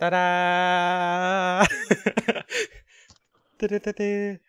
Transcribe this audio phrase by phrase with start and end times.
[0.00, 0.28] ตาดา
[3.58, 4.02] ตึ๊ดตึ๊ดตึ๊ด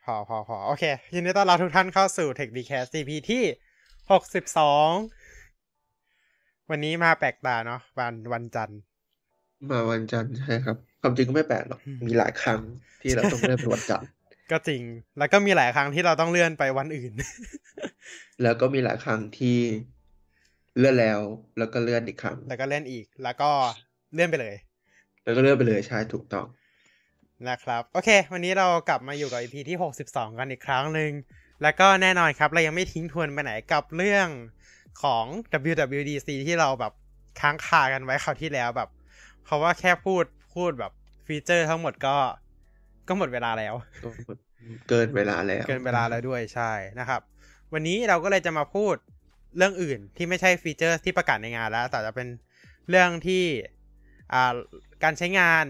[0.06, 0.84] พอพอพอโอเค
[1.14, 3.44] ยินดีต้อนรับทุกท่านเข้าสู่ Tech b c a s TP ที่
[4.12, 4.90] หกสิบสอง
[6.70, 8.80] วันนี้มาแปลกตาเนาะวันวันจันทร์
[9.70, 12.60] มาวันจันทร์ใช่ครับความจริงก็ไม่แปลกหรอก มีหลายครั้ง
[13.02, 14.10] ที่เราต้องเลื่อนเป็นวันจันทร์
[14.52, 14.82] ก็จริง
[15.18, 17.12] แล้วก็มีหลายครั้งที่เราต้องเลื่อนไปวันอื่น
[18.44, 19.58] แล้วก็มีหลายครั้งที่
[20.78, 21.20] เลื่อนแล้ว
[21.58, 23.50] แล้วก็เลื่อนอีกครั้ง แล้วก็เล่นอีก แล้วก็
[24.14, 24.56] เลื่อนไปเลย
[25.26, 26.46] แล้วก็เลื่อนไปเลยใช่ถูกต้อง
[27.50, 31.12] นะครับ โอเค วันนี้เรากลับมาอยู่กับ EP ที่ 62 กันอีกครั้งหนึ่ง
[31.64, 34.28] แล้วก็แน่นอนครับ เรายังไม่ทิ้งทวนไปไหนกับเรื่อง
[35.04, 35.26] ของ
[35.70, 36.94] WWDC ที่เราแบบ
[37.40, 38.90] ค้างคากันไว้คราวที่แล้วแบบ
[39.44, 40.24] เพราะว่าแค่พูด
[40.56, 40.92] พูดแบบ
[41.28, 42.16] ฟีเจอร์ทั้งหมดก็
[43.08, 43.74] ก็หมดเวลาแล้ว
[44.90, 47.22] เกินเวลาแล้ว เกินเวลาแล้วด้วยใช่นะครับ
[47.74, 48.96] วันนี้เราก็เลยจะมาพูด
[49.58, 52.28] เรื่องอื่นที่ไม่ใช่ฟีเจอร์ที่ประกาศในงานแล้ว แต่จะเป็น
[52.90, 53.74] เรื่องที่อ่า
[55.04, 55.66] การใช้งาน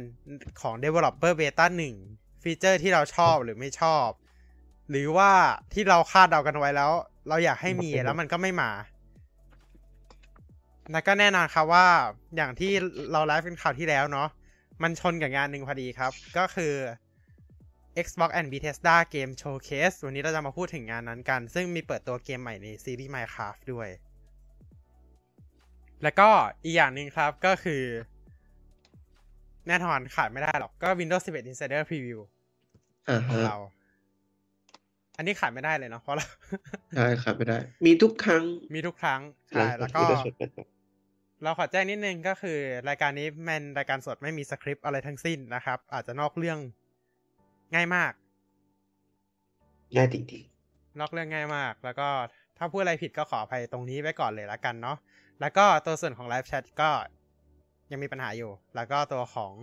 [0.61, 1.65] ของ Developer Beta
[2.05, 4.07] 1 ฟีเจอร์ที่เราชอบหรือไม่ชอบ
[4.89, 5.31] หรือว่า
[5.73, 6.91] ที่เราคาดเดากันไว้แล้ว
[7.29, 8.71] เราอยากให้มีแล้วมันก็ไม่มา
[10.91, 11.87] แล้วก็แน่นอนครับว่า
[12.35, 12.71] อย่างที่
[13.11, 14.29] เราไลฟ์เป็นข่าวที่แล้วเนาะ
[14.83, 16.73] มันชนกับงานหนึ่งพอดีครับ ก็คือ
[18.05, 23.89] Xbox and Bethesda Game Showcase วันนี้เราจะมาพูดถึงงานนั้นกัน ซึ่งมีเปิดตัวเกมใหม่ในซีรีส์ Minecraft ด้วย
[26.03, 26.29] แล้วก็
[26.63, 27.83] อีกอย่างหนึ่งครับก็คือ
[29.67, 32.19] แน่นอนขาดไม่ได้หรอก ก็ Windows 11 Insider Preview
[33.09, 33.57] อ่าของฮะเรา
[35.17, 36.25] อันนี้ขาดไม่ได้เลยเนาะเพราะเรา
[36.95, 38.43] ใช่ครับไม่ได้ มีทุกครั้ง
[38.73, 40.01] มีทุกครั้ง ใช่ แล้วก็
[41.43, 46.59] เราขอแจ้งนิดนึงก็คือ รายการนี้แมนรายการสดไม่มีสคริปต์อะไรทั้งสิ้นนะครับ อาจจะนอกเรื่อง
[47.73, 48.13] ง่ายมาก
[49.95, 50.43] ง่ายจริง
[50.99, 52.09] นอกเรื่องง่ายมาก แล้วก็
[52.57, 54.97] ถ้าพูดอะไรผิดก็ขออภัยตรงนี้ไว้ก่อนเลยละกันเนาะ
[55.41, 56.89] แล้วก็ตัวส่วนของไลฟ์แชทก็
[57.91, 59.53] ยังมีปัญหาอยู่ แล้วก็ตัวของ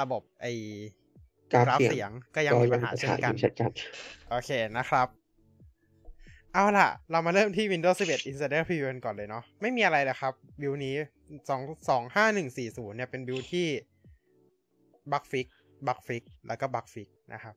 [0.00, 3.70] ระบบไอๆกราฟกราฟเสีเสียยงงก็ยังมีปัญหาเช่นกันอยู่เช่นกัน
[4.30, 5.06] โอเคนะครับ
[6.54, 10.94] เอาล่ะ เรามาเริ่มที่ Windows 11 Insider Preview กันก่อนเลยเนาะไม่มีอะไรเลยครับ build นี้
[11.48, 13.66] สองสองห้าหนึ่งสี่ศูนย์เนี่ยเป็น build ที่
[15.12, 15.48] bug fix
[15.86, 17.54] bug fix แล้วก็ bug fix นะครับ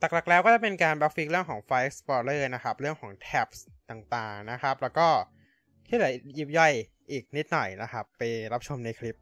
[0.00, 3.58] หลักๆแล้วก็จะเป็นการ bug fix เรื่องของ File Explorer นะครับ เรื่องของ tabs
[3.90, 5.08] ต่างๆนะครับ แล้วก็
[5.88, 6.72] ที่เหลือยิบย่อย
[7.10, 9.16] อีกนิดหน่อยนะครับ ไปรับชมในคลิป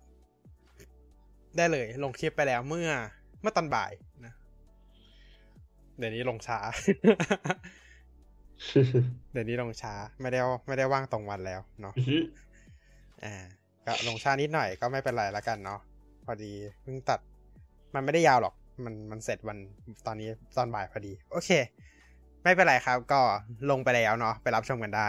[1.56, 2.91] ได้เลยลงคลิปไปแล้วเมื่อ
[3.41, 3.92] เมื่อตอนบ่าย
[4.25, 4.32] นะ
[5.98, 6.58] เดี๋ยวนี้ลงช้า
[9.32, 12.19] เดี๋ยวนี้ลงช้าไม่ได้ไม่ได้ว่างตรงวันแล้วเนาะอือฮึ
[13.24, 13.34] อ่า
[13.86, 15.80] ก็ลงช้านิดหน่อยก็ไม่เป็นไรละกันเนาะ
[16.24, 17.20] พอดีเพิ่งตัด
[17.94, 18.54] มันไม่ได้ยาวหรอก
[18.84, 19.58] มันมันเสร็จวัน
[20.06, 21.50] ตอนนี้ตอนบ่ายพอดี โอเค
[22.42, 23.20] ไม่เป็นไรครับ ก็
[23.70, 25.08] ลงไปแล้วเนาะไปรับชมกันได้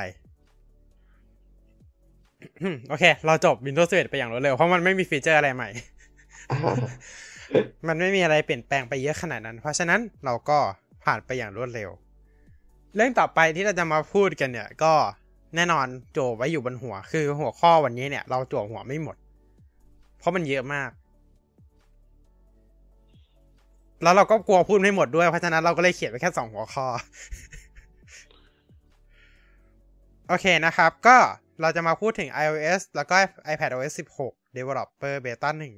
[2.89, 5.69] โอเค เราจบ Windows 11 ไปอย่างรวดเร็ว เพราะมันไม่มีฟีเจอร์อะไรใหม่
[7.87, 10.57] มันไม่มีอะไรเปลี่ยนแปลงไปเยอะขนาดนั้น เพราะฉะนั้นเราก็
[11.03, 11.89] ผ่านไปอย่างรวดเร็ว
[12.95, 14.93] เรื่องต่อไปที่เราจะมาพูดกันเนี่ย ก็
[15.55, 19.15] แน่นอนโจไว้อยู่บนหัว คือหัวข้อวันนี้เนี่ย เราจั่วหัวไม่หมด
[20.19, 20.89] เพราะมันเยอะมาก
[24.03, 26.85] แล้วเราก็กลัวพูดไม่หมดด้วยเพราะฉะนั้นเราก็เลยเขียนไว้แค่สองหัวข้อ
[30.27, 31.17] โอเคนะครับ ก็
[31.61, 33.15] เราจะมาพูดถึง iOS แล้วก็
[33.53, 35.75] iPadOS 16 Developer Beta 1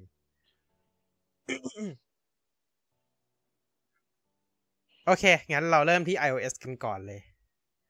[5.06, 7.22] โอเค งั้นเราเริ่มที่ iOS กันก่อนเลย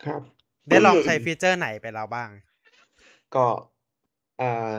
[0.04, 0.22] ครับ
[0.70, 2.30] ได้ลองใช้ฟีเจอร์ไหนไปแล้วบ้าง
[3.36, 3.48] ก็
[4.42, 4.78] อ่า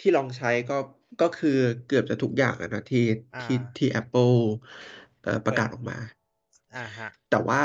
[0.00, 0.78] ที่ลองใช้ก็
[1.22, 3.04] ก็คือเกือบจะทุกอย่างอะนะที่
[3.36, 4.38] อ่าที่ที่ Apple
[5.22, 5.98] เอ่อประกาศออกมา
[6.76, 7.62] อ่าฮะแต่ว่า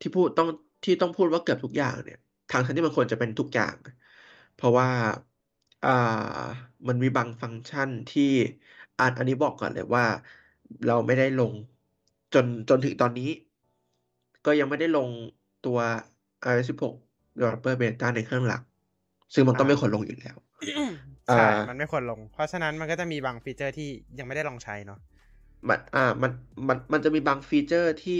[0.00, 0.48] ที่พูดต้อง
[0.84, 3.76] ที่ต้องพูดว่าเกือบทุกอย่างเนี่ย ทางทั้งที่มันควรจะเป็นทุกอย่าง
[4.52, 4.88] เพราะว่า
[5.82, 5.88] อ่า
[6.88, 8.22] มันมีบางฟังก์ชันที่
[8.98, 10.04] อันอันนี้บอกก่อนเลยว่า
[10.84, 11.54] เราไม่ได้ลง
[12.32, 13.24] จนจนถึงตอนนี้
[14.44, 15.10] ก็ยังไม่ได้ลง
[15.62, 15.78] ตัว
[16.48, 16.92] iOS 16
[17.38, 18.60] Developer Beta ในเครื่องหลัก
[19.34, 20.36] ซึ่งมันก็อ่าไม่ควรลงอยู่แล้ว
[21.32, 23.88] ใช่อ่ามัมันไม่ควรลง เพราะฉะนั้นมันก็จะมีบางฟีเจอร์ที่
[24.18, 24.98] ยังไม่ได้ลองใช้เนาะ
[25.68, 26.32] มันอ่ามัน
[26.68, 28.14] มันมันจะมีบางฟีเจอร์ที่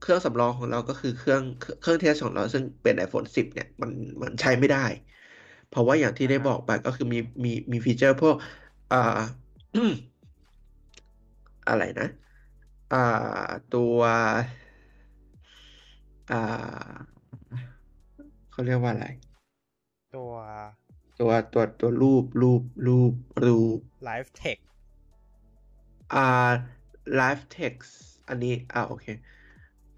[0.00, 1.42] เครื่องสำรองของเราก็คือเครื่อง
[1.80, 3.90] เครื่องเทสของเราซึ่งเป็น iPhone 10 เนี่ยมัน
[4.22, 4.86] มันใช้ไม่ได้
[5.68, 8.36] เพราะว่าอย่างที่ได้อ่าฮะบอกไปก็คือมีมีมีฟีเจอร์พวก
[8.92, 8.96] อ่า
[11.68, 12.08] อะไรนะ
[12.92, 12.96] อ่า
[13.74, 13.98] ตัว
[16.30, 16.36] อ่า
[18.50, 19.06] เขาเรียกว่าอะไร
[20.16, 20.32] ตัว
[21.18, 23.12] ตัวตัวตัวรูปรูปรูป
[23.44, 23.78] รูป
[24.10, 24.70] Live Text
[26.14, 26.20] อ่า
[27.20, 27.92] live text
[28.28, 29.06] อันนี้อ่าโอเค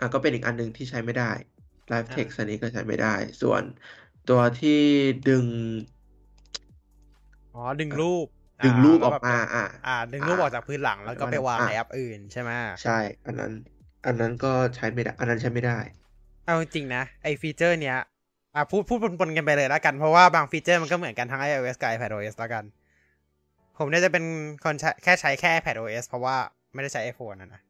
[0.03, 1.31] อ่าก็เป็นอีกอันหนึ่งที่ใช้ไม่ได้
[1.93, 3.65] live อ่า text อันนี้ก็ใช้ไม่ได้ ส่วน
[4.27, 4.71] ตัวที่
[5.29, 5.47] ดึง
[7.55, 8.27] อ๋อ ดึงรูป
[8.65, 12.51] ดึงรูปอแล้อวกแบบมา อ่าอ่า ดึงรูปอ่าออกจากพื้นหลังแล้วก็ไปวางอ่าในแอปอื่นใช่ไหม
[12.83, 13.53] ใช่ อันนั้น
[14.05, 15.73] อันนั้นก็ใช้ไม่ได้ อันนั้นใช้ไม่ได้
[16.47, 17.97] เอาจริงๆนะ ไอฟีเจอร์เนี้ย
[18.55, 22.65] อะพูดพูดปนๆกันไปเลยแล้วกัน เพราะว่าบางฟีเจอร์มันก็เหมือนกันทั้ง iOS กับ iPadOS แล้วกัน
[23.77, 24.25] ผมเนี่ยจะเป็น
[24.65, 26.37] คนใช้แค่ใช้แค่ iPadOS เพราะว่า
[26.75, 27.61] ไม่ได้ใช้ iPhone นะนะ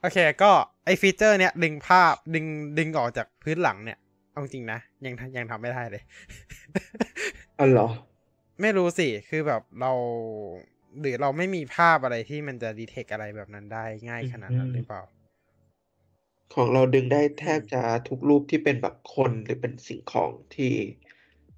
[0.00, 0.50] โอเคก็
[0.84, 2.46] ไอฟีเจอร์เนี้ยดึงภาพดึง
[2.78, 3.98] ดึงออกจากพื้นหลังเนี่ย
[4.32, 6.02] เอาจริงนะ ยังยังทำไม่ได้เลย
[7.58, 7.88] อ๋อเหรอ
[8.60, 9.92] ไม่รู้สิ คือแบบเรา
[11.00, 15.02] หรือเราไม่มีภาพอะไรที่มันจะดีเทคอะไรแบบนั้นได้ง่ายขนาดนั้นอืมหรือเปล่า
[16.54, 20.72] ของเราดึงได้แทบจะทุกรูปที่เป็นแบบคนหรือเป็นสิ่งของที่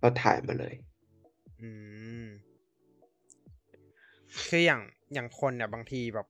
[0.00, 0.74] เราถ่ายมาเลย
[1.60, 1.70] อื
[2.22, 2.24] ม
[4.48, 4.82] คืออย่าง
[5.14, 6.26] อย่างคนเนี่ยบางทีแบบ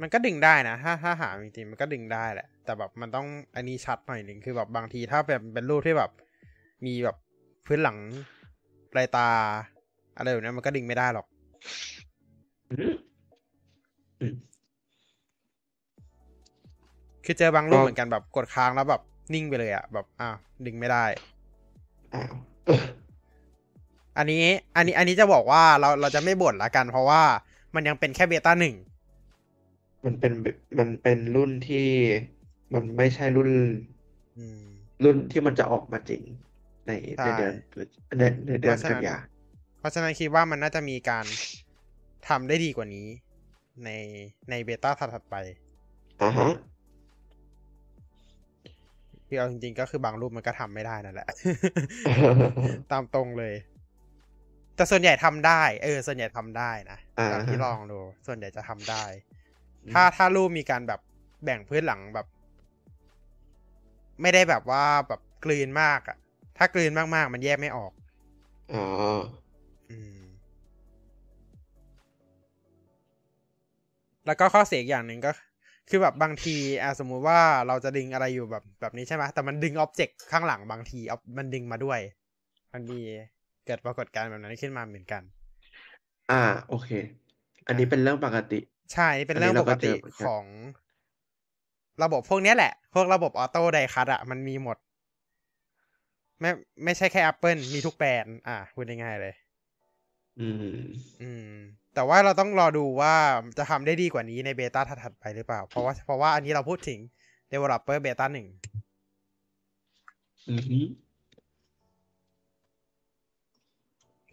[0.00, 3.26] มันก็ดึงได้นะถ้าถ้าหาจริงๆมันก็ดึงได้แหละ แต่แบบมันต้อง
[3.56, 6.10] อันนี้ชัดหน่อยหนึ่งคือแบบบางทีถ้าเป็นเป็นรูปที่แบบ
[6.86, 7.16] มีแบบ
[7.66, 7.98] พื้นหลัง
[8.92, 9.28] ปลายตา
[10.16, 11.26] อะไรแบบนี้มันก็ดึงไม่ได้หรอก
[12.70, 12.94] อืม
[14.20, 14.34] อืม
[17.24, 19.02] คือเจอบางรูปก็เหมือนกันแบบกดค้างแล้วแบบ
[19.34, 20.36] นิ่งไปเลยอะแบบอ้าว
[20.66, 21.04] ดึงไม่ได้
[22.14, 22.32] อ้าว
[24.18, 24.44] อันนี้
[24.76, 27.22] อันนี้ อันนี้จะบอกว่าเราเราจะไม่บ่นละกัน เพราะว่า
[27.74, 28.74] มันยังเป็นแค่เบต้าหนึ่ง
[30.04, 31.86] มันเป็นแบบมันเป็นรุ่นที่
[32.74, 33.50] มันไม่ใช่รุ่น
[34.38, 34.62] อืม
[35.04, 36.22] รุ่นที่มันจะออกมาจริง
[36.86, 37.52] ในใช่ในเดือน
[38.18, 39.16] ในในเดือนเพราะฉะนั้นกันยา
[39.78, 41.26] เพราะฉะนั้นคิดว่ามันน่าจะมีการ
[42.28, 43.06] ทำได้ดีกว่านี้
[43.84, 43.90] ใน
[44.50, 45.36] ในเบต้าถัดๆไป
[46.22, 46.50] อ่าฮะ
[49.26, 51.28] คือเอาจริงๆก็คือบางรูปมันก็ทำไม่ได้นั่นแหละ
[52.92, 53.54] ตามตรงเลย
[54.76, 59.04] แต่ส่วนใหญ่ทำได้ เออ ส่วนใหญ่ทำได้นะอ่าตามที่ลองดู ส่วนใหญ่จะทำได้
[59.92, 61.00] ถ้าถ้ารูปมีการแบบ
[61.44, 62.26] แบ่งพื้นหลังแบบ
[64.22, 66.16] ไม่ได้แบบว่าแบบกลืนมากอะ
[66.58, 67.92] ถ้ากลืนมากๆ มันแยกไม่ออก
[68.72, 68.80] อ๋อ
[69.90, 70.24] อืม
[74.26, 75.30] แล้วก็ข้อเสียอีกอย่างหนึ่งก็
[75.90, 82.00] คือแบบบางทีอะสมมุติว่าเราจะดึงอะไรอยู่แบบแบบนี้ใช่ไหมแต่มันดึงอ็อบเจกต์ข้างหลังบางที ob- มันดึงมาด้วย
[82.72, 83.00] มันมี
[83.66, 85.22] เกิดปรากฏการณ์แบบนั้นขึ้นมาเหมือนกัน
[86.30, 86.90] อ่า โอเค
[87.66, 88.58] อันนี้เป็นเรื่องปกติ
[88.92, 90.44] ใช่นี่เป็นอันนี้เรื่องปกติเราก็เจอเหมือนกันของ
[92.02, 94.76] ระบบพวกเนี้ยแหละ พวกระบบออโต้ไดคัตอะมันมีหมด
[96.40, 96.50] ไม่
[96.84, 99.34] ไม่ใช่แค่ Apple มีทุกแบรนด์อะพูดง่ายๆเลย
[100.40, 100.64] อืม
[101.22, 101.50] อืม
[101.94, 103.14] แต่ว่าเราต้องรอดูว่า
[103.58, 106.98] จะทำได้ดีกว่านี้ในเบต้าถัดๆไปหรือเปล่า เพราะว่าเพราะว่าอันนี้เราพูดถึง
[107.52, 108.46] developer beta หนึ่ง
[110.48, 111.03] อืม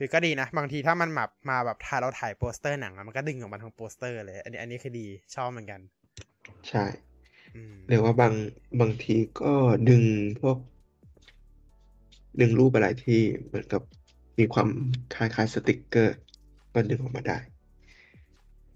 [0.03, 5.80] คือก็ดีนะ บางทีถ้ามันมามาแบบถ่ายเราถ่ายโปสเตอร์หนังอะมันก็ดึงออกมาทางโปสเตอร์เลย อันนี้อันนี้คือดีชอบเหมือนกัน
[6.69, 6.86] ใช่
[7.56, 8.33] อืมหรือว่าบาง
[8.80, 9.53] บางทีก็
[9.89, 10.03] ดึง
[10.42, 10.57] พวก
[12.39, 13.81] ดึงรูปอะไรที่เหมือนกับ
[14.39, 14.69] มีความ
[15.15, 16.15] คล้ายๆสติกเกอร์
[16.74, 17.38] ก็ดึงออกมาได้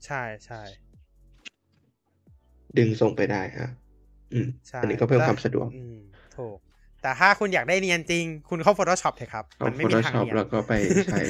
[0.06, 0.62] ใช่ใช่
[2.78, 3.68] ดึงส่งไปได้ฮะ
[4.34, 5.96] อืมใช่อันนี้ก็เพิ่มแล้วความสะดวกอืม
[6.36, 6.58] ถูก
[7.06, 10.74] แต่ถ้าคุณอยากได้เนียนจริง คุณเข้า Photoshop เถอะครับเอามันไม่มีทาง Photoshop เนียนแล้วก็ไป
[11.12, 11.22] ใช้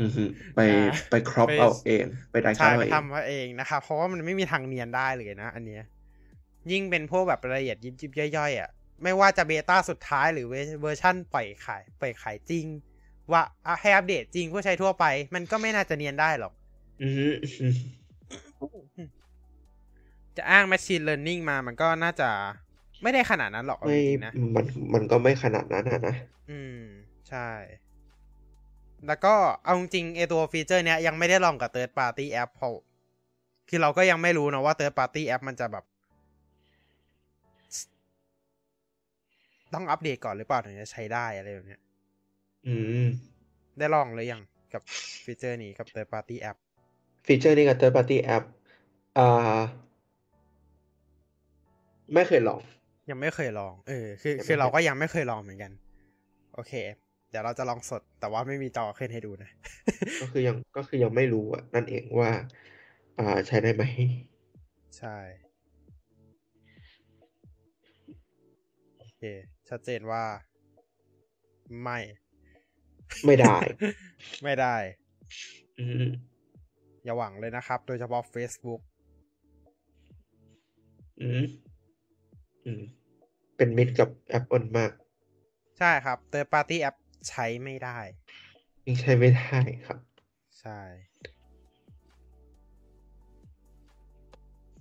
[0.00, 0.24] อือฮึ
[0.54, 5.82] ไปอ่าไป crop ไปเอาเอง ไปได้ใช่เอาไปเองทำมาเองนะครับเพราะว่ามันไม่มีทางเนียนได้เลยนะ อันเนี้ย
[6.72, 8.70] ยิ่งเป็นพวกแบบรายละเอียดยิบยิบย่อยๆอะ
[9.02, 12.66] ไม่ว่าจะ beta สุดท้ายหรือเวเวอร์ชันปล่อยขายปล่อยขายจริง
[13.32, 15.04] ว่าอะให้อัปเดตจริงผู้ใช้ทั่วไป
[15.34, 16.52] มันก็ไม่น่าจะเนียนได้หรอก
[17.02, 17.26] อือฮึ
[20.36, 22.28] จะอ้าง Machine Learning มามันก็น่าจะ
[23.06, 26.14] ไม่ได้ขนาดนั้นหรอกเอาไม่จริงๆนะมันมันก็ไม่ขนาดนั้นอะนะ
[26.50, 26.82] อืม
[27.28, 27.48] ใช่
[29.06, 29.34] แล้วก็
[29.64, 32.72] เอาจริงๆไอตัวฟีเจอร์เนี้ยยังไม่ได้ลองกับ Third Party App เพราะ
[33.68, 35.84] คือเราก็ยังไม่รู้นะว่า Third Party App มันจะแบบ
[39.74, 41.80] ต้องอัปเดตก่อนหรือเปล่าถึงจะใช้ได้อะไรแบบเนี้ย
[42.66, 43.06] อืม
[43.78, 44.82] ได้ลองหรือยังกับ
[45.24, 46.58] ฟีเจอร์นี้กับ Third Party App
[47.26, 48.44] ฟีเจอร์นี้กับ third party app
[49.18, 49.58] อ่า
[52.14, 52.60] ไม่เคยลอง
[53.10, 55.72] ยังไม่เคยลอง เออ คือยังไม่คือเราเคยก็ยังไม่เคยลองเหมือนกัน
[56.54, 56.72] โอเค
[57.30, 59.50] เดี๋ยวเราจะลองสด แต่ว่าไม่มีจอขึ้นให้ดูนะ
[60.20, 62.30] ก็คือยัง ก็คือยังไม่รู้อะนั่นเองว่า
[63.18, 63.84] อ่า ใช้ได้ไหม
[64.98, 65.16] ใช่
[68.98, 69.22] โอเค
[69.68, 70.24] ชัดเจนว่า
[71.82, 71.98] ไม่
[73.24, 73.56] ไม่ได้
[74.44, 74.76] ไม่ได้
[75.78, 76.06] อืม
[77.04, 78.80] อย่าหวังเลยนะครับ โดยเฉพาะ Facebook
[81.20, 81.44] อืม
[82.66, 82.82] อืม
[83.56, 84.08] เป็นมิตรกับ
[84.38, 84.92] Apple มาก
[85.78, 86.96] ใช่ครับ Third Party App
[87.28, 87.98] ใช้ไม่ได้
[88.86, 89.98] ยังใช้ไม่ได้ครับ
[90.60, 90.80] ใช่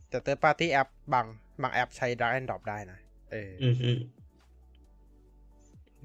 [0.10, 1.26] แต่ Third Party App บาง
[1.62, 3.00] บางแอปใช้ drag and drop ได้นะ
[3.32, 3.92] เอออือฮึ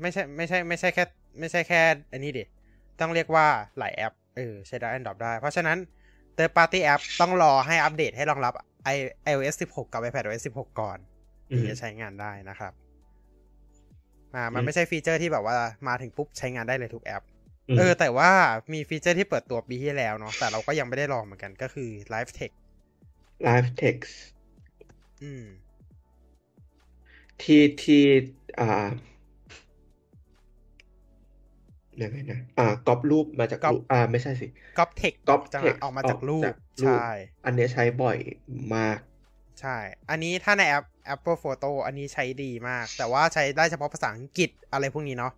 [0.00, 1.04] ไม่ใช่ไม่ใช่ไม่ใช่แค่
[1.38, 1.80] ไม่ใช่แค่
[2.12, 2.44] อันนี้ดิ
[3.00, 3.46] ต้องเรียกว่า
[3.78, 5.78] หลายแอป เออ ใช้ drag and drop ได้ เพราะฉะนั้น
[6.36, 8.96] third party app ต้องรอให้อัปเดตให้รองรับ
[9.32, 11.09] iOS 16 กับ iPadOS 16 ก่อนอื
[11.52, 12.72] ถึงจะใช้งานได้นะครับ
[14.34, 15.56] อ่ามันอืมไม่ใช่ฟีเจอร์ที่แบบว่า
[15.88, 17.22] มาถึงปุ๊บใช้งานได้เลยทุกแอป
[17.70, 18.30] มเออ แต่ว่า
[18.72, 22.56] มีฟีเจอร์ที่เปิดตัวปีที่แล้วเนาะแต่เราก็ยังไม่ได้ลองเหมือนกันก็คือ Live Text
[23.46, 24.14] Live Text
[25.22, 25.44] อืม
[27.42, 28.02] ที่ที่
[28.60, 28.88] อ่า
[32.02, 34.46] ยังไงนะอ่าก๊อปรูปมาจากก๊อปรูปอ่า ไม่ใช่สิ
[34.78, 37.02] ก๊อปเทคก๊อปจะ text ออกมาจากรูออกปจากรูป ใช่
[37.44, 38.18] อันเนี้ยใช้บ่อย
[38.74, 38.98] มาก
[39.60, 39.76] ใช่
[40.10, 45.32] อันนี้ถ้าในแอป Apple Photo อันนี้ใช้ดีมาก แต่ว่าใช้ได้เฉพาะภาษาอังกฤษอะไรพวกนี้เนาะ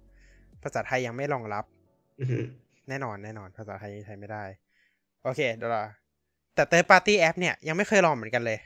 [0.63, 1.65] ภาษาไทยยังไม่รองรับ
[2.21, 2.39] อือฮึ
[2.89, 4.45] แน่นอนแน่นอน ภาษาไทยใช้ไม่ได้
[5.23, 5.83] โอเคเดี๋ยวเรา
[6.55, 8.59] แต่ third party app เนี่ยยังไม่เคยลองเหมือนกันเลย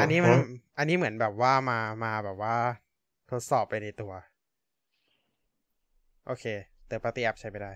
[0.00, 0.40] อันนี้มันฮะ
[0.78, 2.56] อันนี้เหมือนแบบว่ามา มาแบบว่า
[3.30, 4.12] ทดสอบไปในตัว
[6.26, 6.44] โอเค
[6.88, 7.72] third party app ใช้ไม่ได้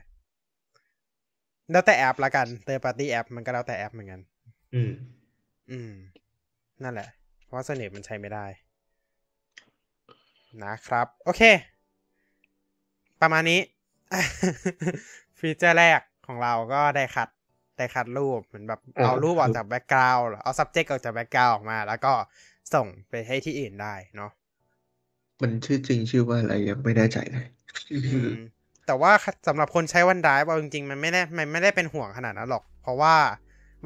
[1.70, 4.20] แล้วแต่แอปละกัน third party app มันก็แล้วแต่แอปเหมือนกัน
[4.74, 4.90] อืม
[5.70, 5.92] อืม
[6.82, 7.08] นั่นแหละ
[7.44, 8.46] เพราะว่า Sonnet มันใช้ไม่ได้
[10.64, 11.42] นะครับ โอเค
[13.20, 13.60] ประมาณนี้
[15.38, 17.28] ฟีเจอร์แรกของเราก็ได้คัด
[17.76, 22.12] ได้คัดรูปเหมือนแบบอ่าเอารูปออกครับจาก background เอา subject ออกจาก background ออกมา แล้วก็
[22.74, 24.30] ส่งไปให้ที่อื่นได้เนาะ
[25.42, 27.46] มันชื่อจริงชื่อว่าอะไรยังไม่แน่ใจเลย
[27.92, 28.30] อืม
[28.86, 29.12] แต่ว่า
[29.46, 33.14] สำหรับคนใช้ OneDrive เอาจริงๆ มันไม่ได้มันไม่ได้เป็นห่วงขนาดนั้นหรอก เพราะว่า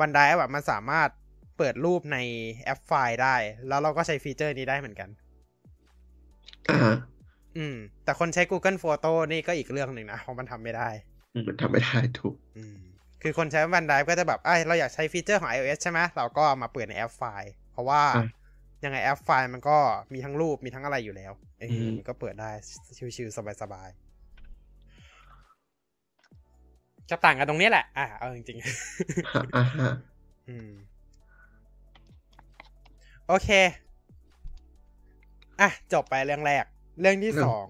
[0.01, 1.09] OneDrive แบบมันสามารถ
[1.59, 2.19] เปิดรูปใน
[2.65, 3.37] แอปไฟล์ได้
[3.69, 5.09] แล้วเราก็ใช้ฟีเจอร์นี้ได้เหมือนกัน
[6.71, 6.95] อ่า
[7.57, 10.89] อืม แต่คนใช้ Google Photo นี่ก็อีกเรื่องหนึ่งนะเพราะมันทำไม่ได้
[11.49, 12.77] มันทำไม่ได้ถูกอืม
[13.23, 18.25] คือคนใช้ OneDrive ก็จะแบบเอ้ยเราอยากใช้ฟีเจอร์ของ iOS ใช่ไหมเราก็เอามาเปิดในแอปไฟล์ เพราะว่าอะ
[18.85, 19.77] ยังไงแอปไฟล์มันก็
[20.13, 22.51] มีทั้งรูปมีทั้งอะไรอยู่แล้วเอออืมมันก็เปิดได้
[23.17, 24.07] ชิวๆสบายๆ
[27.11, 28.75] จะต่างกันตรงนี้แหละ อะเอาจริงๆฮะ
[29.57, 29.91] อ่าฮะ
[30.49, 30.71] อืม
[33.29, 33.49] โอเค
[35.61, 36.65] อะ จบไปเรื่องแรก
[37.01, 37.67] เรื่องที่สอง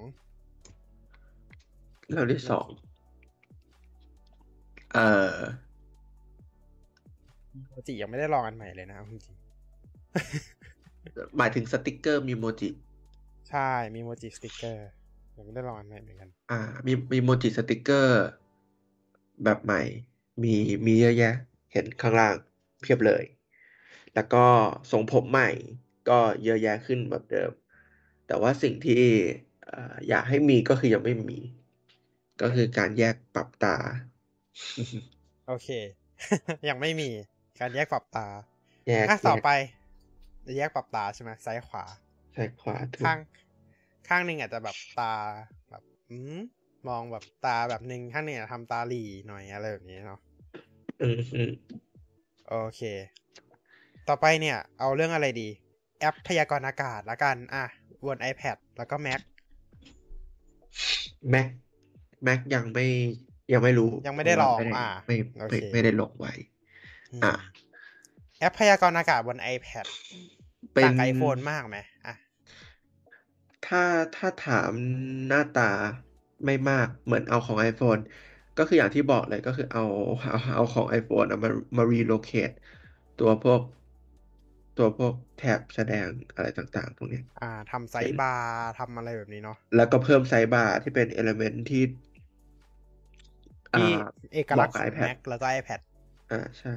[2.08, 2.66] เรื่องที่สอง
[4.92, 5.36] เอ่อ
[7.68, 9.36] โมจิยังไม่ได้ลองอันใหม่เลยนะเอาจริง
[11.36, 14.86] หมายถึงสติกเกอร์ Memojiๆใช่ มีโมจิสติกเกอร์
[15.36, 18.24] ยังไม่ได้ลองอันใหม่เหมือนกัน อ่า มี Memoji สติกเกอร์
[19.44, 19.82] แบบใหม่
[20.42, 20.54] มี
[20.86, 21.34] มีเยอะแยะ
[21.72, 22.34] เห็นข้างล่าง
[22.80, 23.35] เพียบเลย
[24.16, 24.46] แล้วก็
[24.92, 25.48] ทรงผมใหม่
[26.08, 27.52] ก็เยอะแยะขึ้นแบบเดิม
[28.26, 28.94] แต่ว่าสิ่งที่
[29.62, 31.38] เอ่ออยากให้มีก็คือยังไม่มี
[32.40, 33.76] ก็คือการแยกปรับตา
[35.46, 35.68] โอเค
[36.68, 37.10] ยังไม่มี
[37.60, 38.26] การแยกปรับตา
[38.86, 39.48] แยกอะต่อแยกไป
[40.46, 41.84] จะแยกปรับตาใช่ไหมซ้ายขวา
[42.34, 43.18] ซ้ายขวาถูกข้าง
[44.08, 45.14] ข้างหนึ่งอาจจะแบบตา
[45.70, 46.38] แบบอืม
[46.88, 50.20] มองแบบตาแบบหนึ่งข้างหนึ่งอาจจะทำตาหลีหน่อยอะไรแบบนี้เนาะ
[51.00, 51.50] อืมอืม
[52.48, 52.80] โอเค
[54.08, 55.48] ต่อไปเนี่ย เอาเรื่องอะไรดี
[56.00, 57.64] แอปพยากรณ์อากาศละกัน อะ
[58.06, 59.20] บน iPad แล้วก็ Mac
[61.30, 61.48] แม็ก
[62.24, 62.86] แม็กยังไม่
[63.52, 66.32] ยังไม่รู้ ยังไม่ได้ลองเพราะว่าอ่าไม่โอไม่เคไม่ได้ลงไว้
[67.12, 67.34] อืมอะ
[68.40, 69.86] แอปพยากรณ์อากาศบน iPad
[70.74, 72.14] เป็นต่างไอโฟนมากไหมอะ
[73.66, 73.82] ถ้า
[74.16, 74.72] ถ้าถาม
[75.28, 75.70] หน้าตา
[76.44, 78.00] ไม่มากเหมือนเอาของ iPhone
[78.58, 79.82] ก็คืออย่างที่บอกเลยก็คือเอา
[80.20, 82.54] เอาเอาของ iPhone อะมามา relocate
[83.16, 83.60] ตัวพวก
[84.78, 91.82] ตัวพวกแถบแสดงอะไรต่างๆ ตรงเนี้ยอ่าทำไซส์บาร์ทำอะไรแบบนี้เนาะแล้วก็เพิ่มไซส์บาร์ที่เป็น element ที่
[93.72, 93.80] ที่อ่า
[94.34, 95.80] เอกลักษณ์เหขอมาะงกับ iPad Mac แล้วก็ iPad
[96.30, 96.68] อ่าใช่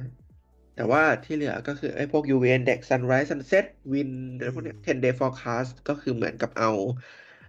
[0.74, 6.68] แต่ว่าที่เหลือก็คือไอ้พวก UV index sunrise sunset wind อะไรพวกเนี้ย10 day forecast ก็คือเหมือนกับเอา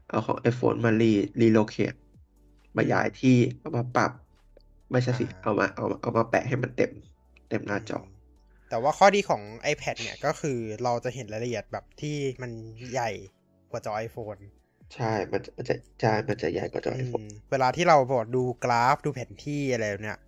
[0.08, 1.06] เอาของ iPhone มา re
[1.42, 1.96] relocate
[2.78, 3.30] มาย้ายที่
[3.60, 4.12] เอามาปรับ
[4.92, 6.92] ไม่ใช่สิอ่าเอามาเอามาเอามาแปะให้มันเต็ม
[7.48, 8.11] เต็มหน้าจอม
[8.72, 9.42] แต่ว่าข้อดีของ
[9.74, 12.52] iPad เนี่ยก็คือเราจะเห็นรายละเอียดแบบที่มัน
[12.92, 13.10] ใหญ่
[13.72, 14.42] กว่าจอ iPhone
[14.94, 20.20] ใช่ มันจะมันจะใช่ มันจะใหญ่กว่าจออื iPhone มเวลาที่เราบอกดูกราฟดูแผนที่อะไรเนี่ย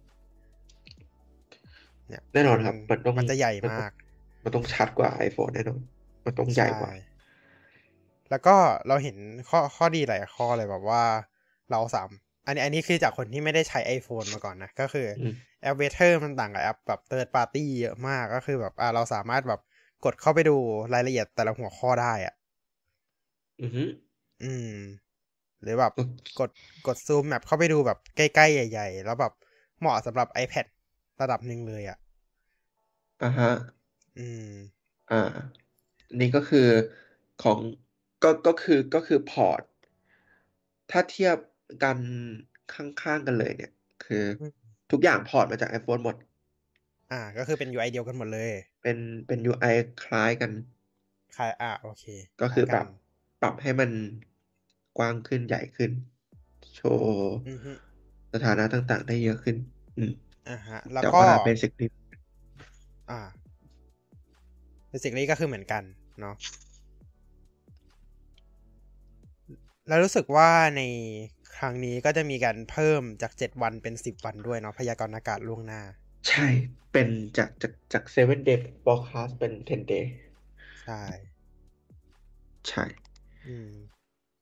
[2.10, 3.92] เนี่ยแน่นอนครับ มันต้องมันจะใหญ่มันต้องมาก
[4.44, 5.80] มันต้องชัดกว่า iPhone แน่นอน
[6.26, 7.14] มันต้องใหญ่กว่า ใช่
[8.30, 8.56] แล้วก็
[8.88, 9.18] เราเห็น
[9.50, 11.04] ข้อข้อดีหลายข้อเลยแบบว่า
[11.72, 12.10] เราสาม
[12.46, 19.62] อันนี้อันนี้คือจากคนที่ไม่ได้ใช้ iPhone มาก่อนนะ ก็คืออมแอป Weather มันต่างกับแอปแบบ third party เยอะมากก็คือแบบอ่าเราสามารถแบบ
[20.06, 20.58] กดเข้าไปดู
[20.94, 22.34] รายละเอียดแต่ละหัวข้อได้อะ
[23.62, 23.84] อือฮึ
[24.44, 24.70] อืม
[25.62, 26.10] หรือแบบอืม
[26.40, 26.52] กด
[26.88, 29.34] กดซูม map เข้าไปดูแบบใกล้ๆ ใหญ่ ๆ แล้วแบบ
[29.80, 30.66] เหมาะสำหรับ iPad
[31.22, 31.98] ระดับหนึ่งเลยอะ
[33.22, 33.50] อ่าฮะ
[34.18, 34.54] อืม
[35.10, 35.20] อ่า
[36.20, 36.68] นี่ก็คือ
[37.44, 37.60] ของ
[38.24, 39.62] ก็ก็คือก็คือพอร์ต
[40.92, 41.38] ถ้าเทียบ
[41.84, 42.00] กัน
[42.74, 43.72] ข้างๆกันเลยเนี่ย
[44.04, 44.52] คืออืม
[44.92, 46.16] ทุกอย่างพอร์ตมาจาก iPhone หมด
[47.12, 48.50] อ่า ก็คือเป็น UI เดียวกันหมดเลย
[48.82, 49.66] เป็นเป็น UI
[50.04, 50.52] คล้ายกัน
[51.36, 52.04] คล้ายอ่าโอเค
[52.42, 52.88] ก็คือล้ายปรับ
[53.42, 53.90] ปรับให้มัน
[54.98, 55.92] กว้างขึ้นใหญ่ขึ้น
[56.76, 57.72] โชว์อือฮึ
[58.34, 59.58] สถานะต่างๆ ได้เยอะขึ้น
[59.98, 60.12] อืม
[60.50, 61.86] อ่าฮะ แล้วแต่ก็ว่าเป็นสิกนิ
[63.10, 63.20] อ่า
[64.90, 65.84] เบสิคนี้ก็คือเหมือนกัน
[66.20, 66.36] เนาะ
[69.88, 70.82] แล้วรู้สึกว่าใน
[71.58, 75.82] ครั้งนี้ก็จะมีการเพิ่มจากเจ็ดวันเป็นสิบวันด้วยเนาะพยากรณ์อากาศล่วงหน้า
[76.30, 76.48] ใช่
[76.92, 77.08] เป็น
[77.38, 80.06] จากจากจากเซเว่นเดย์ forecast เป็น10 day
[80.84, 81.02] ใช่
[82.70, 82.84] ใช่
[83.48, 83.72] อืม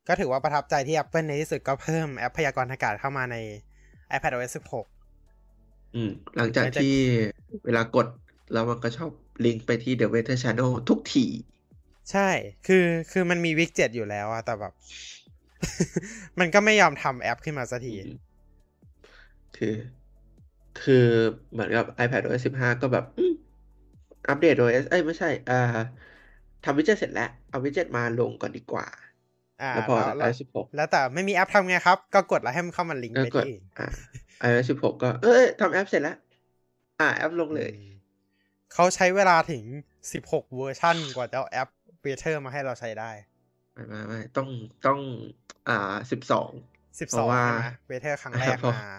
[0.08, 3.36] ก็ถือว่าประทับใจที่ Apple ในที่สุดก็เพิ่มแอปพยากรณ์อากาศเข้ามาใน
[4.16, 6.96] iPadOS 16 อืม หลังจากหลังจากที่
[7.64, 8.06] เวลากด
[8.52, 9.10] แล้วมันก็ชอบ
[9.44, 11.26] ลิงก์ไปที่ The Weather Channel ทุกที
[12.12, 12.30] ใช่
[12.66, 14.72] คือคือมันมีวิกเจ็อยู่แล้วอะแต่แบบ
[16.38, 17.94] มันก็ไม่ยอมทำแอปขึ้นมาสักที
[19.56, 19.74] คือ
[20.82, 21.06] คือ
[21.52, 23.32] เหมือนกับ iPadOS 15 ก็แบบอืม
[24.28, 25.60] อัปเดต OS เอ้ยไม่ใช่อ่า
[26.64, 28.86] ทำ widget เสร็จแล้ว เอา widget มาลงก่อนดีกว่า
[29.62, 33.86] อ่าแล้วพอแล้ว iOS 16 แล้วแต่ไม่มีแอปทำไงครับ ก็กดแล้วให้มันเข้ามาลิงก์ก็ไปกดที่อื่นอ่า
[34.46, 36.16] iOS 16 ก็ เอ้ยทำแอปเสร็จแล้ว
[37.00, 37.88] อ่า แอปลงเลยอืม
[38.74, 39.64] เขาใช้เวลาถึง
[40.12, 41.68] 16 เวอร์ชันกว่าจะเอาแอป
[42.02, 43.10] Weather มาให้เราใช้ได้
[43.72, 44.48] ไม่ไม่ไม่ต้อง
[44.86, 45.00] ต้อง
[45.68, 46.28] อ่า12
[47.06, 48.90] เพราะ12ว่าใช่ไหมเวเทอร์ครั้งแรกเพราะมา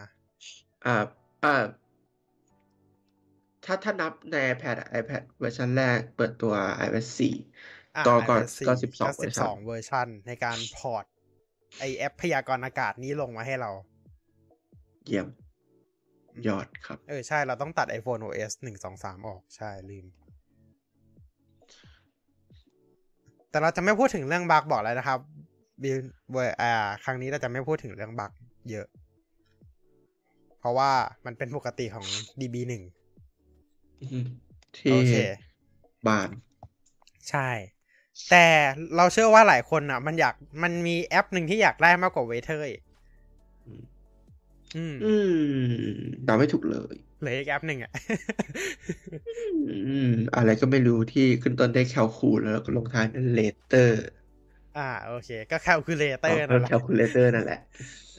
[0.86, 0.96] อ่า
[1.44, 1.56] อ่า
[3.66, 6.54] ถ้าถ้านับใน iPad อะ iPad เวอร์ชันแรกเปิดตัว
[6.86, 7.06] iOS อะ
[7.60, 11.06] 4ก็ก็ iOS ก็4 12เวอร์ชัน12เวอร์ชันในการพอร์ต
[11.80, 13.72] ไอแอปพยากรณ์อากาศนี้ลงมาให้เรา
[15.06, 15.28] เยี่ยม
[16.48, 20.06] ยอดครับ เออ ใช่เราต้องตัด iPhone OS 1 2 3ออกใช่ ลืม
[23.50, 25.20] แต่เราจะไม่พูดถึงเรื่องบั๊กบอกแล้วนะครับ
[25.82, 25.98] บิล
[26.32, 26.72] เวอร์อ่า
[27.04, 28.32] ครั้งนี้เราจะไม่พูดถึงเรื่องบั๊ก
[28.72, 28.88] เยอะ
[30.60, 30.92] เพราะว่า
[31.26, 32.06] มันเป็นปกติของ
[32.40, 32.84] DB1
[34.02, 34.26] อืม
[34.78, 35.14] ที่โอเค
[36.08, 36.30] บาน
[37.30, 37.50] ใช่
[38.30, 38.46] แต่
[38.96, 42.82] เราเชื่อว่าหลายคนอะ มันอยากมันมีแอปหนึ่งที่อยากได้มากกว่าเวเทอร์อีก
[43.66, 43.84] อืม
[44.76, 45.94] อืมอืม
[46.26, 47.92] เดาไม่ถูกเลยเหลืออีกแอปหนึ่งอะ
[49.70, 54.04] อืมอะไรก็ไม่รู้ที่ขึ้นต้นด้วย Calcu แล้วก็ลงท้ายด้วย lator
[54.78, 57.60] อ่าโอเค ก็ Calculator นั่นนั่นแหละ Calcu lator นั่นแหละ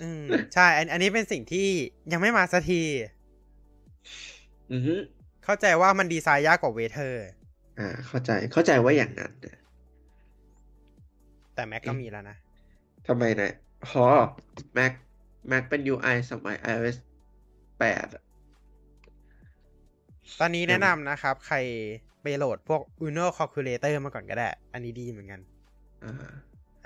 [0.03, 1.69] อืมใช่อันอันนี้เป็นสิ่งที่
[2.13, 2.83] ยังไม่มาสักที
[4.73, 4.95] อือฮึ
[5.45, 7.25] เข้าใจว่ามันดีไซน์ยากกว่า Weather
[7.79, 9.59] อ่า เข้าใจเข้าใจว่าอย่างนั้นนะ
[11.55, 12.37] แต่ Mac ก็มีแล้วนะ
[13.07, 13.51] ทำไมนะ
[13.91, 14.07] ฮอ
[14.79, 14.93] Mac
[15.51, 16.97] Mac เป็น UI สมัย iOS
[17.57, 18.23] 8อะ
[20.41, 21.57] ตอนนี้แนะนำนะครับ ใคร
[22.23, 25.41] ไปโหลดพวก Uno Calculator มาก่อนก็ได้ อันนี้ดีเหมือนกัน
[26.05, 26.13] อ่า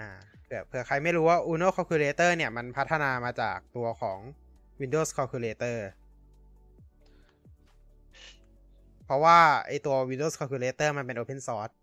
[0.00, 0.10] อ่า
[0.42, 4.18] เผื่อเผื่อใครไม่รู้ว่า Uno Calculator เนี่ย มันพัฒนามาจากตัวของ
[4.80, 5.78] Windows Calculator
[9.04, 11.74] เพราะว่าไอตัว Windows Calculator มันเป็น Open Source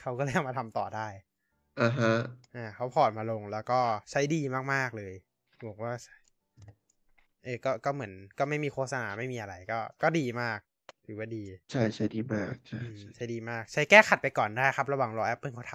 [0.00, 1.08] เขาก็เลยเอามาทำต่อได้
[1.80, 2.12] อ่าฮะ
[2.56, 4.40] อ่าเขาพอร์ตมาลงแล้วก็ใช้ดี
[4.72, 5.14] มาก ๆ เลย
[5.68, 5.92] บอกว่า
[7.44, 10.58] เออก็ก็เหมือนก็ไม่มีโฆษณาไม่มีอะไรก็ ก็ดีมาก
[11.06, 15.74] ถือว่าดี ใช่ใช่ดีมากใช่อืมใช่ใช้ดีมาก ใช้แก้ขัดไปก่อนได้ครับ ระหว่างรอ Apple เขาท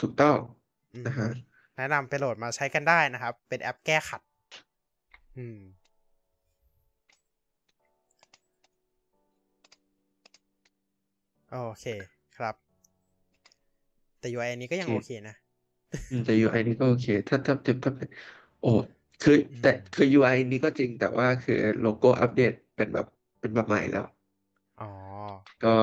[0.00, 1.28] ถูกต้องำอืมนะฮะ
[1.76, 4.20] แนะนำไปโหลดมาใช้กันได้นะครับ เป็นแอปแก้ขัด
[5.38, 5.58] อืม
[11.50, 11.86] โอเค
[12.36, 12.54] ครับ
[14.18, 15.34] แต่ UI อันนี้ก็ยังโอโอเคเคนะ
[16.10, 18.08] อืมแต่ UI นี่ก็โอเค ถ้าถ้าถ้าถ้าเป็น
[18.60, 18.72] โอ้
[19.22, 23.06] คือ แต่อืมคือ UI นี่ก็จริงแต่ว่าคือโลโก้อัปเดตเป็นแบบ
[23.40, 24.04] เป็นแบบใหม่แล้ว
[24.80, 24.90] อ๋อ
[25.64, 25.74] ก็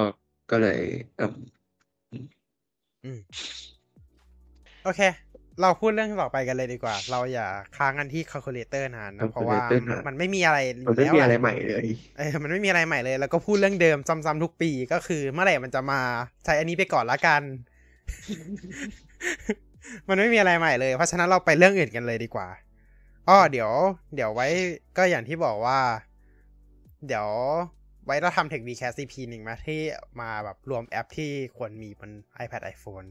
[0.52, 0.80] ก็เลย
[1.18, 1.34] เอม
[3.04, 3.20] อืม
[4.86, 5.02] โอเค
[5.62, 11.88] เราพูดเรื่องต่อไปกันเลยดีกว่า เราอย่าค้างกันที่ calculator นานนะ เพราะว่า calculator นานมันไม่มีอะไรมันไม่แล้วมีอะไรล่ะใหม่เลย
[12.18, 16.00] เออมันไม่มีอะไรใหม่เลย แล้วก็พูดเรื่องเดิมซ้ำๆทุกปีก็คือเมื่อไหร่มันจะมา
[16.46, 17.42] ใช้อันนี้ไปก่อนละกัน
[20.10, 22.48] มันไม่มีอะไรใหม่เลย เพราะฉะนั้นเราไปเรื่องอื่นกันเลยดีกว่า
[23.30, 23.72] อ้อเดี๋ยว
[24.16, 24.48] เดี๋ยวไว้
[24.98, 25.80] ก็อย่างที่บอกว่า
[27.08, 27.28] เดี๋ยว
[28.06, 29.82] ไว้เราทำ Tech Vcast CP หนึ่งมาที่
[30.22, 32.12] มาแบบรวมแอปที่ควรมีบน
[32.44, 33.08] iPad iPhone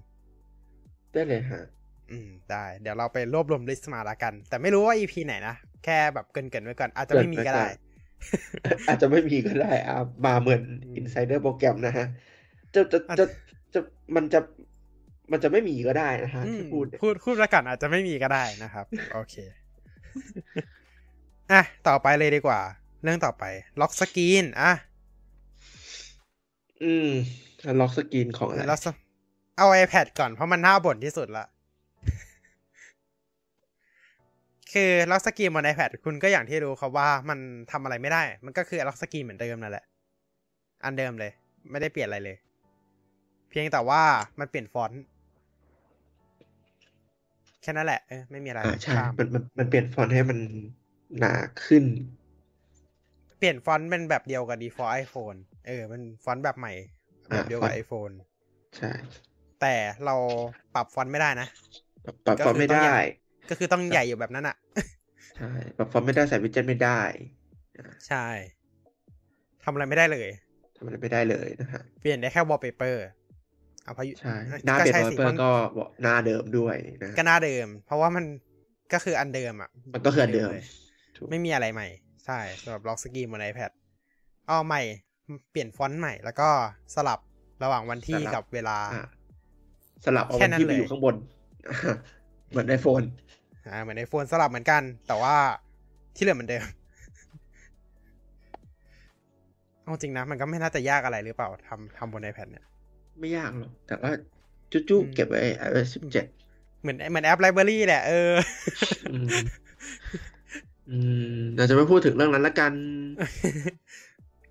[1.12, 1.64] ได้เลยฮะ
[2.10, 7.66] อืม ได้ เดี๋ยวเราไปรวบรวมลิสต์มาละกัน แต่ไม่รู้ว่า EP ไหนนะ แค่แบบเกรินๆไว้ก่อน อาจจะไม่มีก็ได้
[8.88, 12.06] อาจจะไม่มีก็ได้อ่ามาเหมือนอืม Insider โปรแกรมนะฮะ
[12.74, 13.26] จะจะอาจจะ
[13.74, 13.80] จะ
[14.16, 14.40] มันจะ
[15.32, 19.34] มันจะไม่มีก็ได้นะฮะอืมที่พูดเนี่ยพูดพูดละกันอาจจะไม่มีก็ได้นะครับ โอเค
[21.52, 22.60] อะ ต่อไปเลยดีกว่า
[23.02, 23.44] เรื่องต่อไป
[23.80, 24.72] ล็อกสกรีน อะ
[26.84, 27.10] อืม
[27.62, 28.86] แล้วล็อกสกรีนของอะไรแล้วส
[29.58, 31.46] เอา iPad ก่อนเพราะมันน่าบ่นที่สุดละ
[34.72, 37.38] คือ lock screen บน iPad คุณก็อย่างที่รู้ครับว่ามัน
[37.70, 39.84] ทำอะไรไม่ได้ มันก็คือ lock screen เหมือนเดิมนั่นแหละ
[40.84, 41.32] อันเดิมเลย
[41.70, 42.36] ไม่ได้เปลี่ยนอะไรเลย
[43.50, 44.02] เพียงแต่ว่า
[44.38, 45.02] มันเปลี่ยนฟอนต์
[47.62, 50.38] แค่นั้นแหละเออไม่มีอะไรอ่าใช่ข้ามมันมันมันเปลี่ยนฟอนต์ให้มัน
[51.18, 51.84] หนาขึ้น
[53.38, 56.72] เปลี่ยนฟอนต์เป็นแบบเดียวกับ default iPhone เออ มันฟอนต์แบบใหม่
[57.30, 58.14] แบบเดียวกับอ่า iPhone
[58.78, 58.90] ใช่
[59.60, 60.14] แต่เรา
[60.74, 61.48] ปรับฟอนต์ไม่ได้นะ
[62.04, 63.02] ปรับปรับก็ฟอนต์คือไม่ต้องได้ใหญ่
[63.50, 64.56] ก็คือต้องใหญ่อยู่แบบนั้นอะ
[65.36, 67.00] ใช่ ปรับฟอนต์ไม่ได้ใส่วิดเจ็ตไม่ได้
[67.78, 68.26] อ่าใช่
[69.62, 70.28] ทำอะไรไม่ได้เลย
[70.76, 72.96] ทำอะไรไม่ได้เลยนะฮะ เปลี่ยนได้แค่ wallpaper
[73.84, 74.34] เอาพายุใช่
[74.66, 78.24] หน้าเปลี่ยนใช่วอลสิเปอมันร์ก็บอกหน้าเดิมด้วยนะ ก็หน้าเดิม เพราะว่ามัน
[78.92, 80.64] ก็คืออันเดิมอะ มันก็คืออันเดิมลย
[81.16, 81.88] ถูกไม่มีอะไรใหม่
[82.24, 83.70] ใช่สำหรับล็อกสกรีนบน iPad
[84.48, 84.82] เอาใหม่
[85.50, 86.48] เปลี่ยนฟอนต์ใหม่ แล้วก็
[86.94, 87.20] สลับ
[87.62, 89.06] ระหว่างวันที่กับเวลาอ่า
[90.04, 91.14] สลับเอาแค่วันนั้นที่ไปเลยอยู่ข้างบน
[92.50, 93.02] เหมือน iPhone
[93.66, 95.36] อ่าเหมือน iPhone สลับเหมือนกัน แต่ว่า
[96.16, 96.64] ที่เหลือเหมือนเดิม
[99.84, 102.64] เอาจริงนะ มันก็ไม่น่าจะยากอะไรหรือเปล่าทำทำบน iPad เนี่ย
[103.18, 104.12] ไม่ยากหรอก แต่ว่า
[104.72, 106.12] จุ๊อืมๆเก็บไว้ iOS 17
[106.80, 108.32] เหมือนเหมือน App Library แหละ เออ
[109.12, 109.28] อืม
[110.90, 110.96] อื
[111.38, 112.72] มเราจะไม่พูดถึงเรื่องนั้นละกัน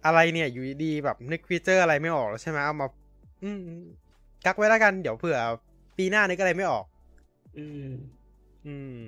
[0.05, 2.87] อะไรเนี่ย อยู่ดีๆแบบนึกฟีเจอร์อะไรไม่ออกแล้วใช่ไหมเอามา
[3.43, 3.61] อืม
[4.45, 5.37] กักไว้แล้วกันเดี๋ยวเผื่อ
[5.97, 6.85] ปีหน้านึกอะไรไม่ออก
[7.57, 7.87] อืม
[8.67, 9.01] อืม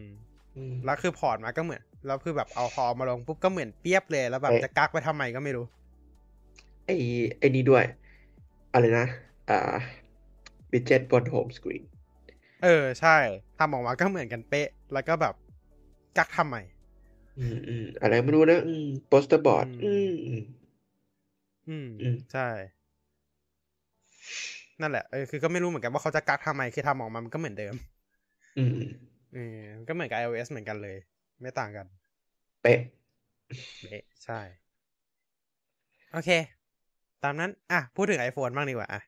[0.55, 5.65] อืมแล้วคือ port มาก็เหมือนแล้วคือแบบเอาพอมาลงปุ๊บก็เหมือนเปี๊ยบเลยแล้วแบบเอ๊ะจะกักไว้ทำไมก็ไม่รู้
[6.85, 6.93] ไอ้
[7.39, 7.83] ไอ้นี้ด้วย
[8.71, 9.03] อะไรนะ
[9.47, 9.55] อ่า
[10.71, 11.83] widget บน home screen
[12.63, 13.17] เออ ใช่
[13.57, 15.33] ทำออกมาก็เหมือนกันเป๊ะ แล้วก็แบบ
[16.17, 16.57] กักทำไม
[17.37, 20.39] อืมอืมอะไรไม่รู้นะอืมโปสเตอร์บอร์ด อือืมมอืม
[21.67, 22.47] อืมอืม ใช่
[24.81, 27.75] นั่นแหละเออคือก็ไม่รู้เหมือนกันว่าเขาจะกักทำไมคือทำออกมามันก็เหมือนเดิม
[28.57, 28.79] อืม
[29.33, 30.97] เออมันก็เหมือนกับ iOS เหมือนกันเลย
[31.41, 31.85] ไม่ต่างกัน
[32.61, 32.79] เป๊ะ
[33.89, 34.39] เอ๊ะใช่
[36.13, 36.29] โอเค
[37.23, 39.01] ตามนั้น อะ พูดถึง iPhone บ้างดีกว่าอะ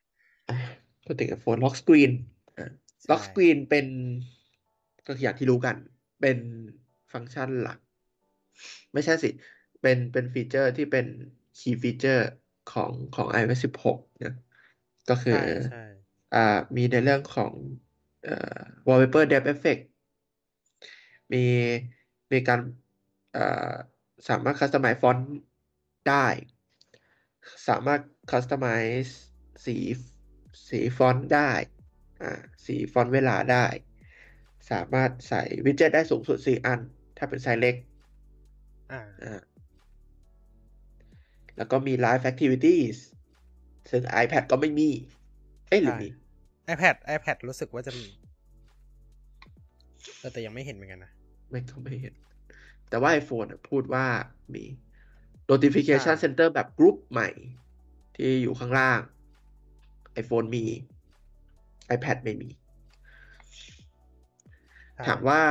[0.49, 0.57] อะ
[1.05, 2.11] พูดถึง phone lock screen
[3.11, 3.85] lock screen เป็น
[5.05, 5.75] ก็อย่างที่รู้กัน
[6.21, 6.37] เป็น
[7.13, 7.79] ฟังก์ชันหลัก
[8.93, 9.29] ไม่ใช่สิ
[9.81, 11.05] เป็นเป็นฟีเจอร์ที่เป็น
[11.59, 12.27] key feature
[12.71, 14.35] ของของ iOS 16นะ
[15.11, 15.83] ก็คือใช่ใช่
[16.35, 17.53] อ่ามีในเรื่องของ
[18.23, 19.83] เอ่อ wallpaper depth effect
[21.33, 21.45] มี
[22.31, 22.59] มีการ
[23.37, 23.73] อ่า
[24.29, 25.29] สามารถ customize ฟอนต์
[26.09, 26.27] ได้
[27.69, 29.11] สามารถ customize
[29.65, 29.77] สี
[30.69, 31.51] สีฟอนต์ได้
[32.21, 32.31] อ่า
[32.65, 33.65] สีฟอนต์เวลาได้
[34.71, 36.79] สามารถใส่ widget ได้สูงสุด 4 อัน
[37.17, 37.75] ถ้าเป็นไซส์เล็ก
[38.91, 39.41] อ่าอ่า
[41.57, 42.97] แล้วก็มี Live Activities
[43.91, 44.89] ซึ่ง iPad ก็ไม่มี
[45.69, 46.09] เอ้ยหรือใช่มี
[46.73, 48.07] iPad iPad รู้สึกว่าจะมี
[50.19, 51.11] เออแต่ยังไม่เห็นเหมือนกันนะ
[51.49, 52.13] ไม่ก็ไม่เห็น
[52.89, 54.05] แต่ว่า iPhone อะพูดว่า
[54.53, 54.63] มี
[55.51, 57.29] notification อ่า center แบบกรุ๊ปใหม่
[58.15, 58.99] ที่อยู่ข้างล่าง
[60.21, 60.65] iPhone มี
[61.95, 62.49] iPad ไม่มี
[64.95, 65.41] ใช่ถามว่า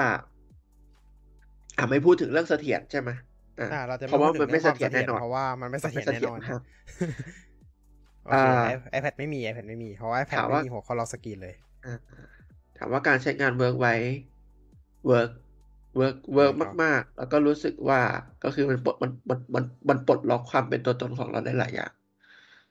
[1.77, 3.11] อ่าไม่พูดถึงเรื่องเสถียรใช่ไหม
[3.61, 6.63] อ่าอ่าเราจะเพราะว่าพูดมันไม่ถึงเสถียรแน่นอนเพราะว่ามันไม่เสถียรมันไม่แน่เสถียนรอนครับ
[8.25, 11.55] โอเคอ่าไอ iPad ไม่มี iPad ไม่มี เพราะว่า iPad ถามไม่ว่ามีหัวข้อล็อกสกรีนเลย
[11.85, 11.95] อ่า
[12.79, 13.95] ถามว่าการใช้งาน work ไหม
[15.07, 15.31] work
[15.97, 18.01] work work ครับมาก ๆ แล้วก็รู้สึกว่า
[18.45, 21.93] ก็คือมันปลดมันมันมันมันปลดล็อกความเป็นตัวตนของเราได้หลายอย่าง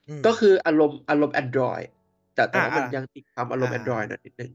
[0.08, 1.86] อืมก็คืออารมณ์อารมณ์ Android
[2.36, 4.52] แต่แต่ว่าอ่ามัมันยังติดความอารมณ์อ่า Android หน่อยนิดนึง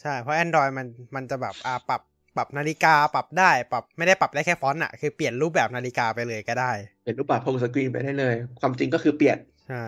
[0.00, 2.02] ใช่ เพราะ Android มันมันจะแบบอ่าปรับ
[2.38, 6.72] ปรับนาฬิกาปรับได้ปรับไม่ได้ปรับได้แค่ฟอนต์อะคือเปลี่ยนรูปแบบนาฬิกาไปเลยก็ได้
[7.02, 9.84] เปลี่ยนรูปแบบ home screen ไปได้เลย ความจริงก็คือเปลี่ยนใช่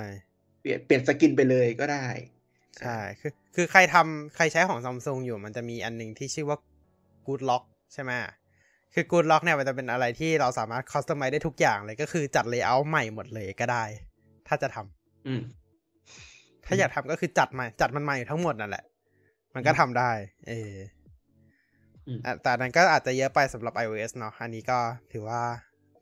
[0.60, 2.04] เปลี่ยนเปลี่ยนสกินไปเลยก็ได้
[2.80, 6.58] ใช่คือคือใครทำใครใช้ของซัมซุงอยู่มันจะมีอันหนึงที่ชื่อว่า
[7.26, 8.12] Good Lock ใช่ไหม
[8.94, 13.84] คือ Good Lock เนี่ยมันจะเป็นอะไรที่เราสามารถ customize ได้ทุกอย่างเลยก็คือจัด layout ใหม่หมดเลยก็ได้
[14.48, 15.42] ถ้าจะทำอืม
[16.66, 18.84] ถ้าอยากทำก็คือจัดใหม่จัดมันใหม่ทั้งหมดนั่นแหละ
[19.54, 20.10] มันก็ทำได้
[20.48, 20.99] เอออืมอะ
[22.42, 24.78] แต่อันนั้นก็อาจจะเยอะไปสำหรับ iOS เนาะอันนี้ก็
[25.12, 25.42] ถือว่า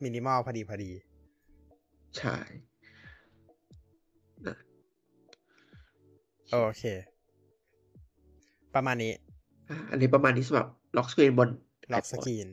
[0.02, 0.92] มินิมอลพอดีพอดี
[2.18, 2.36] ใช่
[4.46, 4.56] นะ
[6.50, 6.84] โอเค
[8.74, 9.12] ประมาณนี้
[9.70, 11.48] อะอันนี้ประมาณนี้สำหรับล็อกสกรีนบน
[11.92, 12.48] ล็อกส iPhone กรีน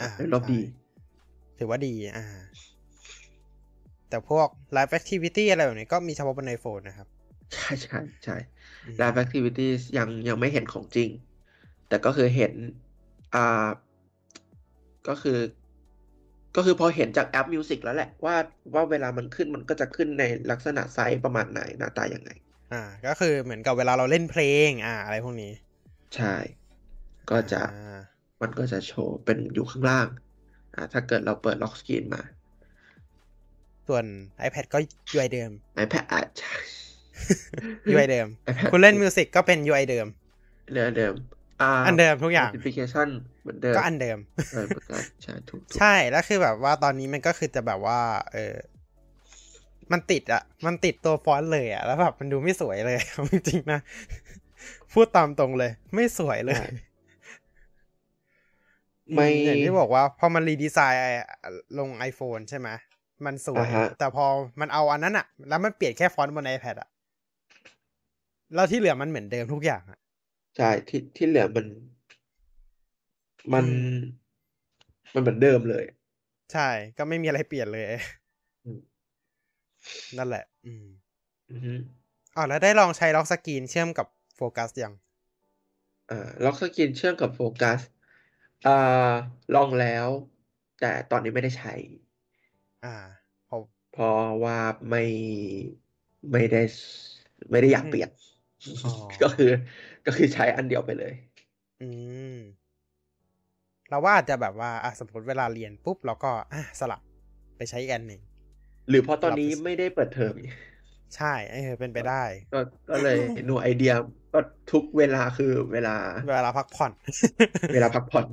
[0.00, 2.26] อ่าเป็นรอบดีใช่ถือว่าดีอ่า
[4.08, 7.08] แต่พวก Live Activity อะไรแบบนี้ก็มีเฉพาะบน iPhone นะครับ
[7.54, 8.36] ใช่ใช่ใช่
[8.84, 11.10] อืม Live Activities ยังยังไม่เห็นของจริง
[11.88, 12.52] แต่ก็คือเห็น
[13.34, 13.68] อ่า
[15.08, 15.38] ก็คือ
[16.56, 18.36] ก็คือพอเห็นจากแอป Music แล้วแหละว่า
[18.74, 22.30] ว่าเวลามันขึ้นมันก็จะขึ้นในลักษณะไซส์ประมาณไหนหน้าตายังไง
[22.72, 25.52] อ่า ก็คือเหมือนกับเวลาเราเล่นเพลง อ่า อะไรพวกนี้
[26.16, 26.34] ใช่
[27.30, 28.00] ก็จะอ่า
[28.42, 30.08] มันก็จะโชว์เป็นอยู่ข้างล่าง
[30.74, 32.22] อ่า ถ้าเกิดเราเปิด lock screen มา
[33.88, 34.04] ส่วน
[34.46, 34.78] iPad ก็
[35.14, 35.50] UI เดิม
[35.84, 36.48] iPad อาจจะ
[37.94, 40.06] UI เดิม iPad คุณเล่นมิวสิกก็เป็น UI เดิม
[40.72, 41.14] เรื่องเดิม
[41.62, 43.08] อ่าอันเดิมทุกอย่าง notification
[43.42, 44.18] เหมือนเดิมก็อันเดิม
[44.52, 48.00] เออเหมือนกันใช่ถูกถูกใช่แล้วคือแบบว่าตอนนี้มันก็คือจะแบบว่า
[48.32, 48.54] เออ
[49.92, 52.98] มันติดอะมันติดตัวฟอนต์เลยอะแล้วแบบมันดูไม่สวยเลย
[53.32, 53.80] จริงๆนะ
[54.92, 56.64] พูดตามตรงเลย ไม่สวยเลย
[59.14, 61.02] ไม่อือย่างที่บอกว่าพอมันรีดีไซน์
[61.78, 62.68] ลง iPhone ใช่ไหม
[63.24, 64.24] มันสวยอ่าฮะแต่พอ
[64.60, 66.88] มันเอาอันนั้นอะแล้วมันเปลี่ยนแค่ฟอนต์บน iPad อะ
[68.54, 69.99] แล้วที่เหลือมันเหมือนเดิมทุกอย่างอะ
[70.56, 71.66] ใช่ที่ที่เหลือมัน
[73.52, 73.76] มันอืม
[75.14, 75.84] มันเหมือนเดิมเลย
[76.52, 77.84] ใช่ ก็ไม่มีอะไรเปลี่ยนเลย
[78.64, 78.80] อืม
[80.16, 80.86] นั่นแหละ อืม
[81.50, 81.74] อือฮึ
[82.36, 84.92] อ๋อแล้วได้ลองใช้ lock screen เชื่อมกับโฟกัสยัง
[86.10, 87.80] อ่า lock screen เชื่อมกับโฟกัส
[88.66, 88.70] อ่า
[89.54, 90.08] ลองแล้ว
[90.80, 91.74] แต่ตอนนี้ไม่ได้ใช้
[92.84, 92.94] อ่า
[93.48, 94.58] ผมเพราะว่า
[94.88, 95.04] ไม่
[96.32, 96.62] ไม่ได้
[97.50, 98.10] ไม่ได้อยากเปลี่ยน
[98.84, 98.90] อ๋อ
[99.22, 99.50] ก็คือ
[100.06, 101.12] ก็คือใช้อันเดียวไปเลย
[101.82, 101.88] อื
[102.34, 102.38] ม
[103.90, 107.00] เราว่าอาจจะแบบว่าอะสมมติเวลาเรียนปุ๊บเราก็อะสลับ
[107.56, 108.20] ไปใช้อีกอันหนึ่ง
[108.88, 110.34] หรือเพราะตอนนี้รับไม่ได้เปิดเทอม
[111.16, 112.60] ใช่เออเป็นไปได้ ก็
[112.90, 113.92] ก็เลยหนูไอเดีย
[114.32, 114.40] ก็
[114.72, 116.92] ทุกเวลาคือเวลา เวลาพักผ่อน
[117.74, 118.26] เวลาพักผ่อน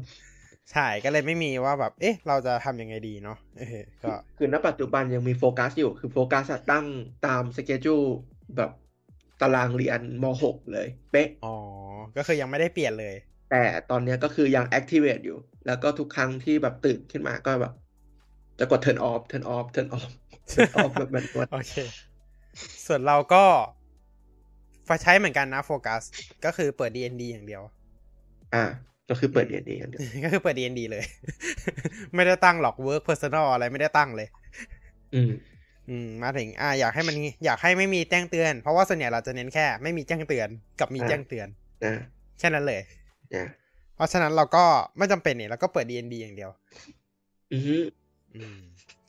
[0.73, 6.85] ใช่ก็เลยไม่มีว่าแบบ เอ๊ะ เราจะทำยังไงดีเนาะเออก็คือณปัจจุบันยังมีโฟกัสอยู่คือโฟกัสอะตั้ง
[7.25, 7.95] ตามสเกจู
[8.57, 8.71] แบบ
[9.41, 11.55] ตารางเรียนม .6 เลย เป๊ะ อ๋อ
[12.17, 13.15] ก็คือยังไม่ได้เปลี่ยนเลย
[13.51, 17.73] แต่ตอนเนี้ยก็คือยัง activate อยู่ แล้วก็ทุกครั้งที่แบบตื่นขึ้นมาก็แบบ
[18.59, 20.11] จะกด turn off turn off turn off
[20.51, 21.73] turn off แบบมันมันโอเค
[22.85, 23.43] ส่วนเราก็
[25.01, 26.01] ใช้เหมือนกันนะโฟกัส
[26.45, 27.63] ก็คือเปิด DND อย่างเดียว
[28.55, 28.63] อ่า
[29.09, 31.03] ก็คือเปิดเรียนเองอย่างเดียว ก็คือเปิด DND เลย
[32.15, 34.27] ไม่ได้ตั้งหรอก work personal อะไรไม่ได้ตั้งเลย
[35.13, 35.31] อืม
[35.89, 41.47] อืมมาถึงอ่าอยากให้มันอยากให้ไม่มีแจ้งเตือน เพราะว่าส่วนใหญ่เราจะเน้นแค่ ไม่มีแจ้งเตือนกับมีอ่าแจ้งเตือน
[41.85, 41.93] นะ
[42.39, 42.81] แค่นั้นเลย
[43.35, 43.47] นะ
[43.95, 44.65] เพราะฉะนั้นเราก็
[44.97, 46.51] ไม่จำเป็นเนี่ยเราก็เปิด DND อย่างเดียว
[47.53, 47.77] อือฮึ
[48.35, 48.59] อืม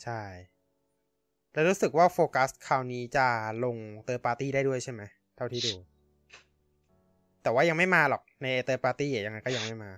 [0.02, 0.22] ใช่
[1.52, 3.26] แล้วรู้สึกว่าโฟกัสคราวนี้จะ
[3.64, 5.02] ลง third party ได้ด้วยใช่ไหม
[5.36, 5.74] เท่าที่ดู
[7.42, 9.90] แต่ว่ายังไม่มาหรอกใน third party ยังไงก็ยังไม่มา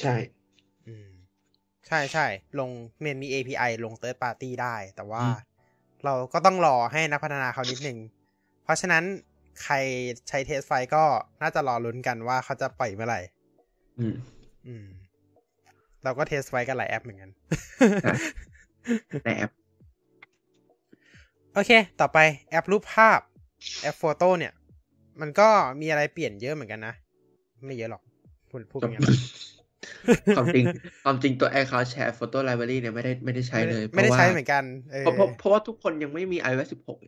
[0.00, 0.14] ใช่
[0.86, 1.08] อืม
[1.86, 2.26] ใช่ใช่
[2.58, 5.53] ลงเมนมี API ลงเต r ร์ p ปาร์ตี้ได้ แต่ว่าอืม
[6.04, 7.98] เราก็ต้องรอให้นักพัฒนาเขานิดนึง
[8.64, 9.04] เพราะฉะนั้น
[9.62, 9.74] ใคร
[10.28, 11.04] ใช้ TestFlight ก็
[11.42, 13.20] น่าจะรอลุ้นกันว่าเขาจะปล่อยเมื่อไหร่
[13.98, 14.14] อืม
[14.66, 14.86] อืม
[16.04, 17.30] เราก็ TestFlight กันหลายแอปเหมือนกัน
[18.02, 18.14] ใช่
[19.24, 19.50] ในแอป
[21.54, 22.18] โอเค ต่อไป
[22.50, 23.20] แอปรูปภาพ
[23.82, 24.52] แอป Photos เนี่ย
[25.20, 25.48] มันก็
[25.80, 26.94] มีอะไรเปลี่ยนเยอะเหมือนกันนะ
[27.66, 28.02] ไม่เยอะหรอก
[28.50, 29.18] พูดพูดอย่างนั้น
[30.36, 30.64] ความจริง
[31.04, 36.98] ความจริงตัว iCloud Shared Photo Library เนี่ยไม่ได้ไม่ได้ใช้เลยไม่ได้พราะว่าใช้เหมือนกันเออเพราะเพราะเพราะว่าทุกคนยังไม่มี iOS 16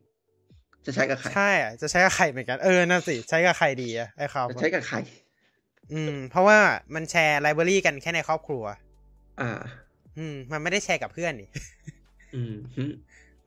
[0.87, 4.99] จะใช้กับใครใช่อะจะใช้กับใครเหมือนกันเออนั่นสิใช้กับใครดีอะไอ้เขาจะใช้กับใคร
[5.93, 6.59] อืม เพราะว่า
[6.95, 8.65] มันแชร์ library กันแค่ในครอบครัว
[9.41, 9.51] อ่า
[10.19, 11.49] อืม มันไม่ได้แชร์กับเพื่อนนี่
[12.35, 12.85] อืมฮึ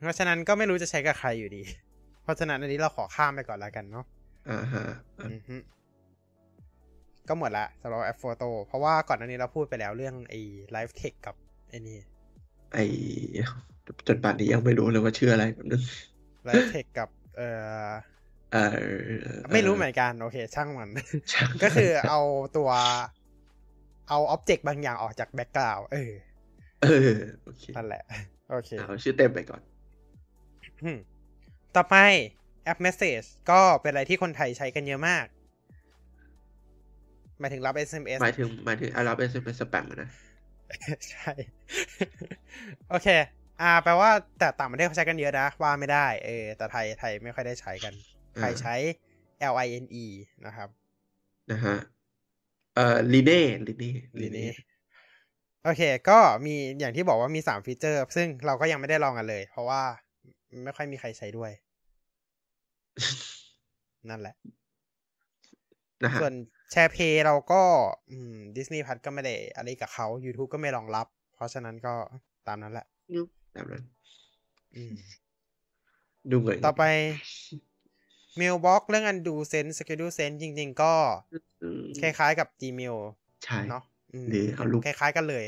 [0.02, 1.64] เพราะฉะนั้นก็ไม่รู้จะใช้กับใครอยู่ดี
[2.24, 4.06] เพราะฉะนั้นอันนี้เราขอข้ามไปก่อนแล้วกันเนาะ
[4.50, 4.86] อ่าฮะ
[5.20, 5.56] อะอือฮึ
[7.30, 10.40] ก็หมดละสำหรับแอป Photos เพราะว่าก่อนหน้านี้เราพูดไปแล้วเรื่องไอ้
[10.72, 11.36] Live Text กับ
[11.70, 12.00] ไอ้นี่
[12.74, 12.78] ไอ
[14.08, 15.82] จนป่านนี้ยังไม่รู้เลยว่าชื่ออะไรแบบนึง
[16.46, 17.50] Live Text กับเอ่
[17.88, 17.90] อ
[18.54, 20.90] เออไม่รู้เหมือนกันโอเค ช่างมัน
[21.34, 22.20] ช่างก็คือเอา
[22.58, 22.70] ตัว
[24.10, 26.14] เอาอ็อบเจกต์บางอย่างออกจากแบ็กกราวด์เออ
[26.84, 27.12] เออ
[27.44, 28.04] โอเคนั่นแหละ
[28.52, 29.62] โอเคเอาชื่อเต็มไปก่อน
[30.84, 30.98] อืม
[31.76, 31.96] ต่อไป
[32.64, 35.26] แอป Message ก็เป็นอะไรที่คนไทยใช้กันเยอะมาก
[37.40, 40.10] หมายถึงรับ SMS หมายถึงหมายถึงอารับเป็นเป็นสแปมนะ
[41.12, 41.32] ใช่
[42.90, 43.08] โอเค
[43.62, 47.94] อ่า แปลว่าแต่ต่างประเทศเขาใช้กันเยอะนะ ว่าไม่ได้ เออ แต่ไทยไทยไม่ค่อยได้ใช้กัน
[48.40, 48.76] ไทยใช้
[49.52, 50.06] L I N E
[50.46, 50.70] นะครับ
[51.52, 51.76] นะฮะ
[52.76, 54.50] เอ่อลีเน่ลีเน่ลีนี้
[55.64, 59.82] โอเค ก็มีอย่างที่บอกว่ามีสามฟีเจอร์ ซึ่งเราก็ยังไม่ได้ลองกันเลย เพราะว่า
[60.66, 61.52] ไม่ค่อยมีใครใช้ด้วย
[64.10, 64.36] นั่นแหละ
[66.04, 66.34] นะฮะส่วน
[66.72, 67.62] แชร์เพย์เราก็
[68.58, 71.94] ดิสนีย์พัทก็ไม่ได้อะไรกับเขา YouTube ก็ไม่รองรับ เพราะฉะนั้นก็
[72.48, 72.86] ตามนั้นแหละ
[73.54, 73.84] แบบนั้น
[74.76, 74.92] อืม
[76.32, 76.84] ดูเหมือนต่อไป
[78.40, 80.94] Mailbox เรื่อง undo send schedule send จริง ๆ ก็
[81.64, 82.98] อืมคล้ายๆกับ Gmail
[83.44, 85.46] ใช่เนาะอืมหรือเอารูปคล้ายๆกันเลย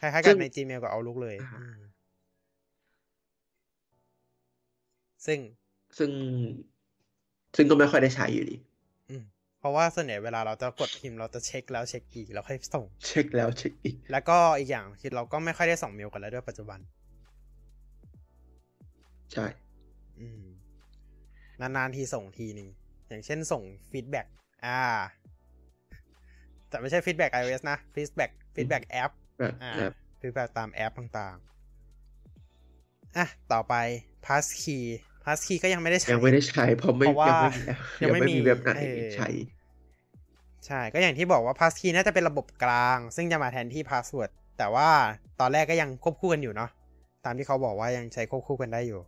[0.00, 1.80] คล้ายๆซึ่กับงใน Gmail กับ Outlook เลยอ่าอืม
[5.26, 5.38] ซึ่ง
[5.98, 6.10] ซึ่ง
[7.56, 8.71] ซึ่งก็ไม่ค่อยได้ใช้อยู่ดีอืม
[9.62, 16.78] เพราะว่าส่วนใหญ่เวลาเราจะกดพิมพ์เราจะเช็คแล้วเช็คอีกแล้วค่อยส่ง เช็คแล้วเช็คอีก แล้วก็อีกอย่างคือเราก็ไม่ค่อยได้ส่งเมลกันแล้วด้วยปัจจุบัน
[19.32, 19.46] ใช่
[20.20, 20.44] อืม
[21.60, 22.68] นานๆทีส่งทีหนึ่ง
[23.08, 24.26] อย่างเช่นส่งฟีดแบ็ก
[24.66, 24.80] อ่า
[26.68, 33.74] แต่ไม่ใช่ feedback iOS นะ feedback feedback แอปแบบอ่าแบบฟีดแบ็กตามแอปต่างๆ อะ ต่อไป
[35.24, 37.62] passkey passkey ก็ยังไม่ได้ใช้ยังไม่ได้ใช้เพราะไม่เพราะว่ายังไม่มี
[38.02, 39.28] ยังไม่มีเว็บไหนเออใช้
[40.66, 44.88] ใช่ก็อย่างที่บอกว่า passkey น่าจะเป็นระบบกลาง ซึ่งจะมาแทนที่ password แต่ว่า
[45.40, 46.70] ตอนแรกก็ยังควบคู่กันอยู่เนาะ
[47.24, 49.00] ตามที่เขาบอกว่ายังใช้ควบคู่กันได้อยู่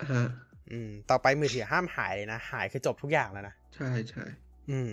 [0.00, 0.28] อ่า
[0.70, 4.24] อืม ต่อไปมือถือห้ามหายเลยนะ หายคือจบทุกอย่างแล้วนะ ใช่ใช่
[4.70, 4.92] อืม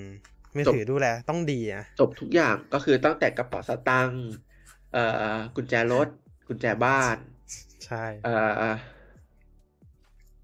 [0.55, 4.23] มือจบถือดูแลต้องดีนะจบทุกอย่างก็คือตั้งแต่กระเป๋าสตางค์
[4.93, 6.07] เอ่อกุญแจรถ
[6.47, 7.17] กุญแจบ้าน
[7.85, 8.35] ใช่ เอ่
[8.71, 8.75] อ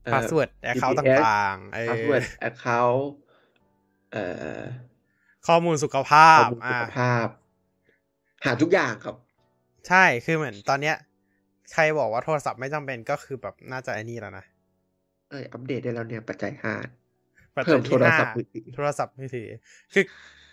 [0.07, 3.03] เอ่อ password account GPS ต่างๆเออ password account
[4.11, 4.23] เอ่
[4.59, 4.61] อ
[5.47, 7.27] ข้อมูลสุขภาข้พอมูลสุอ่าขภาพ
[8.45, 9.15] หาทุกอย่างครับ
[9.87, 10.95] ใช่คือเหมือนตอนเนี้ย
[11.73, 14.45] ใครบอกว่าโทรศัพท์ไม่จำเป็นก็คือแบบน่าจะไอ้นี่แล้วนะ
[15.29, 16.73] เอ้ยอัปเดตได้แล้วเนี่ยปัจจัยห้า
[17.57, 19.47] ปัจจัเพิ่ยมโทที่รห้าศัพท์มือถือโทรศัพท์มือถือ
[19.93, 20.03] คือ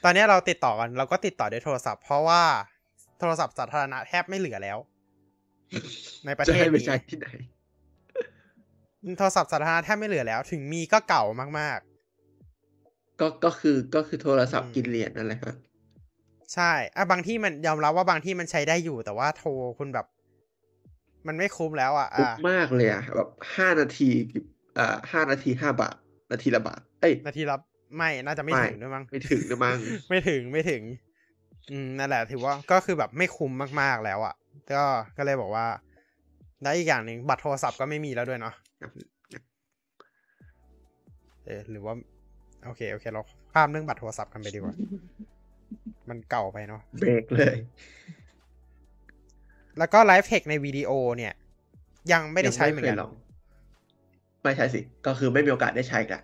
[0.05, 2.43] ตอนเนี้ยเราติดต่อกันเราก็ติดต่อด้วยโทรศัพท์ เพราะว่า
[3.19, 4.79] โทรศัพท์สาธารณะแทบไม่เหลือแล้ว
[6.27, 7.29] ในประจะเทศให้ไปนี้ใช้ที่ไหน
[9.19, 11.25] โทรศัพท์สาธารณะแทบไม่เหลือแล้ว ถึงมีก็เก่า
[11.59, 11.81] มาก
[13.21, 20.07] ก็ก็คือก็คือโทรศัพอืท์มกินเหรียญนั่นแหละครับๆใช่อะบางที่มันยอมรับว่าบางที่มันใช้ได้อยู่แต่ว่าโทรคุณแบบ
[21.27, 24.11] มันไม่คุ้มแล้วอะคุ้มอะมากเลยอะแบบห้านาที
[24.75, 25.97] เอ่อห้านาทีห้าบาท
[26.33, 27.57] นาทีละบาท เอ้ย นาทีละ
[27.97, 30.83] ไม่น่าจะไม่ไม่ถึงด้วยมั้งไม่ถึงนะมั้งไม่ถึงไม่ถึง
[31.71, 34.35] อืมนั่นแหละ ถือว่าก็คือแบบไม่คุ้มมากๆแล้วอะ่ะ
[34.73, 34.85] ก็
[35.17, 35.67] ก็เลยบอกว่า
[36.63, 38.55] แล้วอีกอย่างหนึ่งบัตรโทรศัพท์ก็ไม่มีแล้วด้วยเนาะ
[41.47, 41.95] เออหรือว่า
[42.65, 44.75] โอเค โอเค เราข้ามเรื่องบัตรโทรศัพท์กันไปดีกว่า
[46.09, 47.57] มันเก่าไปเนาะเบรกเลย
[49.79, 51.33] แล้วก็ไลฟ์เทคในวิดีโอเนี่ย
[52.13, 53.13] ยังไม่ได้ใช้เหมือนกันยังไคยลง
[54.43, 56.23] ไม่ใช่สิ ก็คือไม่มีโอกาสได้ใช้กัน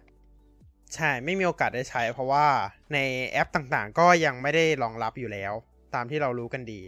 [0.95, 2.47] ใช่ ไม่มีโอกาสได้ใช้ เพราะว่า
[2.93, 5.53] ในแอปต่างๆ ก็ยังไม่ได้รองรับอยู่แล้ว
[5.95, 6.81] ตามที่เรารู้กันดี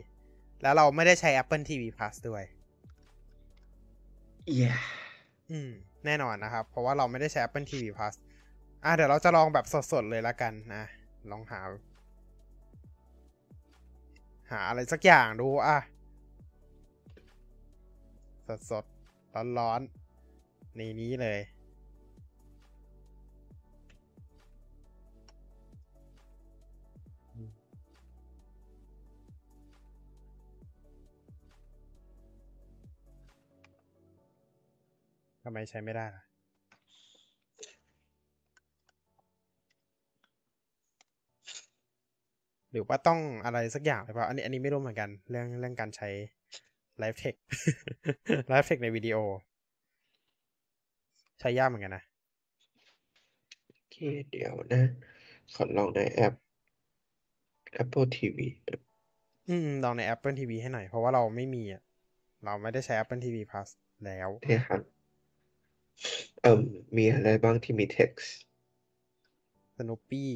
[0.62, 2.44] แล้วเราไม่ได้ใช้ Apple TV Plus ด้วย
[4.56, 4.72] เย้
[5.52, 5.70] อืม
[6.06, 8.14] แน่นอนนะครับ เพราะว่าเราไม่ได้ใช้ Apple TV Plus
[8.84, 10.84] อะเดี๋ยวเราจะลองแบบสดๆเลยละกันนะ
[11.30, 11.60] ลองหา
[14.50, 15.78] หาอะไรสักอย่างดูอะ
[18.70, 21.38] สดๆร้อนๆในนี้เลย
[35.44, 36.22] ทำไมใช้ไม่ได้ล่ะ
[42.70, 46.08] หรือว่าต้องอะไรสักอย่างหรือเปล่าอันนี้อันนี้ไม่รู้เหมือนกัน เรื่องเรื่องการใช้
[46.98, 47.34] Live Text
[48.48, 49.16] Live Text ในวิดีโอ
[51.40, 52.04] ใช้ยากเหมือนกันนะ
[53.66, 53.96] โอเค
[54.30, 54.82] เดี๋ยวนะ
[55.54, 56.34] ขอลองในแอป
[57.82, 58.38] Apple TV
[59.48, 61.82] อืม ลองใน Apple TV ให้หน่อย เพราะว่าเราไม่มีอะ
[62.44, 63.68] เราไม่ได้ใช้ Apple TV Plus
[64.04, 64.91] แล้วเนี่ยครับ
[66.42, 66.60] เอ่ม
[66.96, 68.28] มีอะไรบ้างที่มี text
[69.78, 70.30] สนุปปี้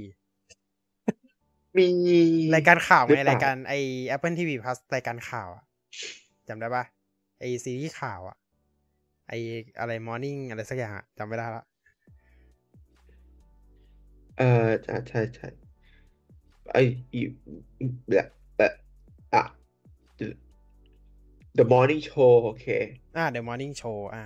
[1.78, 1.88] มี
[2.54, 3.74] รายการข่าวหรือไงเปล่ารายการไอ
[4.14, 5.64] Apple TV Plus รายการข่าวอะ
[6.48, 6.84] จำได้ปะ
[7.40, 8.36] ไอซีรีส์ข่าวอะ
[9.28, 9.32] ไอ
[9.78, 11.64] อะไร Morning อะไรสักอย่างอะจำไม่ได้ละ
[14.38, 15.48] เอ่อใช่ใช่ใช่
[16.72, 17.20] ไอ้อี
[18.08, 18.72] แบบแบบ
[19.34, 19.42] อะ
[20.18, 20.26] The
[21.58, 22.66] The Morning Show โอเค
[23.16, 24.24] อ่า The Morning Show อ่า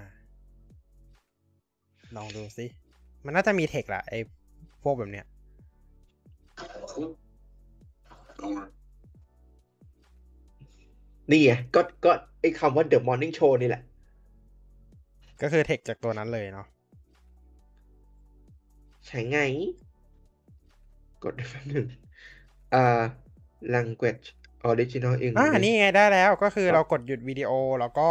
[2.16, 2.66] ลองดูสิ
[3.24, 4.14] มันน่าจะมีเทคแหละไอ
[4.82, 5.26] พวกแบบเนี้ย
[11.30, 13.82] นี่ไงก็ก็ไอ้คำว่า The Morning Show นี่แหละ
[15.42, 16.66] ก็คือเทคจากตัวนั้นเลยเนาะ
[19.06, 19.38] ใช้ไง
[21.22, 21.86] กดแป๊บหนึ่ง
[22.74, 23.02] อ่า
[23.74, 24.24] language
[24.70, 28.08] original อ่า English นี่ไงได้แล้วก็คือครับเรากดหยุดวิดีโอแล้วก็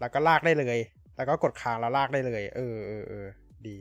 [0.00, 0.78] แล้วก็ลากได้เลย
[1.20, 3.26] แล้วก็กดค้างแล้วลากได้เลย เออเออเออ
[3.66, 3.76] ดี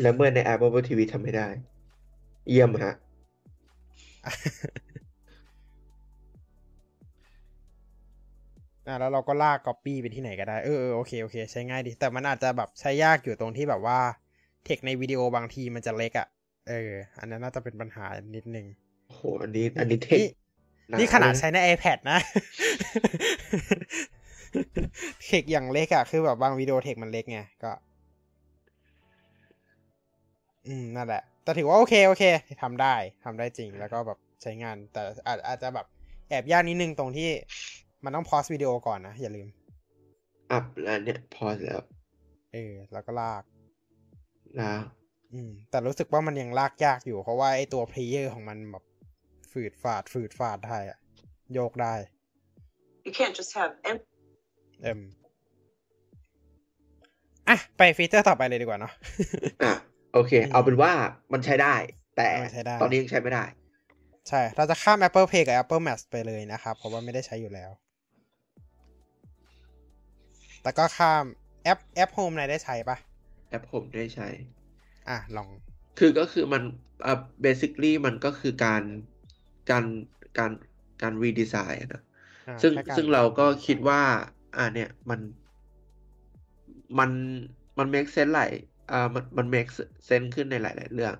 [0.00, 1.48] แล้วเมื่อในแอป Apple TV ทำไม่ได้
[2.48, 2.94] เยี่ยมฮะ
[8.86, 13.98] อ่าแล้วเราก็ลาก Copy ไปที่ไหนก็ได้ เออเออโอเคโอเค ใช้ง่ายดี แต่มันอาจจะแบบใช้ยากอยู่ตรงที่แบบว่า
[14.64, 16.26] เทคในวิดีโอบางทีมันจะเล็กอะ่ะ
[16.68, 18.04] เออ อันนั้นน่าจะเป็นปัญหา
[18.36, 18.66] นิดนึง
[19.10, 20.28] โหอันนี้ อันนี้เทคนี่
[20.98, 22.18] นี่ขนาดใช้ใน iPad นะ
[25.26, 27.72] เทคอย่างเล็กอะคือแบบบางวิดีโอเทคมันเล็กไงก็
[30.66, 32.24] อืมนั่นแหละ แต่ถือว่าโอเคโอเค
[32.62, 32.94] ทำได้
[33.24, 35.86] ทำได้จริงแล้วก็แบบใช้งาน แต่อาจอาจจะแบบ
[36.28, 37.28] แอบยากนิดนึงตรงที่
[38.04, 39.48] มันต้องพอสวิดีโอก่อนนะ อย่าลืม
[40.50, 41.80] อัพแล้วเนี่ยพอแล้ว
[42.52, 43.42] เออ แล้วก็ลาก
[44.56, 44.80] แล้ว
[45.32, 48.84] อืม แต่รู้สึกว่ามันยังลากยากอยู่ เพราะว่าไอตัวเพลเยอร์ของมันแบบ
[49.52, 50.98] ฝืดฝาดฝืดฝาดได้อะ
[51.54, 51.94] โยกได้
[53.06, 54.09] You can't just have em-
[54.82, 55.00] เอ็ม
[57.48, 58.92] อะไปฟีเจอร์ต่อไปเลยดีกว่าเนาะ
[59.62, 59.72] อะ
[60.14, 60.92] โอเคอืมเอาเป็นว่า
[61.32, 61.74] มันใช้ได้
[62.16, 63.44] แต่มันใช้ได้ตอนนี้ยังใช้ไม่ได้
[64.28, 67.70] ใช่ เราจะข้าม Apple Pay กับ Apple Maps ไปเลยนะครับ เพราะว่าไม่ได้ใช้อยู่แล้ว
[70.62, 71.24] แต่ก็ข้าม
[71.64, 72.96] แอปแอป Home นายได้ใช้ปะ
[73.50, 74.28] แอปผมได้ใช้
[75.08, 75.48] อะ ลอง
[75.98, 76.62] คือก็คือมัน
[77.06, 78.82] อ่า basically มันก็คือการ
[79.70, 79.84] การ
[80.38, 80.52] การ
[81.02, 82.02] การรีดีไซน์นะ
[82.48, 84.02] อ่าซึ่งแค่กซึ่งเราก็คิดว่า
[84.56, 85.20] อ่าเนี่ย มัน
[86.98, 87.10] มัน
[87.78, 88.50] มัน make sense หลาย
[88.90, 89.70] อ่ามันมัน make
[90.08, 91.14] sense ขึ้นในหลาย ๆ เรื่อง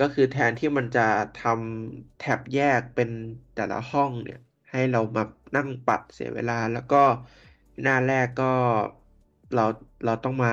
[0.00, 1.06] ก็คือแทนที่มันจะ
[1.42, 3.10] ทำแท็บแยกเป็น
[3.54, 4.38] แต่ละห้องเนี่ย
[4.70, 5.22] ให้เรามา
[5.56, 6.96] นั่งปัดเสียเวลา แล้วก็
[7.82, 8.44] หน้าแรกก็
[9.54, 9.64] เรา
[10.04, 10.50] เราต้องมา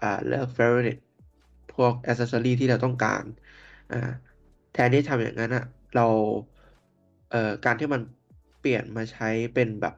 [0.00, 1.00] อ่าเลือก favorite
[1.74, 3.24] พวก accessory ที่เราต้องการ
[3.90, 3.96] อ่า
[4.72, 5.64] แทนที่ทำอย่างนั้นอะ
[5.94, 6.06] เรา
[7.30, 8.00] เอ่อการที่มัน
[8.60, 9.94] เปลี่ยนมาใช้เป็นแบบ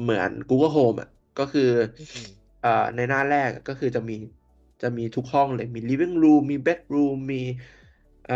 [0.00, 1.62] เหมือน Google Home อะก็คือ
[1.96, 2.28] อืม
[2.58, 4.14] เอ่อในหน้าแรกก็คือจะมี
[4.82, 7.36] จะมีทุกห้องเลยมี living room มี bedroom มี
[8.22, 8.34] เอ่อ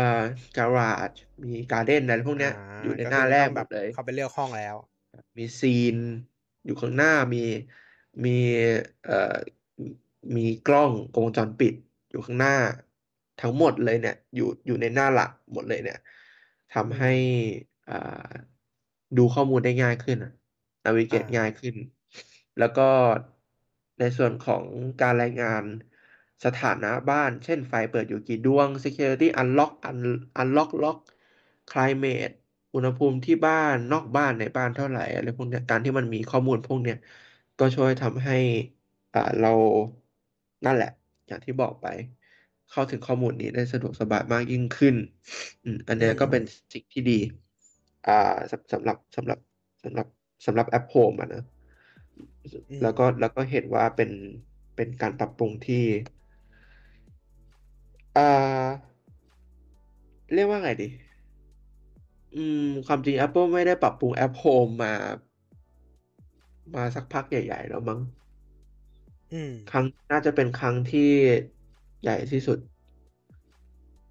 [0.55, 2.51] garage มี garden อะไรพวกเนี้ยา
[2.81, 4.75] อยู่ในก็หน้าคือแรต้กองหมแบบดเลย เขาไปเลือกห้องแล้ว
[5.37, 5.95] มีซีน
[6.65, 7.37] อยู่ข้างหน้ามี
[8.25, 8.29] มี
[9.03, 9.35] เอ่อ
[10.35, 11.73] มีกล้องวงจรปิด
[12.09, 12.51] อยู่ข้างหน้า
[13.41, 15.97] ทั้งหมดเลยเนี่ย อยู่อยู่ในหน้าหลักหมดเลยเนี่ย
[16.71, 17.13] ทำให้
[17.87, 17.93] อ่า
[19.17, 20.17] ดูข้อมูลได้ง่ายขึ้น
[20.87, 21.75] นาวิเกตอ่าง่ายขึ้น
[22.57, 22.81] แล้วก็
[23.99, 24.65] ในส่วนของ
[25.01, 25.63] การรายงาน
[26.45, 30.97] สถานะบ้าน เช่นไฟเปิดอยู่กี่ดวง security unlock un- unlock lock
[31.69, 32.31] climate
[32.73, 36.95] อุณหภูมิที่บ้านนอกบ้านในบ้านเท่าไหร่อะไรพวกเนี้ยการที่มันมีข้อมูลพวกเนี้ย
[37.57, 38.33] ก็ช่วยทำให้
[39.13, 39.49] อ่าเรา
[40.65, 40.87] นั่นแหละ
[41.27, 41.85] อย่างที่บอกไป
[42.69, 44.95] เข้าถึงข้อมูลนี้ได้สะดวกสบายมากยิ่งขึ้น
[45.63, 46.41] อืมอันเนี้ยก็เป็น
[46.73, 47.13] สิ่งที่ดี
[48.05, 48.11] อ่า
[48.51, 49.37] สำสำหรับสำหรับ
[49.83, 51.43] สำหรับ สำหรับแอปโฮมอะนะ
[52.69, 54.11] อืมแล้วก็แล้วก็เห็นว่าเป็น
[54.75, 55.83] เป็นการปรับปรุงที่
[58.15, 58.23] อ่า
[60.33, 60.87] เรียกว่าไงดี
[62.35, 64.93] อืม ความจริง Apple ไม่ได้ปรับปรุงแอปโฮมมา
[66.75, 67.99] มาสักพักใหญ่ ๆ แล้วมั้ง
[69.31, 71.01] อืมครั้งน่าจะเป็นครั้งที่
[72.01, 72.59] ใหญ่ที่สุด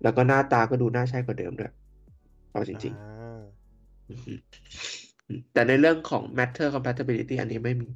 [0.03, 1.71] แล้วก็หน้าตาก็ดูน่าใช้กว่าเดิมด้วย
[2.51, 4.41] เอาจริงอ่าๆอือฮึอืม
[5.53, 7.89] แต่ในเรื่องของ Matter compatibility อันนี้ไม่มี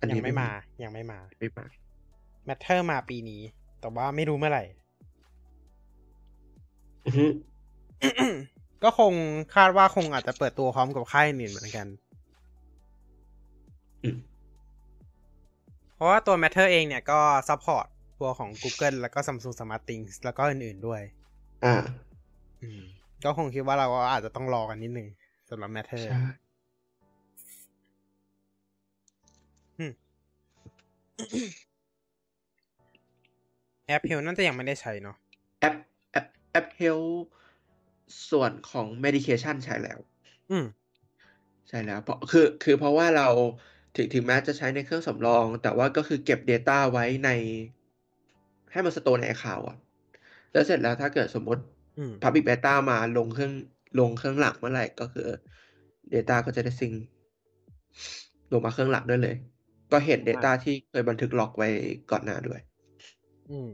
[0.00, 0.50] อันนี้ยังไม่มา
[0.82, 1.66] ยังไม่มา ไม่มา
[2.48, 3.42] Matter มาปีนี้
[3.80, 4.64] แต่ว่าไม่รู้เมื่อไหร่
[7.06, 7.26] อือฮึ
[8.82, 9.12] ก็คง
[9.54, 11.86] คาดว่าคงอาจจะเปิดตัวพร้อมกับค่ายอื่นเหมือนกัน
[14.02, 14.16] อืม
[15.94, 17.86] เพราะว่าตัว Matter เองเนี่ยก็ support
[18.20, 21.02] ตัวของ Google แล้วก็ Samsung SmartThings แล้วก็อื่น ๆด้วย
[21.64, 21.74] อ่า
[22.62, 22.82] อืม
[23.24, 25.08] ก็คงคิดว่าเราก็อาจจะต้องรอกันนิดนึง
[25.50, 35.16] สำหรับ Matter ใแอป Health น่าจะยังไม่ได้ใช้เนาะ
[35.60, 35.74] แอป
[36.12, 37.14] แอปแอป Health
[38.30, 39.98] ส่วนของ medication ใช้แล้ว
[40.50, 40.66] อืม
[41.68, 43.28] ใช่แล้วเพราะคือคือเพราะว่าเรา
[43.96, 47.30] ถึงถึงแม้จะใช้ในเครื่องสำรอง แต่ว่าก็คือเก็บ Data ไว้ใน
[48.72, 49.76] ให้มัน store ใน account อะ
[50.52, 51.62] แล้วเสร็จแล้วถ้าเกิดสมมติ
[51.98, 53.52] อืม Public Beta มาลงเครื่อง
[54.00, 55.28] ลงเครื่องหลักเมื่อไหร่ก็คือ
[56.14, 56.92] Data ก็จะได้ sync
[58.52, 59.36] ลงมาเครื่องหลักด้วยเลย
[59.92, 61.68] ก็เห็น Data ที่เคยบันทึก log ไว้
[62.10, 62.60] ก่อนหน้าด้วย
[63.50, 63.70] อืม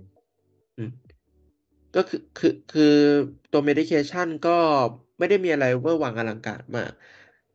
[0.79, 0.91] อืม
[1.97, 2.95] ก็คือคือคือ
[3.53, 4.57] ตัว medication ก็
[5.19, 6.93] ไม่ได้มีอะไรเวอร์วังอลังการมาก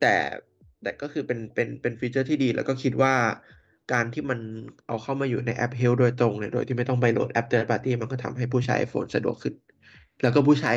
[0.02, 0.14] แต่
[0.84, 3.14] แต่ก็คือเป็นเป็นเป็นฟีเจอร์ที่ดี แล้วก็คิดว่า
[3.94, 4.40] การที่มัน
[4.88, 9.54] เอาเข้ามาอยู่ในแอป Health โดยตรงเนี่ยโดยที่ไม่ต้องไปโหลดแอป third party มันก็ทำให้ผู้ใช้ iPhone สะดวกขึ้น
[10.22, 10.74] แล้วก็ผู้ใช้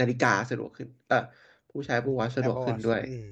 [0.00, 1.24] นาฬิกาสะดวกขึ้น เออ
[1.70, 3.28] ผู้ใช้ Apple Watch สะดวก Apple ขึ้น Watch ด้วยอืม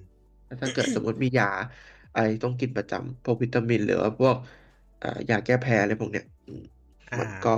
[0.46, 1.66] แล้วถ้าเกิดสมมติมียาอะ
[2.12, 4.36] ไรต้องกินประจำพวกวิตามิน หรือว่าพวก
[4.98, 6.60] เอ่อยาแก้แพ้อะไรพวกเนี้ยอืม
[7.10, 7.50] อ่ามันก็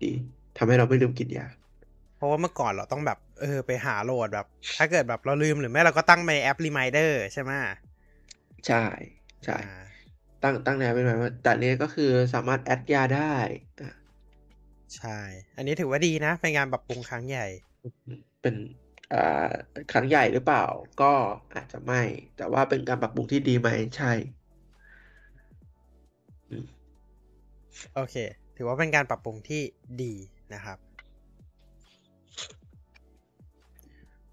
[0.00, 0.06] ดี
[0.54, 1.44] ทำให้เราไม่ลืมกินยา
[2.16, 4.46] เพราะว่าเมื่อก่อนเราต้องแบบ เออ ไปหาโหลดแบบ
[4.78, 7.52] ถ้าเกิดแบบเราลืมหรือไม่เราก็ตั้งในแอป Reminder ใช่ไหม
[8.66, 8.76] ใช่
[9.44, 10.08] ใช่อ่า
[10.42, 12.04] ตั้งตั้งแนวเป็นแบบว่าแต่เนี้ยก็คือ
[12.34, 13.20] สามารถแอดยาได้
[13.78, 13.86] อะ
[14.96, 15.20] ใช่
[15.56, 17.46] อันนี้ถือว่าดีนะ เป็นงานปรับปรุงครั้งใหญ่
[18.40, 18.87] เป็นอ่า
[19.92, 20.64] ครั้งใหญ่หรือเปล่า
[21.02, 21.12] ก็
[21.54, 22.02] อาจจะไม่
[22.36, 24.12] แต่ว่าเป็นการปรับปรุงที่ดีไหมใช่
[27.94, 28.16] โอเค
[28.56, 29.62] ถือว่าเป็นการปรับปรุงที่
[30.02, 30.14] ดี
[30.54, 30.78] นะครับ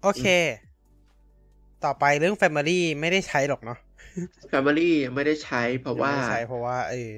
[0.02, 0.26] โอเค
[1.84, 3.78] ต่อไปเรื่อง Family ไม่ได้ใช้หรอกเนาะ
[4.52, 7.14] Family ไม่ได้ใช้เพราะว่ายังไม่ได้ใช้เพราะว่าเออ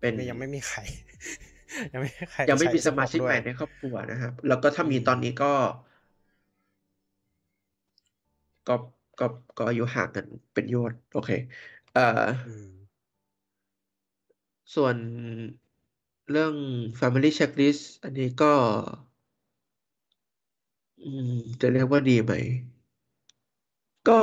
[0.00, 0.80] เป็นยังไม่มีใคร
[1.92, 5.52] ยังไม่มีใครยังไม่มีใช้สมาชิกด้วใหยม่ในครอบครัวนะครับ แล้วก็ถ้ามีตอนนี้ก็
[8.66, 8.72] ก็
[9.18, 9.24] ก็
[9.56, 11.30] ก็อายุห่างกันเป็นโยชน์โอเค
[11.92, 12.00] เอ่อ
[12.44, 12.68] อืม
[14.74, 14.96] ส่วน
[16.30, 16.54] เรื่อง
[17.00, 18.52] Family Checklist อันนี้ก็
[21.02, 22.32] อืมจะเรียกว่าดีไหม
[24.08, 24.20] ก็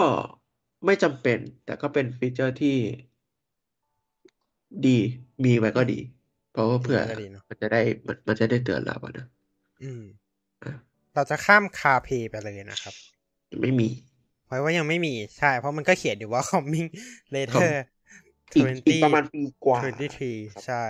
[0.85, 2.77] ไม่จำเป็น แต่ก็เป็นฟีเจอร์ที่
[4.85, 4.97] ดี
[5.43, 5.99] มีไว้ก็ดี
[6.51, 9.25] เพราะว่าเผื่อมีไว้ก็ดีเนอะมันจะได้มันมันจะได้เตือนเราอะนะ
[9.81, 10.03] อืม
[10.63, 10.71] อะ
[11.13, 12.95] เราจะข้ามคาเพไปเลยนะครับ
[13.61, 13.87] ไม่มี
[14.49, 16.89] ไว้ว่ายังไม่มีใช่ เพราะมันก็เขียนอยู่ว่า coming
[17.35, 17.71] later
[18.55, 19.79] อีกอีกประมาณปีกว่า
[20.19, 20.83] 23 ใช่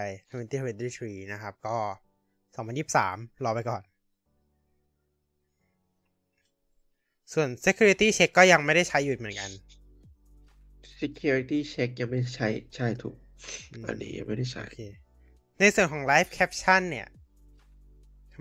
[0.58, 1.78] 2023 นะครับ ก็
[2.80, 3.82] 2023 รอไปก่อน
[7.34, 9.52] ส่วน security check ก็ยังไม่ได้ใช้อยู่เหมือนกัน
[11.00, 13.16] security check ยังไม่ใช้ ใช่ถูก
[13.74, 14.82] อืมอันนี้ยังไม่ได้ใช้โอเค
[15.60, 17.19] ในส่วนของ live caption เนี่ยทำ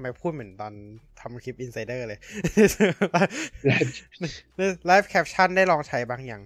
[0.01, 0.72] ไมพูดเหมือนตอน
[1.20, 2.20] ทำคลิป insider เลย
[4.90, 6.42] live caption ได้ลองใช้บ้างยัง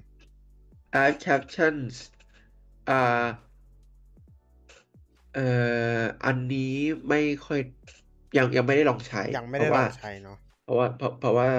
[1.03, 1.95] Add captions
[2.91, 3.25] อ่า
[5.35, 5.47] เอ่
[5.99, 6.75] ออันนี้
[7.09, 7.61] ไม่ค่อย
[8.37, 11.51] ยังยังไม่ได้ลองใช้ ยังไม่ได้เพลราะอว่างใช้เนาะเพราะว่าเพราะเพราะว่า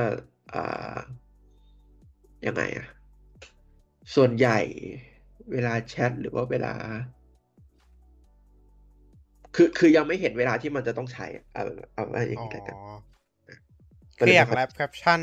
[0.54, 0.98] อ่า
[2.48, 2.88] ยังไงอะ
[4.16, 4.60] ส่วนใหญ่
[5.52, 6.74] เวลาแชทหรือว่าเวลา
[9.56, 12.78] คือคือยังไม่เห็นเวลาที่มันจะต้องใช้อะเอาเอาว่าอย่างอ๋อนี้แล้วกัน
[14.22, 15.22] คืออย่าง live caption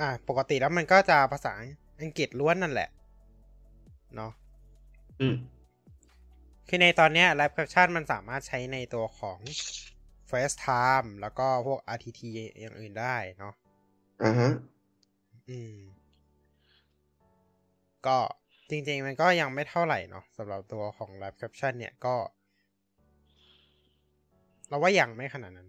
[0.00, 1.52] อ่า ปกติแล้วมันก็จะภาษา
[2.00, 2.88] อังกฤษล้วนนั่นแหละ
[4.14, 4.32] เนาะ
[5.20, 5.34] อืม
[6.68, 9.38] คือในตอนเนี้ย live caption มันสามารถใช้ในตัวของ
[10.30, 12.20] FaceTime แล้วก็พวก RTT
[12.60, 13.54] อย่างอื่นได้เนาะ
[14.22, 14.48] อ่าฮะ
[15.48, 15.76] อืม
[18.06, 18.18] ก็
[18.70, 22.14] จริง ๆ มันก็ยังไม่เท่าไหร่เนาะสำหรับตัวของ live caption เนี่ยก็
[24.70, 25.68] เราว่ายังไม่ขนาดนั้น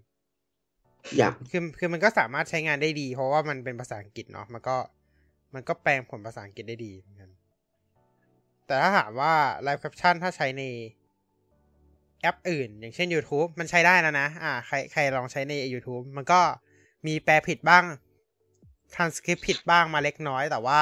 [1.18, 4.78] อย่างคือคือมันก็สามารถใช้งานได้ดี เพราะว่ามันเป็นภาษาอังกฤษเนาะมันก็
[5.54, 7.32] มันก็แปลงผลภาษาอังกฤษได้ดีเหมือนกัน
[8.66, 9.34] แต่ถ้าถามว่า
[9.66, 10.64] live caption ถ้าใช้ใน
[12.22, 16.42] แอปอื่น อย่างเช่น YouTube มันใช้ได้แล้วนะ อ่า ใครใครลองใช้ใน YouTube มันก็
[17.08, 17.84] มีแปลผิดบ้าง
[18.94, 20.82] transcript ผิดบ้างมาเล็กน้อย แต่ว่า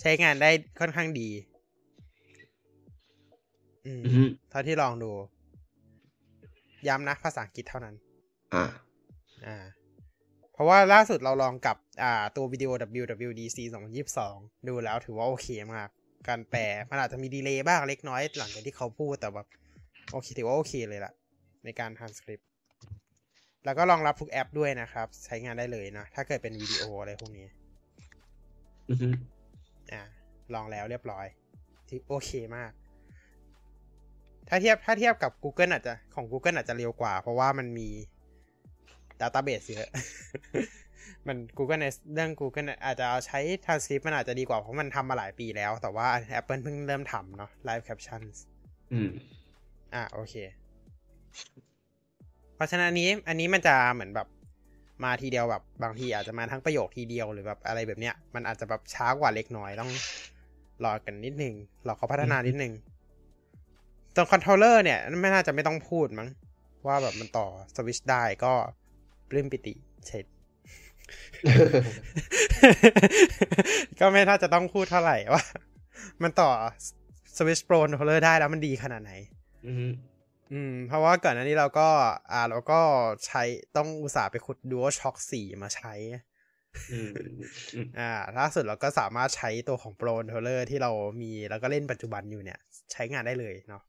[0.00, 1.28] ใช้งานได้ค่อนข้างดี
[3.86, 5.12] อืมอือฮึเท่าที่ลองดู
[6.88, 7.94] ย้ำนะภาษาอังกฤษเท่านั้น
[8.54, 8.64] อ่า
[9.46, 9.58] อ่า
[10.52, 12.70] เพราะว่าล่าสุดเราลองกับอ่าตัววิดีโอ
[13.00, 13.58] WWDC
[14.14, 15.88] 2022 ดูแล้วถือว่าโอเคมาก
[16.28, 19.46] การแปลมันอาจจะมีดีเลย์บ้างเล็กน้อยหลังจากที่เขาพูดแต่แบบ
[20.12, 21.12] โอเคถือว่าโอเคเลยล่ะ
[21.64, 22.48] ในการท a นสคริปต์
[23.64, 27.46] แล้วก็รองรับทุกแอปด้วยนะครับ ใช้งานได้เลยนะ ถ้าเกิดเป็นวิดีโออะไรพวกนี้
[28.90, 29.08] อือฮึ
[29.92, 30.02] อ่า
[30.54, 31.26] ลองแล้วเรียบร้อย
[31.88, 32.70] ที่โอเคมาก
[34.48, 37.88] ถ้าเทียบถ้าเทียบกับ Google อาจจะของ Google อาจจะเร็วกว่า เพราะว่ามันมี
[39.20, 39.88] Database เยอะ
[41.26, 46.06] มัน Google ในเรื่อง Google เนี่ยอาจจะเอาใช้ transcript มันอาจจะดีกว่า เพราะมันทำมาหลายปีแล้ว แต่ว่า
[46.38, 48.36] Apple เพิ่งเริ่มทำเนาะ live captions
[48.92, 49.10] อืม
[49.94, 50.34] อะ โอเค
[52.54, 54.28] เพราะฉะนั้นอันนี้อันนี้มันจะเหมือนแบบ
[55.04, 59.90] มาทีเดียวแบบบางทีอาจจะมาทั้งประโยคทีเดียวหรือแบบอะไรแบบเนี้ย มันอาจจะแบบช้ากว่าเล็กน้อยต้อง
[60.84, 61.54] รอกันนิดนึง
[61.86, 62.72] รอเขาพัฒนานิดนึง
[64.18, 66.28] ตรงคอนโทรลเลอร์เนี่ยไม่น่าจะไม่ต้องพูดมั้ง
[66.86, 67.46] ว่าแบบมันต่อ
[67.76, 68.52] สวิตชได้ก็
[69.28, 69.74] ปลื้มปิติ
[70.06, 70.24] เช็ด
[74.00, 75.42] ก็ไม่น่าจะต้องพูดเท่าไหร่ว่า
[76.22, 76.50] มันต่อ
[77.36, 79.12] Switch Pro Controller ได้แล้วมันดีขนาดไหน
[79.66, 79.86] อือฮึ
[80.52, 81.88] อืม เพราะว่าก่อนหน้านี้เราก็
[82.32, 82.80] อ่าเราก็
[83.26, 83.42] ใช้
[83.76, 86.37] ต้องอุตส่าห์ไปขุด Dual Shock 4มาใช้อืมอืม
[87.98, 90.90] อ่าล่าสุดเราก็สามารถใช้ตัวของ Pro Controller ที่เรา
[91.22, 92.58] มีแล้วก็เล่นปัจจุบันอยู่เนี่ย
[92.92, 93.82] ใช้งานได้เลยเนาะ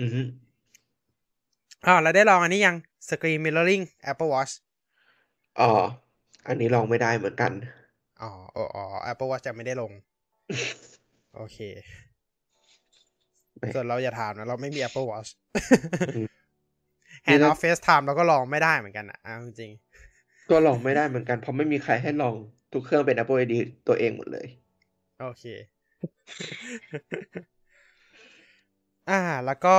[0.00, 0.20] อือฮึ
[1.86, 2.76] อ่าแล้วได้ลองอันนี้ยัง
[3.08, 4.52] Screen Mirroring Apple Watch
[5.60, 5.70] อ๋อ
[6.46, 7.52] อันนี้ลองไม่ได้เหมือนกัน
[8.22, 9.92] อ๋ออ๋ออ๋อ Apple Watch จะไม่ได้ลง
[11.36, 11.58] โอเค
[13.58, 15.30] ไม่ส่วนเราอย่าถามนะ เราไม่มี Apple Watch
[16.16, 16.28] อืม
[17.26, 19.72] Hand off FaceTime เราก็ลองไม่ได้เหมือนกันอะเอาจริง
[20.50, 22.34] ก็ลองไม่ได้เหมือนกัน เพราะไม่มีใครให้ลอง
[22.72, 23.54] ทุกเครื่องเป็น Apple ID
[23.88, 25.44] ตัวเองหมดเลยๆโอเค
[29.10, 29.76] อ่า แล้วก็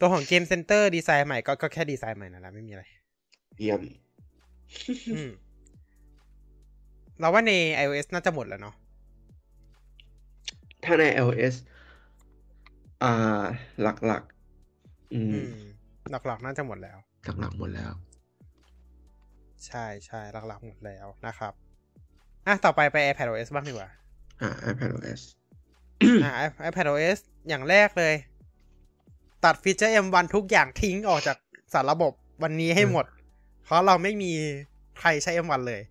[0.00, 2.84] ตัวของ Game Center ดีไซน์ใหม่ก็ก็แค่ดีไซน์ใหม่นั่นแหละไม่มีอะไร
[3.58, 3.82] เยี่ยม
[5.14, 5.30] อืม
[7.18, 7.52] เราว่าใน
[7.84, 8.74] iOS น่าจะหมดแล้วเนาะ
[10.84, 11.54] ถ้าใน iOS
[13.02, 13.44] อ่า
[13.82, 15.54] หลักๆ อืมอืม
[16.10, 16.98] หลักๆ น่าจะหมดแล้ว
[17.40, 17.92] หลักๆ หมดแล้ว
[19.66, 21.52] ใช่ใช่หลักๆหมดแล้วนะครับ
[22.46, 23.90] อะ ต่อไปไป iPadOS บ้างดีกว่า
[24.42, 25.20] อ่า iPadOS
[26.24, 26.32] อ่า
[26.68, 28.14] iPadOS อย่างแรกเลย
[29.44, 31.36] ตัดฟีเจอร์ M1 ทุกอย่างทิ้งออกจาก
[31.72, 33.06] สารระบบวันนี้ให้หมด
[33.64, 34.32] เพราะเราไม่มี
[34.98, 35.82] ใครใช้ M1 เลย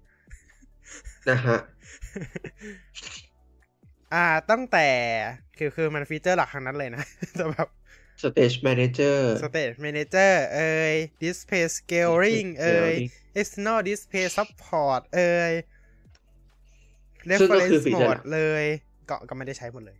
[1.30, 1.60] นะฮะ
[4.14, 4.88] อ่า ตั้งแต่
[5.58, 7.04] คือคือมันฟีเจอร์หลักทั้งนั้นเลยนะ
[7.36, 7.70] แต่แบบ
[8.22, 13.44] Stage Manager Stage Manager เอ่ย Display Scaling เอ่ย Scaling External Display Support เอ่ยซึ่งก็คื อ
[17.32, 18.66] Reference ฟีเจอร์หลั Mode กเลย
[19.10, 19.98] ก็ก็ไม่ได้ใช้หมดเลย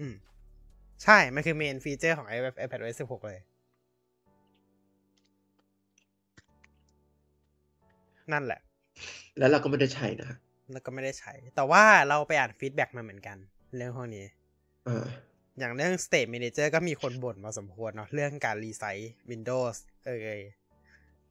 [0.00, 0.14] อืม
[1.04, 3.38] ใช่ มันคือเมนฟีเจอร์ของ iPad iPadOS 16 เลย
[8.32, 8.60] นั่นแหละ
[9.38, 10.38] แล้วเราก็ไม่ได้ใช้นะฮะ
[10.72, 13.36] แล้วก็ไม่ได้ใช้ แต่ว่าเราไปอ่าน feedback มาเหมือนกัน
[13.76, 14.26] เรื่องพวกนี้
[14.88, 15.04] อ่า
[15.58, 19.76] อย่างเรื่อง Stage Manager ก็มีคนบ่นมาสมควรเนาะเรื่องการรีไซต์ Windows
[20.06, 20.40] เอ่ย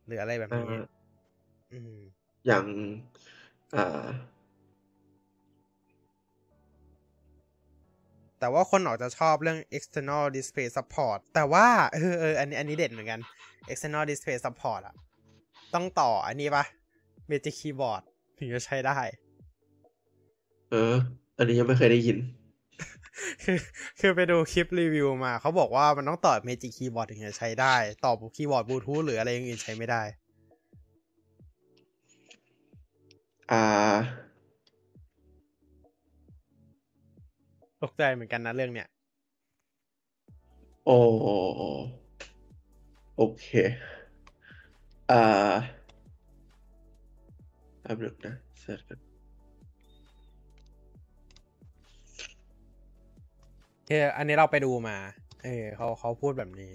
[0.09, 0.83] หรืออะไรแบบนี้อ่า
[1.71, 1.95] อืม
[2.45, 2.65] อย่าง
[3.75, 4.05] อ่า
[8.39, 13.19] แต่ว่าคนออกจะชอบเรื่อง external display support แต่ว่าเออเอออันนี้อันนี้เด่นเหมือนกัน
[13.71, 14.95] external display support อะ
[15.73, 16.63] ต้องต่ออันนี้ปะ
[17.29, 18.01] Magic Keyboard
[18.39, 18.97] ถึงจะใช้ได้
[20.71, 20.95] เออ
[21.37, 22.17] อันนี้ยังไม่เคยได้ยิน
[23.43, 23.57] คือ
[23.99, 30.01] คือไปดูคลิปรีวิวมา เขาบอกว่ามันต้องต่อ Magic Keyboard ถึงจะใช้ได้ ต่อคีย์บอร์ดบลูทูธหรืออะไรอย่างอื่นใช้ไม่ได้
[33.51, 33.63] อ่า
[37.81, 38.87] ตกใจเหมือนกันนะเรื่องเนี้ย
[40.85, 40.97] โอ้
[43.17, 43.47] โอเค
[45.11, 45.53] อ่า
[47.81, 49.08] แป๊บหนึงนะเสิร์ชกัน
[53.91, 54.97] คืออันนี้เราไปดูมา
[55.43, 56.71] เออเขาเขาพูดแบบนี้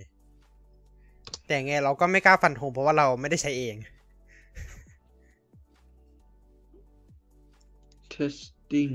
[1.46, 3.76] แต่ไงเราก็ไม่กล้าฟันธงเพราะว่าเราไม่ได้ใช้เอง
[8.14, 8.94] testing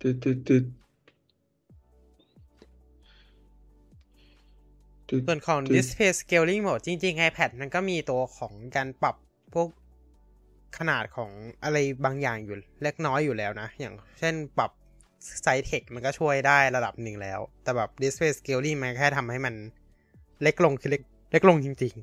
[0.00, 0.64] ตึ๊ดตึ๊ดตึ๊ด
[5.08, 9.16] ตึ๊ดส่วนของตึ๊ด display scaling mode จริงๆ iPad มันก็มีตัวของการปรับ
[9.54, 9.68] พวก
[10.78, 11.30] ขนาดของ
[11.64, 14.70] อะไรบางอย่างอยู่เล็กน้อยอยู่แล้วนะ อย่างเช่นปรับ
[15.42, 19.54] ไซส์เทคมันก็ช่วยได้ระดับหนึ่งแล้ว แต่แบบ display scaling มันแค่ทำให้มัน
[20.42, 21.02] เล็กลงคือเล็ก
[21.32, 21.94] เล็กลงจริง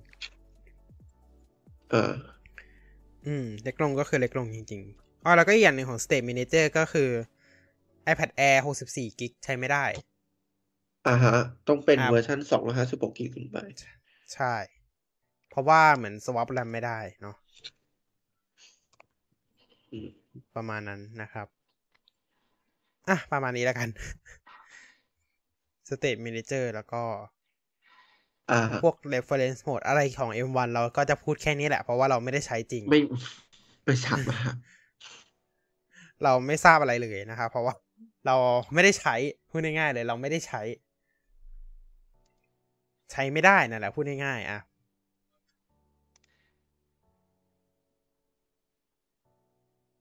[1.92, 7.10] เออๆอืม เล็กลงก็คือเล็กลงจริงๆอ๋อแล้วก็อีกอย่างหนึ่งของ State Manager ก็คือ
[8.12, 9.86] iPad Air 64กิกใช้ไม่ได้
[11.08, 11.36] อ่าฮะ
[11.68, 13.58] ต้องเป็นครับเวอร์ชันสองร้อยห้าสิบหกกิกขึ้นไป
[14.34, 14.56] ใช่
[15.50, 17.36] เพราะว่าเหมือน swap RAM ไม่ได้เนาะ
[19.92, 20.10] อืม
[20.56, 21.48] ประมาณนั้นนะครับ
[23.10, 23.90] อะ ประมาณนี้แล้วกัน
[25.90, 27.04] State Manager แล้วก็
[28.52, 33.00] อ่าพวก reference mode อะไรของ M1 เราก็จะพูดแค่นี้แหละ เพราะว่าเราไม่ได้ใช้จริง ไม่
[33.86, 34.54] ไม่ชัดมาก
[36.24, 37.76] เราไม่ทราบอะไรเลยนะครับเพราะว่า
[38.26, 38.36] เรา
[38.74, 39.16] ไม่ได้ใช้
[39.50, 40.62] พูดง่ายๆเลย เราไม่ได้ใช้
[43.12, 44.60] ใช้ไม่ได้นั่นแหละ พูดง่ายๆอะ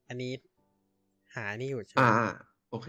[0.08, 0.32] อันนี้
[1.34, 2.10] หานี่อยู่ใช่ไหมอ่า
[2.72, 2.88] โอเค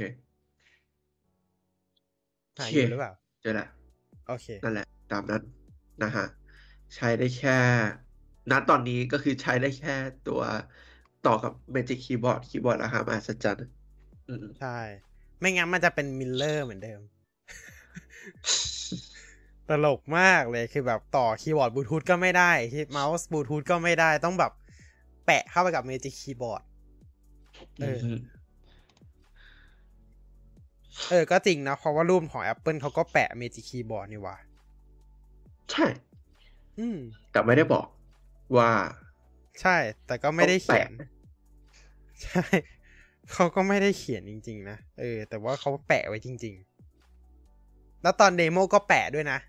[2.57, 3.67] หาอยู่หรือเปล่าเจอแล้ว
[4.27, 5.43] โอเค นั่นแหละ ตามนั้น
[6.03, 6.25] นะฮะ
[6.95, 7.57] ใช้ได้แค่
[8.51, 9.95] ณตอนนี้ก็คือใช้ได้แค่
[10.27, 10.41] ตัว
[11.25, 13.67] ต่อกับ Magic Keyboard คีย์บอร์ดราคามหัศจรรย์
[14.27, 14.77] อืมใช่
[15.39, 17.01] ไม่งั้นมันจะเป็น mirror เหมือนเดิม
[19.69, 24.51] ตลกมากเลยคือแบบต่อคีย์บอร์ดบลูทูธก็ไม่ได้ที่เมาส์บลูทูธก็ไม่ได้ต้องแบบ
[25.25, 26.61] แปะเข้าไปกับ Magic Keyboard
[27.81, 28.17] เออม
[31.09, 34.37] เออ ก็จริงนะ เพราะว่ารูปของ Apple เขาก็แปะ Magic Keyboard นี่หว่า
[35.71, 35.85] ใช่
[36.79, 36.97] อืม
[37.31, 37.87] แต่ไม่ได้บอก
[38.57, 38.71] ว่า
[39.61, 39.75] ใช่
[40.07, 42.43] แต่ก็ไม่ได้เขียนต้องแปะใช่
[43.31, 46.53] เขาก็ไม่ได้เขียนจริง ๆ นะ เออ แต่ว่าเขาแปะไว้จริง
[47.27, 49.39] ๆ แล้วตอนเดโมก็แปะด้วยนะ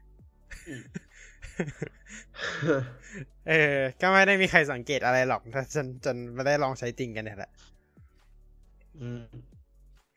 [3.49, 7.53] เออ ก็ไม่ได้มีใครสังเกตอะไรหรอกถ้าจนจนไม่ได้ลองใช้จริงกันเนี่ยแหละ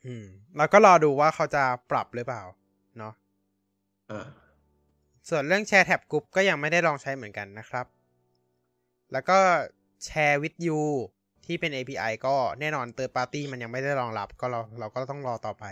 [0.08, 0.28] อืมอืม
[0.58, 2.44] แล้วก็รอดูว่าเขาจะปรับหรือเปล่า
[2.98, 3.14] เนาะ
[4.12, 4.28] อ่า
[5.30, 7.86] ส่วนเรื่อง share tab group ก็ยังไม่ได้ลองใช้เหมือนกันนะครับ
[9.12, 9.38] แล้วก็
[10.06, 10.80] Share with You
[11.46, 15.66] ที่เป็น API ก็แน่นอน third party มันยังไม่ได้รองรับก็เราเราก็ต้องรอต่อไป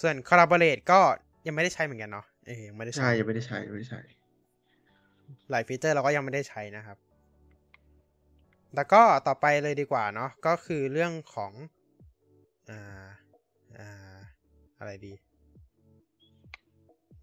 [0.00, 1.00] ส่วน Collaborate ก็
[1.46, 4.00] ยังไม่ได้ใช้เหมือนกันเนาะเออยังไม่ได้ใช่ใช้ยังไม่ได้ใช้ยังไม่ได้ใช้
[5.50, 6.98] หลายฟีเจอร์เราก็ยังไม่ได้ใช้นะครับ
[8.74, 11.52] แล้วก็ต่อไปเลยดีกว่าเนาะก็คือเรื่องของ
[12.70, 13.06] อ่า
[13.78, 14.18] อ่า
[14.78, 15.12] อะไรดี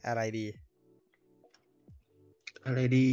[0.08, 0.48] อะไรดี
[2.66, 3.10] อะไรดี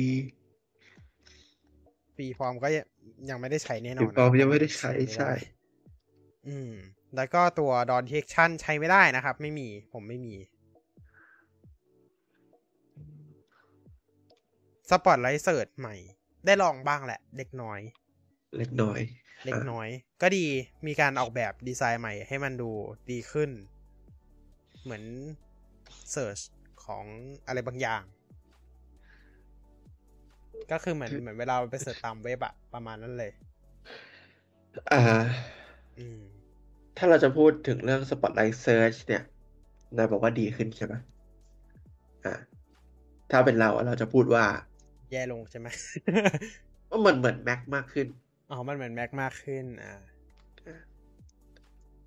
[2.17, 2.85] Freeform ก็ยัง
[3.31, 5.33] ยังไม่ได้ใช้แน่นอน Freeform ยังไม่ได้ใช้ไม่ใช่
[6.49, 6.73] อืม
[7.17, 10.35] แล้วก็ตัว dictation ใช้ไม่ได้นะครับ ไม่มี ผมไม่มี
[14.91, 15.97] Spotlight Search ใหม่
[16.47, 17.81] ได้ลองบ้างแหละ เล็กน้อย
[18.59, 19.01] เล็กน้อย
[19.45, 19.89] เล็กน้อย
[20.23, 20.47] ก็ดี
[20.87, 22.71] มีการออกแบบดีไซน์ใหม่ให้มันดู
[23.11, 23.51] ดีขึ้น
[24.83, 25.05] เหมือน
[26.11, 26.39] search
[26.85, 27.05] ของ
[27.47, 28.03] อะไรบางอย่าง
[30.73, 33.33] ก็คือเหมือนเหมือนเวลาไป search ตามเว็บอะประมาณนั้นเลย
[34.93, 35.01] อ่า
[35.99, 36.21] อืม
[36.97, 39.23] ถ้าเราจะพูดถึงเรื่อง Spotlight Search เนี่ย
[39.97, 40.95] นายบอกว่าดีขึ้นใช่ไหม
[42.25, 42.35] อ่า
[43.31, 44.45] ถ้าเป็นเราอะเราจะพูดว่า
[45.13, 45.69] แย่ลงใช่ไหม
[46.91, 48.07] ว่ามันเหมือน Mac มากขึ้น
[48.55, 49.93] อ๋อ มันเหมือน Mac มากขึ้น อ่า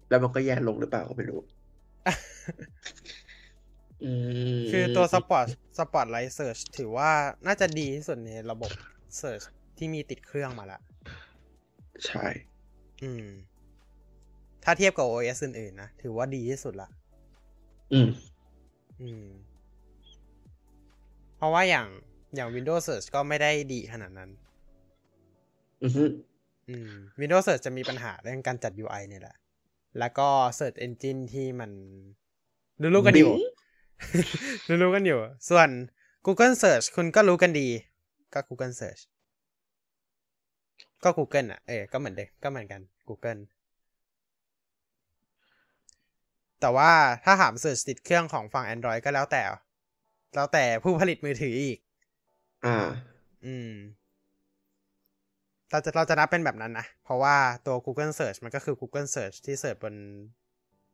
[0.10, 1.40] แล้วมันก็แย่ลงหรือเปล่าก็ไม่รู้
[4.04, 4.12] อื
[4.60, 5.46] มคือตัว S- Spot-
[5.78, 7.12] Spotlight Search ถือว่า
[7.46, 8.72] น่าจะดีที่สุดในระบบ
[9.18, 9.42] search
[9.78, 10.80] ที่มีติดเครื่องมาละ
[12.06, 12.26] ใช่
[13.04, 13.28] อืม
[14.64, 16.90] ถ้าเทียบกับ OS อื่นๆนะ ถือว่าดีที่สุดละ
[17.94, 18.08] อืม
[19.02, 19.28] อืม
[21.38, 21.88] เพราะว่าอย่าง
[22.36, 24.30] อย่าง Windows Search ก็ไม่ได้ดีขนาดนั้น
[25.84, 26.12] อือฮึอืม
[27.20, 29.36] Windows Search จะมีปัญหาเรื่องการจัด UI เนี่ยแหละ
[30.00, 30.28] แล้วก็
[30.60, 31.72] Search Engine ที่มัน
[32.82, 33.34] รู้ๆกันอยู่
[34.82, 35.70] รู้ๆกันอยู่ ส่วน
[36.26, 37.68] Google Search คุณก็รู้กันดี
[38.34, 39.02] ก็ Google Search
[41.04, 43.42] ก็ Google อะ เออ ก็เหมือนเดิมก็เหมือนกัน Google
[46.62, 46.92] แต่ว่า
[47.24, 49.44] ถ้าถาม Search ติดเครื่องของฝั่ง Android ก็แล้วแต่
[50.36, 51.80] แล้วแต่ผู้ผลิตมือถืออีก
[52.66, 52.78] อ่า
[53.46, 53.72] อืม
[55.72, 59.96] เราจะเราจะนับเป็นแบบนั้นนะ เพราะว่าตัว Google Search มันก็คือ Google Search ที่เสิร์ชบน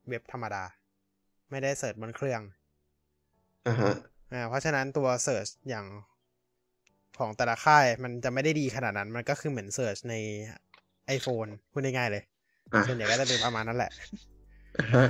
[0.08, 0.64] เว็บธรรมดา
[1.52, 2.42] ไม่ได้เสิร์ชบนเครื่อง
[3.68, 3.94] อ่าฮะ
[4.34, 5.86] อ่าเพราะฉะนั้นตัว Search อย่าง
[7.20, 10.16] ของแต่ละค่ายมันจะไม่ได้ดีขนาดนั้น มันก็คือเหมือน Search ใน
[11.18, 12.24] iPhone พูดง่ายๆเลย
[12.72, 13.92] อ่าส่วนใหญ่ก็จะเป็นประมาณนั้นแหละ
[14.80, 15.06] อ่าฮะ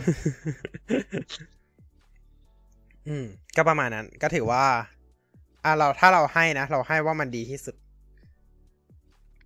[3.08, 4.64] อืม ก็ประมาณนั้น ก็ถือว่า
[5.64, 7.76] อ่าเราถ้าเราให้นะ เราให้ว่ามันดีที่สุด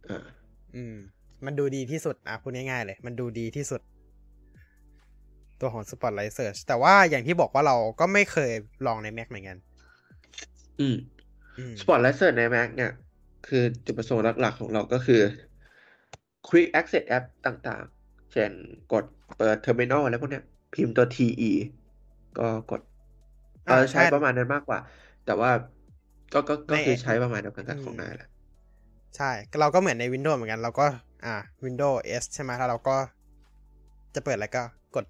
[0.09, 0.19] อ่า
[0.75, 0.95] อืม
[1.45, 3.81] มันดูดีที่สุด อะพูดง่ายๆเลย มันดูดีที่สุด
[5.61, 8.51] ตัวของ Spotlight Search แต่ว่าอย่างที่บอกว่าเราก็ไม่เคย
[8.85, 9.57] ลองใน Mac เหมือนกัน
[10.79, 10.95] อืม
[11.57, 12.91] อืม Spotlight Search ใน Mac เนี่ย
[13.47, 15.21] คือจุดประสงค์หลักๆของเราก็คือ
[16.47, 18.51] Quick Access App ต่างๆ เช่น
[18.93, 19.03] กด
[19.37, 20.43] เปิด Terminal อะไรพวกเนี้ย
[20.73, 21.51] พิมพ์ตัว TE
[22.37, 22.81] ก็กด
[23.67, 24.79] อ่าเราจะใช้ใช่ประมาณนั้นมากกว่า
[25.25, 25.51] แต่ว่า
[26.33, 28.29] ก็ก็ก็ในคือใช้ประมาณเดียวกันกับอืมของนายแหละ
[29.17, 30.85] ใช่ เราก็เหมือนใน Windows เหมือนกัน เราก็
[31.25, 32.97] อ่า Windows S ใช่ไหมถ้าเราก็
[34.15, 34.63] จะเปิดอะไรก็
[34.95, 35.05] กด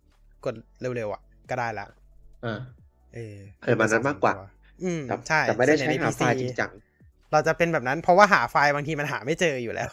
[0.45, 1.85] กดเร็วๆอะ ก็ได้ละ
[2.45, 2.59] อ่า
[3.13, 4.33] เออเออมันนั้นมากกว่า
[4.83, 6.71] อืมแต่ใช่แต่ไม่ได้ส่วนใช้ญ่หา PC ไฟล์จริงจัง
[7.31, 9.89] เราจะเป็นแบบนั้น เพราะว่าหาไฟล์บางทีมันหาไม่เจออยู่แล้ว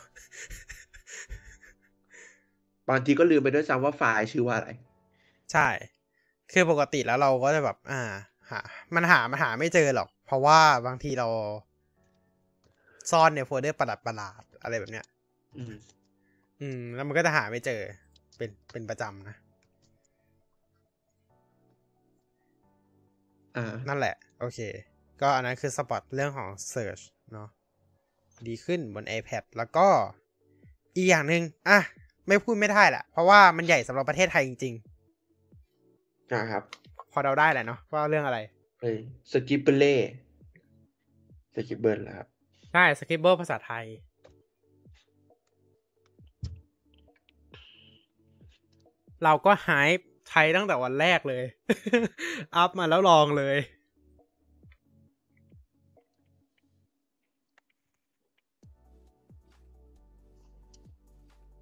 [2.90, 4.68] บางทีก็ลืมไปด้วยซ้ำว่าไฟล์ชื่อว่าอะไร
[5.52, 5.68] ใช่
[6.52, 8.02] คือปกติแล้วเราก็จะแบบ อ่า
[8.50, 8.60] หา
[8.94, 11.28] มันหา มันหาไม่เจอหรอก เพราะว่าบางทีเรา
[13.10, 15.04] ซ่อนในโฟลเดอร์ประหลาดประหลาดๆอะไรแบบเนี้ย
[15.56, 15.74] อืม
[16.60, 17.80] อืม แล้วมันก็จะหาไม่เจอ
[18.36, 19.36] เป็นเป็นประจำนะ
[23.56, 24.60] อ่านั่นแหละ โอเค
[25.20, 27.02] ก็อันนั้นคือสปอตเรื่องของ Search
[27.32, 27.48] เนาะ
[28.48, 29.86] ดีขึ้นบน iPad แล้วก็
[30.96, 31.78] อีกอย่างหนึ่งอะ
[32.28, 34.74] ไม่พูดไม่ได้แหละเพราะว่ามันใหญ่สำหรับประเทศไทยจริง
[36.32, 38.38] นะครับๆพอเราได้แหละเนาะว่าเรื่องอะไร
[38.80, 38.96] เฮ้ย
[39.32, 39.94] Scribble แล้ว
[41.54, 42.28] Scribble แล้วครับ
[42.76, 43.84] ใช่ Scribble ภาษาไทย
[49.24, 49.88] เราก็ได้
[50.28, 51.44] ใช้ตั้งแต่วันแรกเลย
[52.56, 53.56] อัพมาแล้วลองเลย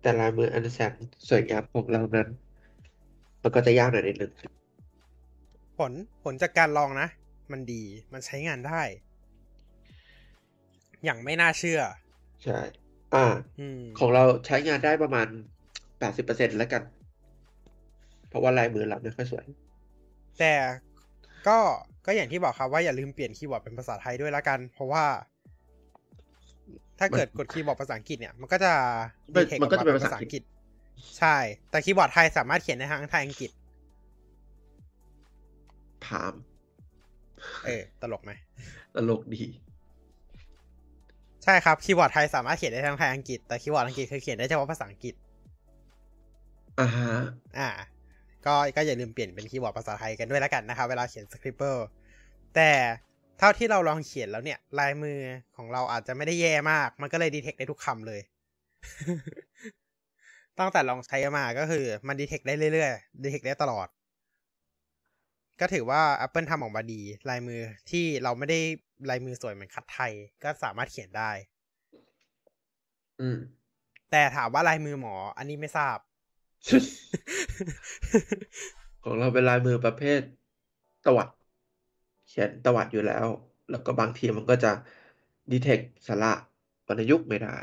[0.00, 0.92] แต่ลายมืออันแสน
[1.28, 2.28] สวยงามของเรานั้น
[3.42, 4.32] มันก็จะยากหน่อยนิดนึง
[5.78, 5.92] ผล
[6.22, 7.08] ผลจากการลองนะ
[7.52, 7.82] มันดี
[8.12, 8.82] มันใช้งานได้
[11.04, 11.80] อย่างไม่น่าเชื่อ
[12.44, 12.58] ใช่
[13.14, 13.26] อ่า
[13.60, 15.26] อืมของเราใช้งานได้ประมาณ
[15.98, 16.82] แปดสิบเปอร์เซ็นแล้วกัน
[18.28, 19.44] เพราะว่าลายมือเราไม่ค่อยสวย
[20.38, 20.52] แต่
[21.46, 21.58] ก็
[22.06, 25.04] ก็อย่างที่บอกครับว่าอย่าลืมเปลี่ยนคีย์บอร์ดเป็นภาษาไทยด้วยละกัน เพราะว่า
[26.98, 28.72] ถ้าเกิดกดคีย์บอร์ดภาษาอังกฤษเนี่ยมันก็จะ
[29.34, 30.42] มัน detect มันก็จะเป็นออภาษาอังกฤษ
[31.18, 31.36] ใช่
[31.70, 33.50] แต่คีย์บอร์ดไทยสามารถเขียนในทั้งไทยอังกฤษ
[36.08, 36.32] ถาม
[37.66, 38.32] เออตลกไหม
[38.96, 39.42] ตลกดี
[41.44, 45.14] ใช่ครับ คีย์บอร์ดไทยสามารถเขียนได้ทั้งไทยอังกฤษ แต่คีย์บอร์ดอังกฤษคือเขียนได้เฉพาะภาษาอังกฤษ
[46.80, 47.10] อ่าฮะ
[47.58, 47.68] อ่า
[48.46, 51.86] ก็ก็อย่าลืมเปลี่ยนเป็นคีย์บอร์ดภาษาไทยกันด้วยแล้วกันนะครับ เวลาเขียน Scribble
[52.54, 52.70] แต่
[53.38, 55.18] เท่าที่เราลองเขียนแล้วเนี่ย ลายมือ
[55.56, 58.20] ของเราอาจจะไม่ได้แย่มาก มันก็เลยดีเทคได้ทุกคำเลย
[60.58, 63.88] ตั้งแต่ลองใช้มาก็คือ มันดีเทคได้เรื่อยๆ ดีเทคได้ตลอด
[65.60, 68.60] ก็ถือว่า Apple ทำออกมาดี ลายมือที่เราไม่ได้
[69.10, 71.30] ลายมือสวยเหมือนคัดไทยก็สามารถเขียนได้
[73.20, 73.38] อืม
[74.10, 75.98] แต่ถามว่าลายมือหมอ อันนี้ไม่ทราบ
[79.04, 80.20] ของเราเป็นลายมือประเภท
[81.06, 81.28] ตวัด
[82.28, 83.26] เขียนตวัดอยู่แล้ว
[83.70, 84.72] แล้วก็บางทีมันก็จะ
[85.50, 86.32] ดีเทคสระ
[86.86, 87.58] วรรณยุกต์ไม่ได้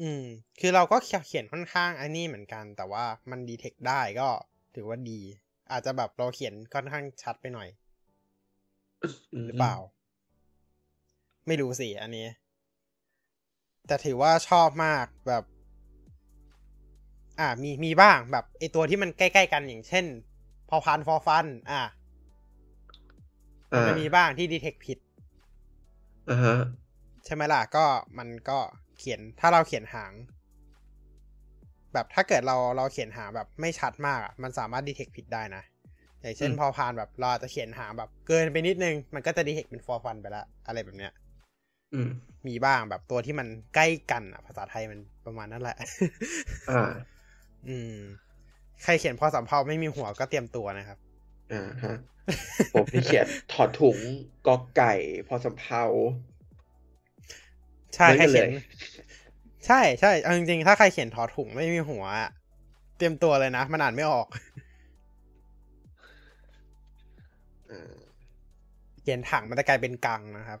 [0.00, 0.24] อืม
[0.60, 0.96] คือเราก็
[1.26, 4.28] เขียนค่อนข้างอันนี้เหมือนกัน แต่ว่ามันดีเทคได้ก็
[4.74, 5.20] ถือว่าดี
[5.70, 7.68] อาจจะแบบเราเขียนค่อนข้างชัดไปหน่อย
[9.46, 9.76] หรือเปล่า
[11.46, 12.26] ไม่รู้สิอันนี้
[13.86, 15.44] แต่ถือว่าชอบมากแบบ
[17.40, 20.04] อ่ามีมีบ้างแบบไอตัวที่มันใกล้ๆกันอย่างเช่น
[20.68, 21.82] พอพันฟอฟัน อ่า
[23.74, 24.98] อ่ามันมีบ้างที่ดีเทคผิด
[26.28, 26.54] อ่าฮะ
[27.24, 27.84] ใช่ไหมล่ะก็
[28.18, 28.58] มันก็
[28.98, 30.12] เขียนถ้าเราเขียนหาง
[31.92, 35.62] แบบถ้าเกิดเราเราเขียนหางแบบไม่ชัดมากอะมันสามารถดีเทคผิดได้นะ
[36.20, 41.29] อย่างเช่นอืมพอพานแบบเราอาจจะเขียนหางแบบเกินไปนิดนึง มันก็จะดีเทคเป็นฟอร์ฟันไปละอะไรแบบเนี้ยอื
[42.06, 42.08] ม
[42.48, 45.76] มีบ้างแบบตัวที่มันใกล้กันอะภาษาไทยมันประมาณนั้นแหละ
[46.70, 46.90] อ่า
[47.68, 47.96] อืม
[48.82, 50.98] ใครเขียนพอสำเพาไม่มีหัวก็เตรียมตัวนะครับ
[51.52, 51.96] อ่าฮะ
[52.74, 53.98] ผมที่เขียนถอดถุง
[54.46, 54.94] กอไก่
[55.28, 55.84] พอสำเพา
[57.96, 58.64] ใช่เหมือนใครกันเขียนเลย
[59.66, 62.30] ใช่ใช่เอาจริงๆ ถ้าใครเขียนถอถุงไม่มีหัวอะ
[62.96, 64.26] เตรียมตัวเลยนะ มันอ่านไม่ออก
[67.70, 67.92] อ่า
[69.02, 70.60] เขียนถังมันจะกลายเป็นกังนะครับ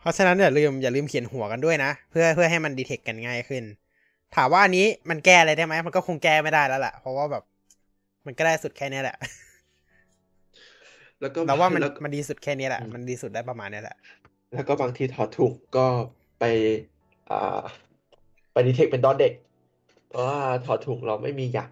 [0.00, 3.64] เพราะฉะนั้นอย่าลืมอย่าลืมเขียนหัวกันด้วยนะ เพื่อเพื่อให้มันดีเทคกันง่ายขึ้น
[4.36, 7.42] ถามว่าอันนี้มันแก้อะไรได้ไหมมันก็คงแก้ไม่ได้แล้วแหละเพราะว่าแบบ
[8.26, 9.16] มันก็ได้สุดแค่นี้แหละ
[11.20, 13.96] แล้วก็แต่ว่ามันแล้วก็มันดีสุดแค่นี้แหละอืมมันดีสุดได้ประมาณนี้แหละ
[14.54, 15.86] แล้วก็บางทีถอดถุงก็
[16.38, 16.44] ไป
[17.30, 17.62] อ่า
[18.52, 19.32] ไปดีเทคเป็นดอทเด็ก
[20.08, 21.70] เพราะว่าถอดถุงเราไม่มีหยัก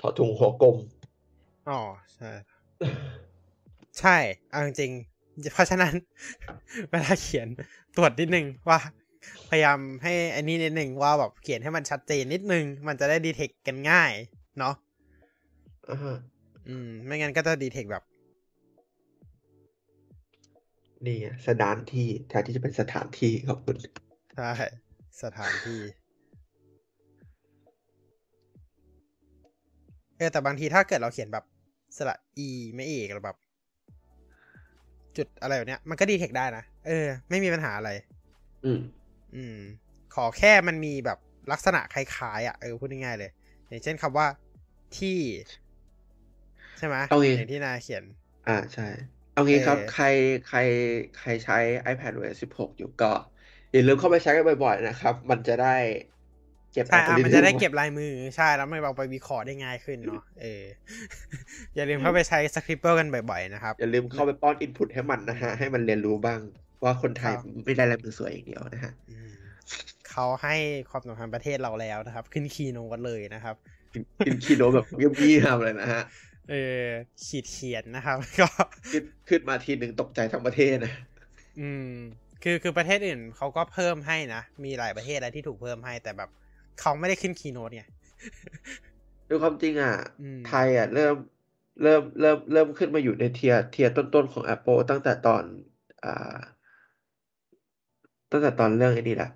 [0.00, 0.76] ถอดถุงหัวกลม
[1.68, 1.78] อ๋อ
[2.14, 2.30] ใช่
[3.98, 4.16] ใช่
[4.50, 5.17] เอาจริงๆ
[5.52, 5.94] เพราะฉะนั้น
[6.90, 7.48] เวลาเขียน
[7.96, 8.78] ตรวจนิดนึงว่า
[9.50, 14.12] พยายามให้อันนี้นิดนึงว่าแบบเขียนให้มันชัดเจนนิดนึง มันจะได้ดีเทคกันง่าย
[14.58, 14.74] เนาะ
[15.88, 16.18] อ่าฮะ
[16.68, 18.04] อืม ไม่งั้นก็จะดีเทคแบบ
[21.04, 23.76] นี่ไงสถานที่แทนที่จะเป็นสถานที่ขอบคุณ
[24.36, 24.50] ใช่
[25.22, 25.80] สถานที่
[30.16, 31.44] เออแต่บางทีถ้าเกิดเราเขียนแบบ
[31.96, 33.36] สระอีไม่เอกหรือแบบ
[35.16, 37.90] จุดอะไรแบบเนี้ย มันก็ดีเทคได้นะ เออ ไม่มีปัญหาอะไร
[38.64, 38.78] อืม
[39.34, 39.58] อืม
[40.14, 41.18] ขอแค่มันมีแบบ
[41.52, 43.30] ลักษณะคล้ายๆอะ เออ พูดง่ายๆเลย
[43.68, 44.26] อย่างเช่นคำว่า
[44.98, 45.18] ที่
[46.78, 48.04] ใช่ไหมเอางี้อย่างที่นายเขียน
[48.46, 48.82] อ่า ใช่
[49.30, 50.04] เอางี้ครับเออใคร
[50.44, 50.58] ใคร
[51.14, 51.54] ใครใช้
[51.92, 53.06] iPadOS 16 อยู่ก็
[53.72, 55.66] อย่าลืมเข้าไปใช้กันบ่อยๆนะครับ มันจะได้
[56.72, 60.64] เก็บใช่อะ algorithm มันจะได้เก็บลายมือใช่แล้วมันเอาไปวิเคราะห์ได้ง่ายขึ้นเนาะเออ
[61.74, 66.40] อย่าลืมเข้าไปใช้ Scribble กันบ่อยๆนะครับ อย่าลืมเข้าไปป้อน input ให้มันนะฮะ ให้มันเรียนรู้บ้าง
[66.84, 69.30] ว่าคนไทยครับไม่ได้ลายมือสวยอย่างเดียวนะฮะอืม
[70.10, 70.56] เขาให้
[70.90, 73.56] ความสำคัญประเทศเราแล้วนะครับ ขึ้น keynote เลยนะครับ
[74.26, 76.02] ขึ้น keynote แบบเยี่ยมๆเลยนะฮะ
[76.50, 76.84] เออ
[77.26, 78.48] ขีดเขียนนะครับ ก็
[78.92, 80.92] ขึ้นขึ้นมาทีหนึ่งตกใจทั้งประเทศนะ
[81.60, 81.90] อืม
[82.42, 86.30] คือคือประเทศอื่นเขาก็เพิ่มให้นะ มีหลายประเทศแล้วที่ถูกเพิ่มให้แต่แบบ
[86.80, 87.82] เขาไม่ได้ขึ้น keynote ไง
[89.28, 91.14] ด้วยความจริงอะอืมไทยอะ เริ่ม
[91.82, 95.44] เริ่มเริ่มเริ่มขึ้นมาอยู่ใน tier tier ต้นๆของ Apple ตั้งแต่ตอน
[96.04, 96.38] อ่า
[98.32, 99.30] ตั้งแต่ตอนเรื่องไอ้นี่แหละ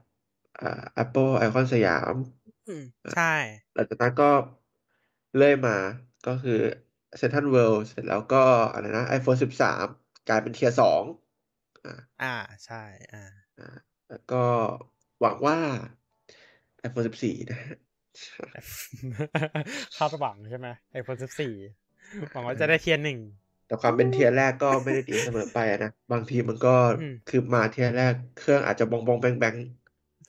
[0.61, 2.15] อ่า Apple ไอคอนสยาม
[2.69, 2.85] อืม
[3.17, 3.35] ใช่
[3.75, 4.31] หลังจากนั้นก็
[5.37, 5.77] เรื่อยมา
[6.27, 6.61] ก็คือ
[7.21, 9.87] Central World เสร็จแล้วก็อะไรนะ iPhone 13
[10.29, 11.03] กลายเป็น tier สอง
[11.85, 12.35] อ่าอ่า
[12.67, 12.83] ใช่
[13.13, 13.25] อ่า
[13.59, 13.77] อ่า
[14.09, 14.43] แล้วก็
[15.21, 15.59] หวังว่า
[16.87, 17.77] iPhone 14นะฮะ
[19.99, 21.55] คาดหวังใช่ไหม iPhone สิบสี่
[22.31, 23.19] หวังว่าจะได้ tier หนึ่ง
[23.67, 26.69] แต่ความเป็น tier แรกก็ไม่ได้ดีเสมอไปอะนะ บางทีมันก็
[26.99, 29.57] อืมคือมา tier แรกเครื่องอาจจะบองบองแบงแบง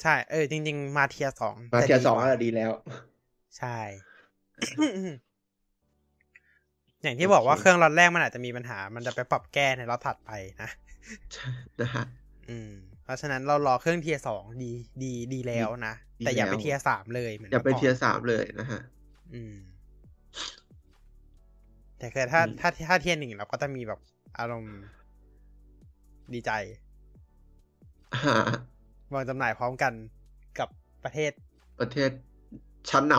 [0.02, 2.72] ใช่ เออ จริง ๆ มา tier สองมาจะเทียร์สองกว่าอะดีแล้ว
[3.58, 3.78] ใช่
[7.04, 10.32] อย่างที่บอกว่าโอเคเครื่องล็อตแรกมันอาจจะมีปัญหา มันจะไปปรับแก้ในล็อตถัดไป
[10.62, 10.70] นะ
[11.34, 11.50] ใช่
[11.80, 12.04] นะฮะ
[12.50, 12.72] อืม
[13.04, 14.72] เพราะฉะนั้นเรารอเครื่อง tier สองดี
[15.04, 18.80] ดีดีแล้วนะดี แต่อย่าไปแล้ว tier สามเลยเหมือนอย่าไปมื่ก่นเทียร์สามเลยนะฮะ
[19.34, 19.54] อืม
[21.98, 24.00] แต่คือถ้าอืมถ้าถ้า tier หนึ่งเราก็จะมีแบบ
[24.38, 24.78] อารมณ์
[26.34, 26.52] ดีใจ
[28.12, 28.34] หา
[29.14, 29.94] วางจำหน่ายพร้อมกัน
[30.60, 30.70] กับ
[31.04, 31.32] ประเทศ
[31.80, 32.12] ประเทศ
[32.90, 33.14] ชั้นน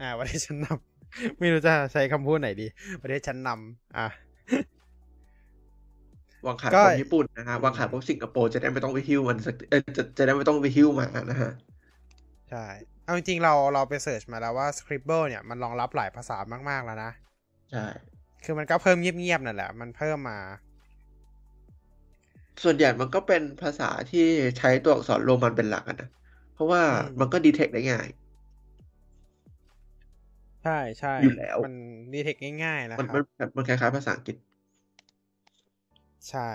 [0.00, 2.66] อ่า ประเทศชั้นนำไม่รู้จะใช้คำพูดไหนดี
[3.02, 11.50] ประเทศชั้นนำอะำวางขายก็พวกญี่ปุ่นนะฮะวางขายพวกสิงคโปร์จะได้ไม่ต้องไปฮิ้วมันสักเออจะจะได้ไม่ต้องไปฮิ้วมานะฮะ
[12.52, 12.66] ใช่
[13.04, 16.36] เอาจริงๆเราเราไปเสิร์ชมาแล้วว่า Scribble เนี่ยมันรองรับหลายภาษา
[16.70, 17.10] มาก ๆ แล้วนะ
[17.70, 18.12] ใช่
[18.44, 20.38] คือมันก็เพิ่มเงียบๆนั่นแหละ มันเพิ่มมา
[22.64, 24.20] ส่วนใหญ่มันก็เป็นภาษาที่
[24.58, 26.06] ใช้ตัวอักษรโรมันเป็นหลักอะนะ
[26.52, 28.08] เพราะว่าอืมมันก็ดีเทคได้ง่าย
[30.62, 31.72] ใช่ใช่อยู่แล้ว มัน
[32.12, 33.22] ดีเทคง่ายๆนะมันครัมันบ
[33.56, 34.36] มันคล้ายๆภาษาอังกฤษ
[36.28, 36.48] ใช่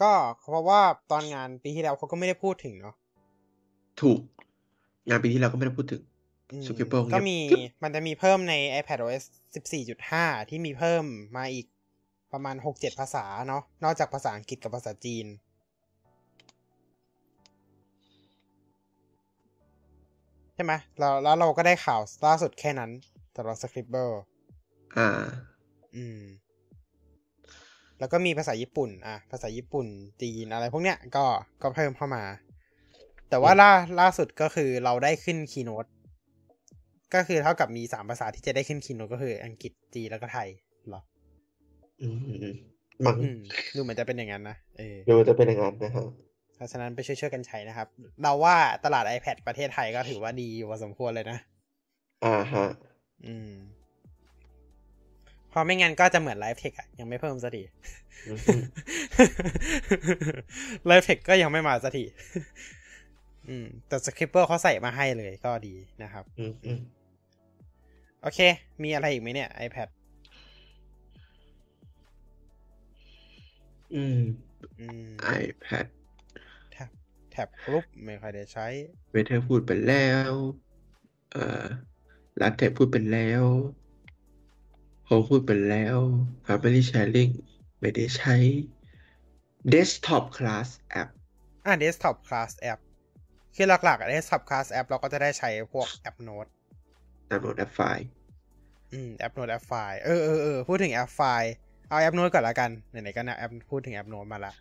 [0.00, 2.94] ก็เพราะว่าตอนงานปีที่แล้วเขาก็ไม่ได้พูดถึงเนาะ
[4.00, 4.20] ถูก
[5.08, 6.02] งานปีที่แล้วก็ไม่ได้พูดถึง
[6.50, 9.22] อืม Scribble ก็เงียบมีกริบมันจะมีเพิ่มใน iPadOS
[9.86, 11.04] 14.5 ที่มีเพิ่ม
[11.36, 11.66] มาอีก
[12.32, 15.26] ประมาณ 6-7 ภาษาเนาะนอกจากภาษาอังกฤษกับภาษาจีน
[20.54, 22.90] ใช่ไหมแล้วแล้วเราก็ได้ข่าวล่าสุดแค่นั้น
[23.36, 24.14] สำหรับ Scribble
[24.96, 25.08] อ่า
[25.96, 26.20] อืม
[27.98, 29.86] แล้วก็มีภาษาญี่ปุ่น อะ ภาษาญี่ปุ่น
[30.22, 31.24] จีนอะไรพวกเนี้ยก็
[31.62, 32.22] ก็เพิ่มเข้ามา
[33.30, 35.86] แต่ว่าล่าล่าสุดก็คือเราได้ขึ้นคีโนต
[37.14, 40.48] ก็คือเท่ากับมีสามภาษาที่จะได้ขึ้น Keynote ก็คือ อังกฤษจีนแล้วก็ไทย
[40.88, 41.00] เหรอ
[42.02, 42.18] อืม
[43.06, 43.38] มังอืม
[43.76, 46.08] ดูเหมือนจะเป็นอย่างนั้นนะเออดูจะเป็นอย่างนั้นนะฮะ
[46.56, 47.88] เพราะฉะนั้นไปช่วยๆกันใช้นะครับ
[48.22, 51.38] เราว่าตลาด iPad ประเทศไทยก็ถือว่าดีอยู่พอสมควรเลยนะ
[52.24, 52.66] อ่าฮะ
[53.26, 53.50] อืม
[55.50, 57.62] เพราะไม่งั้นก็จะเหมือน Live Text อะยังไม่เพิ่มสักที
[58.26, 58.62] อืม
[60.86, 62.04] Live Text ก็ยังไม่มาสักที
[63.48, 66.80] อืม แต่ Scribble เขาใส่มาให้เลยก็ดีนะครับ อืมอืม
[68.22, 68.40] โอเค
[68.82, 69.88] มีอะไรอีกไหมเนี่ย iPad
[73.94, 74.20] อืม
[74.80, 75.08] อืม
[75.42, 75.86] iPad
[76.72, 76.88] Tab
[77.30, 78.66] Tab Group ไม่ค่อยได้ใช้
[79.12, 80.30] Weather พูดไปแล้ว
[81.32, 81.64] เอ่อ
[82.40, 83.44] Live Text พูดไปแล้ว
[85.06, 85.96] Home พูดไปแล้ว
[86.46, 87.32] Family Sharing
[87.80, 88.36] ไม่ได้ใช้
[89.72, 90.68] Desktop Class
[91.00, 91.08] App
[91.66, 92.80] อะ Desktop Class App
[93.60, 96.46] คือหลักๆอะ Desktop Class App เราก็จะได้ใช้พวกแอปโน้ต
[97.30, 98.06] ดาวน์โหลดแอปไฟล์
[98.92, 101.52] อืมแอปโน้ตแอปไฟล์เออเออเออพูดถึงแอปไฟล์
[101.88, 104.52] เอาแอปโน้ตก่อนละกันไหนๆก็นะแอปพูดถึงแอปโน้ตมาละ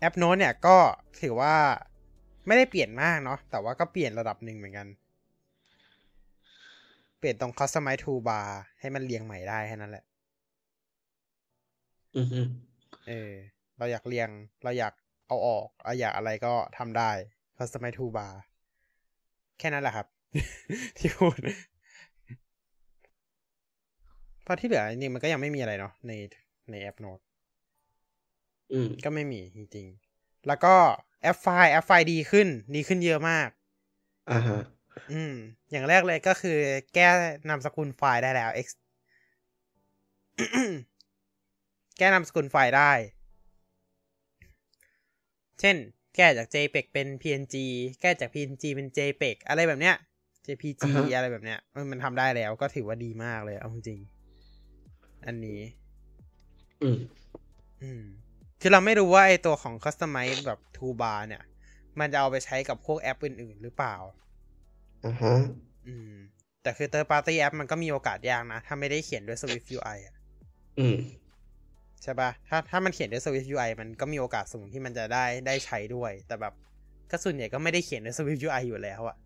[0.00, 0.76] แอปโน้ตเนี่ยก็
[1.20, 1.54] ถือว่า
[2.46, 4.86] ไม่ได้เปลี่ยนมากเนาะแต่ว่าก็เปลี่ยนระดับหนึ่งเหมือนกัน
[7.18, 8.46] เปลี่ยนตรง Customize Toolbar
[8.80, 10.04] ให้มันเรียงใหม่ได้แค่นั้นแหละ
[12.16, 12.40] อือฮึ
[13.08, 13.32] เออ
[13.78, 14.28] เราอยากเรียง
[14.64, 14.94] เราอยาก
[15.26, 17.10] เอาออกเราอยากอะไรก็ทำได้
[17.58, 18.32] Customize Toolbar
[19.58, 20.06] แค่นั้นแหละครับ
[20.98, 21.38] ที่พูด
[24.42, 26.12] เพราะที่เหลือจริงๆมันก็ยังไม่มีอะไรเนาะใน
[26.70, 27.20] ในแอปโน้ต
[28.72, 30.74] อืมก็ไม่มีจริงๆ แล้วก็
[31.22, 33.48] แอปไฟล์แอปไฟล์ดีขึ้น ดีขึ้นเยอะมาก
[34.30, 34.60] อ่าฮะ
[35.12, 35.34] อืม
[35.70, 36.58] อย่างแรกเลยก็คือ
[36.94, 37.08] แก้
[37.48, 38.68] นามสกุลไฟล์ได้แล้ว X
[41.98, 42.92] แก้นามสกุลไฟล์ได้
[45.60, 45.76] เช่น
[46.18, 47.56] แก้จาก JPEG เป็น PNG
[48.00, 49.94] แก้จาก PNG เป็น JPEG อะไรแบบเนี้ย
[50.46, 55.60] JPG อ่าฮะอะไรแบบเนี้ยเออมันทำได้แล้วก็ถือว่าดีมากเลย เอาจริงๆอันนี้
[56.82, 56.98] อืม
[57.82, 58.02] อืม
[58.60, 61.42] คือเราไม่รู้ว่าไอตัวของ Customize แบบ Toolbar เนี่ย
[62.00, 63.96] มันจะเอาไปใช้กับพวกแอปอื่น ๆ หรือเปล่า
[65.04, 65.34] อ่าฮะ
[65.88, 66.12] อืม
[66.62, 70.14] แต่คือ third party app มันก็มีโอกาสยากนะ ถ้าไม่ได้เขียนด้วย Swift UI อะ
[70.78, 70.96] อืม
[72.02, 76.54] ใช่ปะถ้าถ้ามันเขียนด้วย Swift UI มันก็มีโอกาสสูงที่มันจะได้ได้ใช้ด้วย แต่แบบ
[77.10, 79.16] ก็ส่วนใหญ่ก็ไม่ได้เขียนด้วย Swift UI อยู่แล้วอะ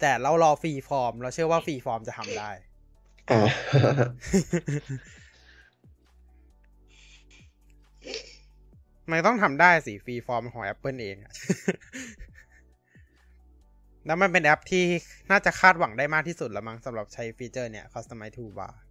[0.00, 2.50] แต่เรารอ Freeform เราเชื่อว่า Freeform จะทำได้
[3.30, 3.40] อ่า
[9.10, 11.32] มันต้องทำได้สิ Freeform ของ Apple เองอะ
[14.06, 14.84] แล้วมันเป็นแอปที่
[15.30, 18.85] น่าจะคาดหวังได้มากที่สุดละมั้งสำหรับใช้ฟีเจอร์เนี่ย Customize Toolbar อืม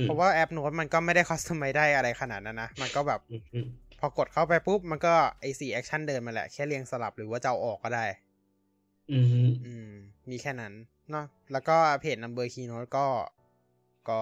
[0.00, 3.66] เพราะว่าแอปโน้ตมันก็ไม่ได้ Customize ได้อะไรขนาดนั้นนะ มันก็แบบอืมอืม
[4.00, 8.06] พอกดเข้าไปปุ๊บ มันก็ไอ้สี่ action เดิมมาแหละ แค่เรียงสลับหรือว่าจะเอาออกก็ได้
[9.12, 9.26] อืม
[9.66, 9.90] อืม
[10.30, 10.72] มีแค่นั้น
[11.10, 13.06] เนาะแล้วก็ Pages Number Keynote ก็
[14.08, 14.20] ก็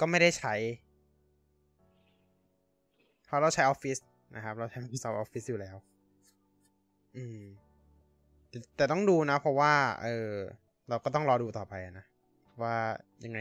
[0.00, 0.54] ก็ไม่ได้ใช้
[3.26, 4.00] เพราะเราใช้ Office
[4.34, 5.76] นะครับ เราใช้ Microsoft Office อยู่แล้ว
[7.16, 7.40] อืม
[8.48, 9.72] แต่แต่ต้องดูนะ เพราะว่า
[10.02, 10.32] เออ
[10.88, 12.04] เราก็ต้องรอดูต่อไปอะนะ
[12.62, 12.76] ว่า
[13.24, 13.40] ยังไง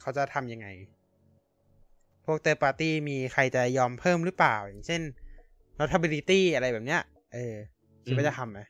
[0.00, 0.68] เขาจะทำยังไง
[2.24, 5.02] พวก third party มีใครจะยอมเพิ่มหรือเปล่า อย่างเช่น
[5.78, 7.02] notability อะไรแบบเนี้ย
[7.34, 7.54] เออ
[8.04, 8.60] คิดว่าจะทำไหม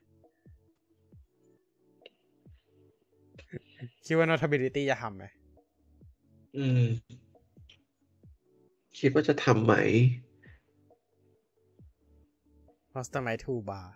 [4.06, 5.24] คิดว่า notability จะทำไหม
[6.56, 6.84] อืม
[8.98, 9.74] คิดว่าจะทำไหม
[12.94, 13.88] Mastermind Tool Bar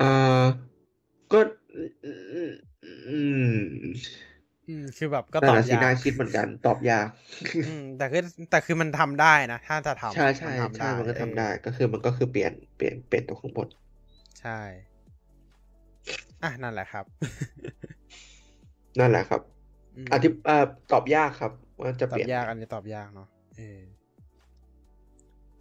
[0.00, 0.44] อ่า
[1.32, 1.40] ก็
[3.08, 3.20] อื
[3.50, 3.94] มอืม
[4.68, 7.08] อืม คือแบบก็นั่ตนอบน่ะสิยากน่าคิดเหมือนกัน ตอบยาก
[7.66, 13.68] อืม แต่คือแต่คือมันทำได้นะ ถ้าจะทำใช่ใช่มันทำใช่ได้มันก็เอทำอได้ ก็คือมันก็คือเปลี่ยนเปลี่ยนเปลี่ยนตัวข้างบน
[14.38, 14.58] ใช่
[16.42, 17.04] อะ นั่นแหละครับ
[18.98, 19.40] นั่นแหละครับ
[19.96, 20.54] อืมอธิอ่า
[20.92, 23.80] ตอบยากครับ ว่าจะตเปอบลี่ยนยากอันนี้ตอบยากเนาะเออ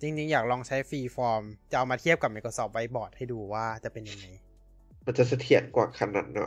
[0.02, 4.26] จริงๆ อยากลองใช้ฟรีฟอร์ม จะเอามาเทียบกับ Microsoft Whiteboard ให้ดูว่าจะเป็นยังไง
[5.06, 6.42] มันจะเสถียรกว่าขนาดไหน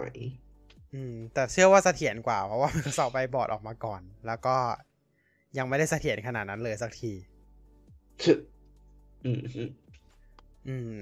[0.48, 0.49] อื
[1.12, 4.56] ม แต่เชื่อว่าเสถียรกว่า เพราะว่า Microsoft Whiteboard ออกมาก่อน แล้วก็
[5.58, 7.12] ยังไม่ได้เสถียรขนาดนั้นเลยสักที
[9.26, 9.62] อืมฮึ
[10.68, 10.94] อืม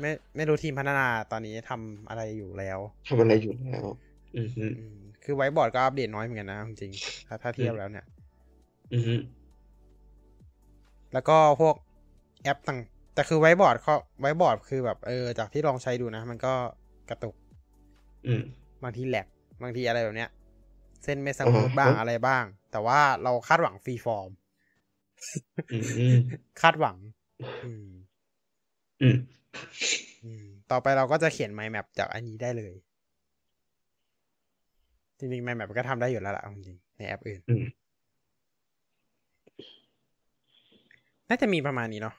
[0.00, 3.84] ไม่ไม่รู้ทีมพัฒนาตอนนี้ทำอะไรอยู่แล้วทำอะไรอยู่แล้ว
[4.36, 8.06] อืมฮึอืมคือไวบอร์ดก็อัปเดตน้อยเหมือนกันนะจริงๆถ้าถ้าเทียบแล้วเนี่ย
[8.92, 9.14] อืมฮึ
[11.12, 11.74] แล้วก็พวก
[12.42, 12.78] แอปต่าง
[13.14, 16.54] แต่คือไวบอร์ดเขาไวบอร์ดคือแบบเออจากที่ลองใช้ดูนะ มันก็
[17.10, 17.34] กระตุก
[18.26, 18.42] อืม
[18.82, 19.26] บางทีแหลก
[19.62, 20.30] บางทีอะไรแบบเนี้ย
[21.04, 24.30] เส้นไม่สมูทอ่าฮะบ้างอะไรบ้าง แต่ว่าเราคาดหวัง Freeform
[25.72, 26.16] อืมอืม
[26.60, 26.96] คาดหวัง
[27.64, 27.88] อืม
[29.02, 29.16] อืม
[30.24, 32.74] อืมต่อไปเราก็จะเขียน mind map จากอันนี้ได้เลย
[35.18, 37.64] จริงๆ mind map ก็ทำได้อยู่แล้วล่ะเอาจริงๆในแอปอื่นอืม
[41.28, 42.14] น่าจะมีประมาณนี้เนาะ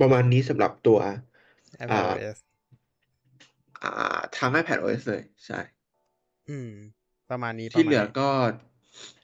[0.00, 0.98] ประมาณนี้สำหรับตัว
[1.82, 2.51] Apple
[3.82, 5.58] อ่า OS อ่าทาง iPad OS เลย ใช่
[6.48, 6.70] อืม
[7.28, 8.28] ประมาณนี้ที่ประมาณเหลือนี้ก็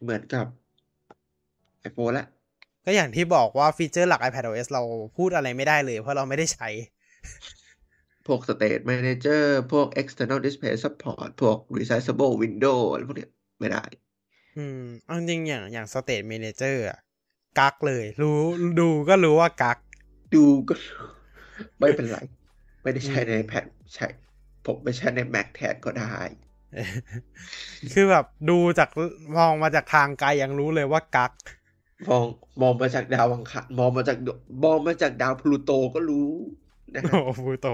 [0.00, 0.46] เหมือนกับ
[1.88, 2.24] iPhone ละ
[2.84, 4.82] ก็อย่างที่บอกว่าฟีเจอร์หลัก iPad OS เรา
[5.16, 6.68] พูดอะไรไม่ได้เลย เพราะเราไม่ได้ใช้
[8.26, 9.42] พวก State Manager
[9.72, 13.30] พวก External Display Support พวก Resizable Window อะไรพวกเนี้ย
[13.60, 13.82] ไม่ได้
[14.56, 16.98] อืมเอาจริงๆอย่างอย่าง State Manager อะ
[17.58, 18.40] กักเลย รู้
[18.78, 19.78] ดูก็รู้ว่ากัก
[20.34, 20.74] ดูก็
[21.80, 22.16] ไม่เป็นไร
[22.82, 24.06] ไม่ได้ใช้ในอืม iPad ใช้
[24.66, 26.16] ผมไม่ใช้ใน Mac แทนก็ได้
[27.92, 28.88] คือแบบดูจาก
[29.36, 31.32] มองมาจากทางไกลยังรู้เลยว่ากัก
[32.08, 32.24] มอง
[32.60, 34.34] มองมาจากดาวอังคารมองมาจากดว
[34.64, 36.30] มองมาจากดาวพลูโตก็รู้
[36.94, 37.68] นะฮะโอ้ฟูโต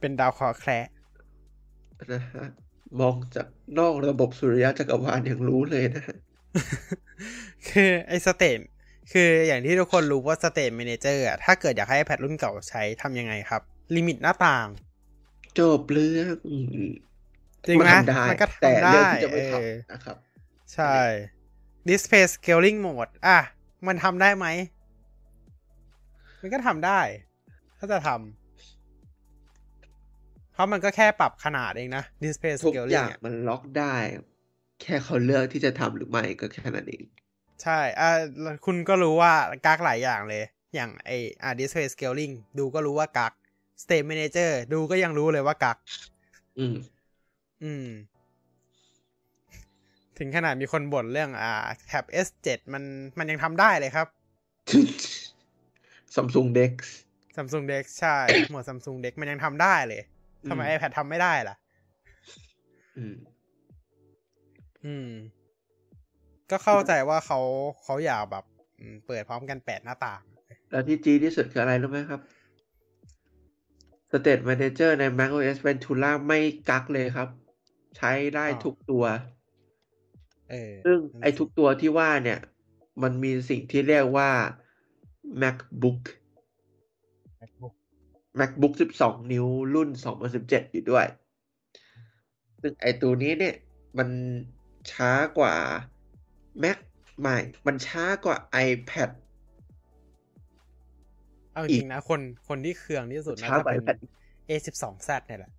[0.00, 0.86] เป็นดาวเคราะห์แคระ
[2.12, 2.46] นะฮะ
[3.00, 3.46] มองจาก
[3.78, 6.16] นอกระบบสุริยะจักรวาลยังรู้เลยนะฮะ
[7.68, 8.60] คือไอ้ Stage
[9.12, 13.62] คืออย่างที่ทุกคนรู้ว่าสเตท Manager อะถ้าเกิดอยากให้ iPad รุ่นเก่าใช้ทำยังไงครับ
[13.96, 14.66] limit หน้าต่าง
[15.58, 16.88] จบเรื่องอืม
[17.66, 20.16] จริงไหมมันทำได้มันก็แต่ทำเรื่องได้ที่จะไม่ทเออำนะครับ
[20.74, 20.94] ใช่
[21.88, 23.38] Display Scaling Mode อะ
[23.86, 24.46] มันทำได้ไหม
[26.40, 27.00] มันก็ทำได้
[27.78, 33.94] ถ้าจะทำเพราะมันก็แค่ปรับขนาดเองนะ Display ทุกอ Scaling ย่างอะมันล็อกได้
[34.82, 37.04] แค่เขาเลือกที่จะทำหรือไม่ก็แค่นั้นเอง
[37.62, 38.10] ใช่อ่า
[38.66, 39.32] คุณก็รู้ว่า
[39.66, 40.44] กักหลายอย่างเลย
[40.74, 41.10] อย่างไอ
[41.42, 43.32] อ่า Display Scaling ดูก็รู้ว่ากัก
[43.82, 45.78] State Manager ดูก็ยังรู้เลยว่ากัก
[46.58, 46.74] อืม
[47.64, 47.88] อืม
[50.18, 51.52] ถึงขนาดมีคนบ่นเรื่อง อ่า
[51.86, 52.82] แท็บ S7 มัน
[53.18, 54.06] มันยังทำได้เลยครับ
[56.14, 56.72] Samsung Dex
[57.36, 58.16] Samsung Dex ใช่
[58.50, 60.02] หมวด Samsung Dex มันยังทำได้เลย
[60.48, 61.56] ทำไมอืม iPad ทำไม่ได้ล่ะ
[62.96, 63.14] อืม
[64.86, 65.10] อืม
[66.50, 67.40] ก็เข้าใจว่าเขา
[67.84, 68.44] เขาอยากแบบ
[68.80, 70.20] อืมเปิดพร้อมกันแปดหน้าต่าง
[70.70, 72.20] แล้วที่จีดที่สุดคืออะไรรู้ไหมครับ
[74.10, 76.38] State Manager ใน macOS Ventura ไม่
[76.68, 77.28] กักเลยครับ
[77.96, 79.04] ใช้ได้อ้าวทุกตัว
[80.50, 82.38] เออซึ่งนั่นไอ้สิทุกตัวที่ว่าเนี่ย
[83.02, 84.30] มันมีสิ่งที่เรียกว่า
[85.42, 86.02] MacBook
[87.40, 87.74] MacBook
[88.40, 89.88] MacBook 12 นิ้วรุ่น
[90.30, 91.06] 2017 อยู่ด้วย
[92.62, 93.54] ซึ่งไอ้ตัวนี้เนี่ย
[93.98, 94.08] มัน
[94.90, 95.54] ช้ากว่า
[96.64, 96.78] Mac
[97.20, 98.36] ใหม่ มันช้ากว่า
[98.68, 99.10] iPad
[101.52, 103.98] เอาจอีริกงๆนะ คนคนที่เคืองที่สุดน่าช้าจะกว่าเป็น iPad
[104.50, 105.52] A12Z เนี่ยแหละ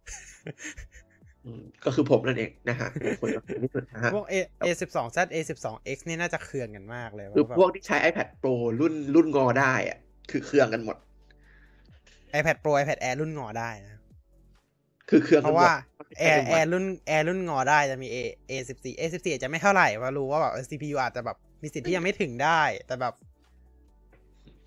[1.45, 2.89] อืมก็คือผมนั่นเองนะฮะ
[3.21, 4.35] คนละคนที่สุดนะฮะพวก A
[4.65, 9.97] A12Z A12X นี่น่าจะเคืองกันมากเลยคือว่าพวกที่ใช้ iPad Pro รุ่นรุ่นงอได้อะ
[10.31, 10.97] คือเครื่องกันหมด
[12.39, 13.98] iPad Pro iPad Air รุ่นงอได้นะ
[15.10, 15.73] คือเครื่องเพกันราะหมดว่า
[16.07, 18.18] ไม่ใช่ Air เป็นวัน Air รุ่น Air รุ่นงอได้จะมี A
[18.49, 23.14] A14 A14 อาจจะไม่เท่าไหร่เพราะรู้ว่าแบบ CPU อาจจะแบบมีสิทธิ์ที่ยังไม่ถึงได้ แต่แบบ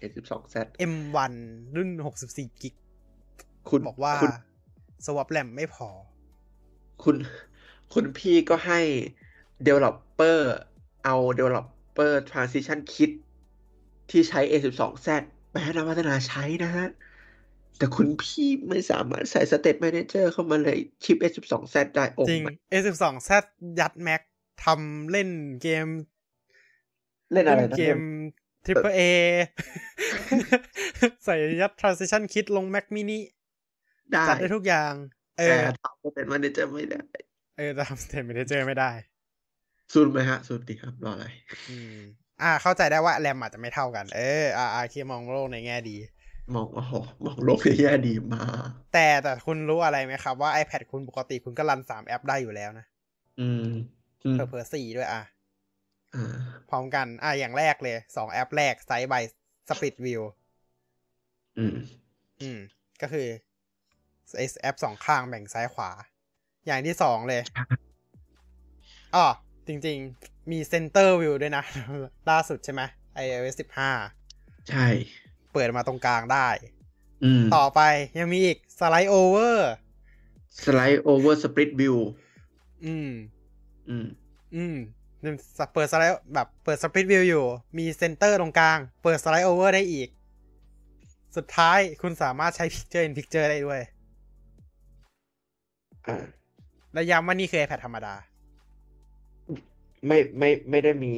[0.01, 0.57] A12Z
[0.93, 1.33] M1
[1.77, 1.89] รุ่น
[2.27, 2.75] 64กิก
[3.69, 4.33] คุณบอกว่าคุณ
[5.05, 5.89] swap RAM ไม่พอ
[7.03, 7.17] คุณ
[7.93, 8.81] คุณพี่ก็ให้
[9.67, 10.39] developer
[11.05, 13.11] เอา developer transition kit
[14.11, 15.09] ที่ใช้ A12Z
[15.51, 16.89] ไปให้นักพัฒนาใช้นะฮะ
[17.79, 20.71] แต่คุณพี่ไม่สามารถใส่ State Manager เข้ามาใน
[21.05, 23.31] ชิป S12Z ได้โอ้จริงมัน A12Z
[23.81, 24.23] ยัดแม็ก
[24.65, 25.31] ทำเล่น
[25.63, 25.87] เกม
[27.33, 27.99] เล่นอะไรเล่นนะเกม
[28.65, 29.01] Triple A
[31.25, 33.19] ใส่ยัด Transition Kit ลง Mac mini
[34.13, 34.93] ได้จัดได้ทุกอย่าง
[35.39, 37.03] เอแต่อทำ State Manager ไม่ได้
[37.57, 38.91] เออแต่ทำ State Manager ไม่ได้
[39.93, 41.27] ซูนไหมฮะซูนดีครับ รออะไร
[41.71, 41.99] อืม
[42.43, 45.97] อ่า เข้าใจได้ว่าแรมอาจจะไม่เท่ากัน เออ อ่าอ่าคิดมองโลกในแง่ดี
[46.55, 46.93] มองโอ้โห
[47.25, 52.87] มองโลกในแง่ดีมากแต่แต่คุณรู้อะไรไหมครับว่า iPad คุณปกติคุณก็รันสามแอปได้อยู่แล้วนะ
[53.41, 53.69] อืม
[54.25, 55.23] อืมเผลอๆสี่ด้วยอะ
[56.15, 56.35] อ่า
[56.71, 59.23] พร้อมกัน อะอย่างแรกเลยสองแอปแรกไซส์ by
[59.69, 60.23] Split View
[61.59, 61.77] อืม
[62.43, 62.59] อืม
[63.03, 63.27] ก็คือ
[64.37, 65.91] ไอแอปสองข้างแบ่งซ้ายขวา
[66.67, 67.43] อย่างที่สองเลย
[69.15, 69.27] อ๋อ
[69.67, 71.65] จริง ๆ มี Center View ด้วยนะ
[72.31, 72.83] ล่าสุดใช่ไหม
[73.25, 74.87] iOS 15 ใช่
[75.53, 76.49] เปิดมาตรงกลางได้
[77.25, 77.81] อืมต่อไป
[78.19, 79.57] ยังมีอีก Slide Over
[80.63, 81.97] Slide Over Split View
[82.85, 83.11] อืม
[83.89, 84.07] อืม
[84.55, 84.77] อืม
[85.73, 87.45] เปิดสไลด์แบบเปิด Split View อยู่
[87.79, 90.09] มี center ตรงกลาง เปิด Slide Over ได้อีก
[91.37, 93.81] สุดท้ายคุณสามารถใช้ Picture in Picture ได้ด้วย
[96.07, 96.17] อ่า
[96.93, 98.15] และย้ำว่านี่คือ iPad ธรรมดา
[100.07, 101.13] ไม่ไม่ไม่ได้มี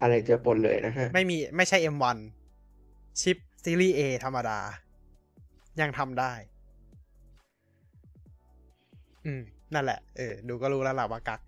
[0.00, 2.18] อะไรเจือปนเลยนะฮะ ไม่มีไม่ใช่ M1
[3.20, 4.58] ชิป ซีรีส์ A ธรรมดา
[5.80, 6.32] ยังทำได้
[9.26, 9.42] อืม
[9.74, 11.40] นั่นแหละ เออ ดูก็รู้แล้วล่ะว่ากัก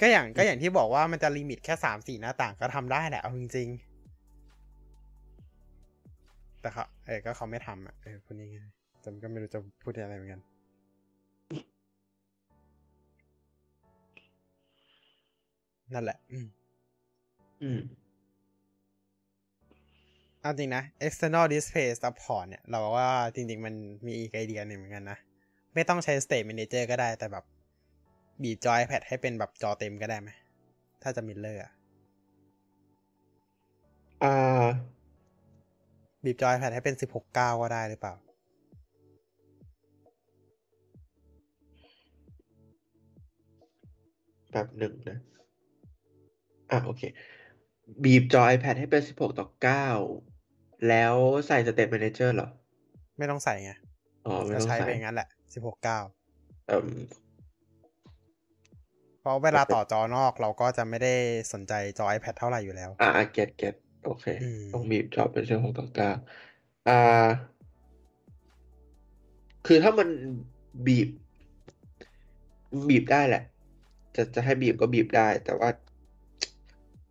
[0.00, 10.40] ก็อย่างก็อย่างที่บอกว่ามันจะลิมิตแค่สามสี่หน้าต่างก็ทำได้แหละ เอาจริงๆ แต่เขาเออ ก็เขาไม่ทำอะ เออพูดง่ายๆจำก็ไม่รู้จะพูดอะไรเหมือนกัน
[15.94, 16.46] นั่นแหละ อืม
[17.62, 17.80] อืม
[20.40, 23.74] เอาจริงนะ external display support เนี่ย เราว่าจริง ๆ มัน
[24.06, 25.18] มีอีกไอเดียหนึ่งเหมือนกันนะ
[25.74, 27.44] ไม่ต้องใช้ state manager ก็ได้แต่แบบ
[28.42, 30.30] บีบจอ iPad ให้เป็นแบบจอเต็มก็ได้ไหม
[31.02, 31.72] ถ้าจะมิลเลอร์อะ
[34.22, 34.66] อ่า
[36.24, 38.14] บีบจอ iPad ให้เป็น16 9ก็ได้หรือเปล่า
[44.52, 45.18] แบบหนึ่งนะ
[46.70, 47.02] อะ โอเค
[48.04, 50.29] บีบจอ iPad ให้เป็น16ต่อ9
[50.88, 51.14] แล้ว
[51.46, 52.48] ใส่ State Manager เหรอ
[53.18, 53.70] ไม่ต้องใส่ไง
[54.26, 55.76] อ๋อไม่ก็ต้องใช้ใส่ไปอย่างนั้นแหละ16 9
[56.68, 56.86] เอ่ม
[59.20, 61.14] เพราะเวลาต่อจอนอกเราก็จะไม่ได้
[61.52, 63.74] สนใจจอ iPad เท่าไหร่อยู่แล้ว อ่าเก็ตเก็ต
[64.04, 65.86] โอเคอืมต้องบีบจอเป็น16ต่อ
[66.36, 67.28] 9อ่า
[69.66, 70.08] คือถ้ามัน
[70.86, 71.08] บีบ
[72.88, 73.42] บีบได้แหละ
[74.16, 75.68] จะจะให้บีบก็บีบได้ แต่ว่า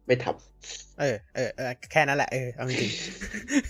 [0.10, 2.91] ไม่ทำเออเออเออแค่นั้นแหละเออเอาจริง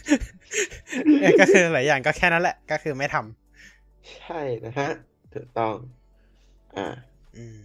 [0.06, 4.90] ๆเออก็คือหลายอย่างก็แค่นั้นแหละ ก็คือไม่ทำใช่นะฮะ
[5.34, 5.76] ถูกต้อง
[6.76, 6.88] อ่า
[7.36, 7.62] อืม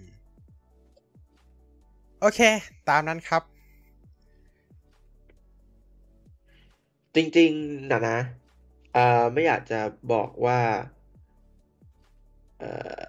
[2.21, 2.41] โอเค
[2.89, 3.43] ตามนั้นครับ
[7.17, 8.19] จริงๆนะนะ
[8.93, 9.81] เอ่อไม่อยากจะ
[10.13, 10.61] บอกว่า
[12.59, 13.01] เอ่อ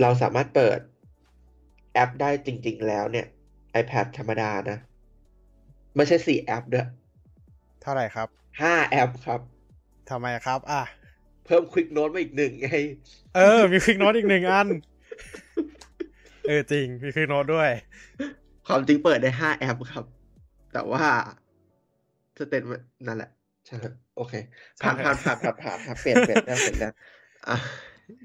[0.00, 0.78] เราสามารถเปิด
[1.92, 3.26] แอปได้จริง ๆ แล้วเนี่ย
[3.80, 4.78] iPad ธรรมดานะ
[5.96, 6.86] ไม่ใช่สี่แอปด้วย
[7.82, 8.28] เท่าไหร่ครับ
[8.60, 9.40] ห้าแอปครับ
[10.10, 10.82] ทำไมครับ อะ
[11.44, 12.68] เพิ่ม Quick Note มาอีกหนึ่งไง
[13.36, 14.68] เออ มีคลิกโน้ตอีกหนึ่งอัน
[16.48, 17.70] เออ จริง มีคลิกโน้ตด้วย
[18.66, 20.04] ความจริงเปิดได้ห้าแอปครับ
[20.72, 21.04] แต่ว่า
[22.38, 22.62] Stage
[23.06, 23.30] นั่นแหละ
[23.66, 24.34] ใช่ครับโอเค
[24.80, 26.92] ผ่านใช่ผ่านผ่านผ่านผ่านผ่านเปลี่ยนเปลี่ยนแล้วเปลี่ยนแล้ว
[27.48, 27.56] อะ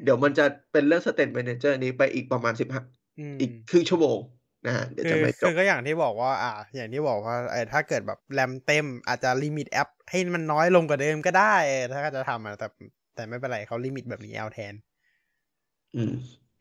[0.03, 2.81] เดี๋ยวมันจะเป็นเรื่อง Stage Manager นี้ไปอีกประมาณสิบห้า
[3.19, 4.17] อืมอีกครึ่งชั่วโมง
[4.65, 12.67] นะฮะเดี๋ยวคืจะอไม่จคืบอก็อย่างที่บอกว่า อ่า อย่างที่บอกว่าเออถ้าเกิดแบบแรมเต็ม อาจจะ limit แอป ให้มันน้อยลงกว่าเดิมก็ได้เออถ้าจะทำอะแต่
[13.15, 14.73] แต่ไม่เป็นไรเขา limit แบบนี้เอาแทน
[15.95, 16.11] อืม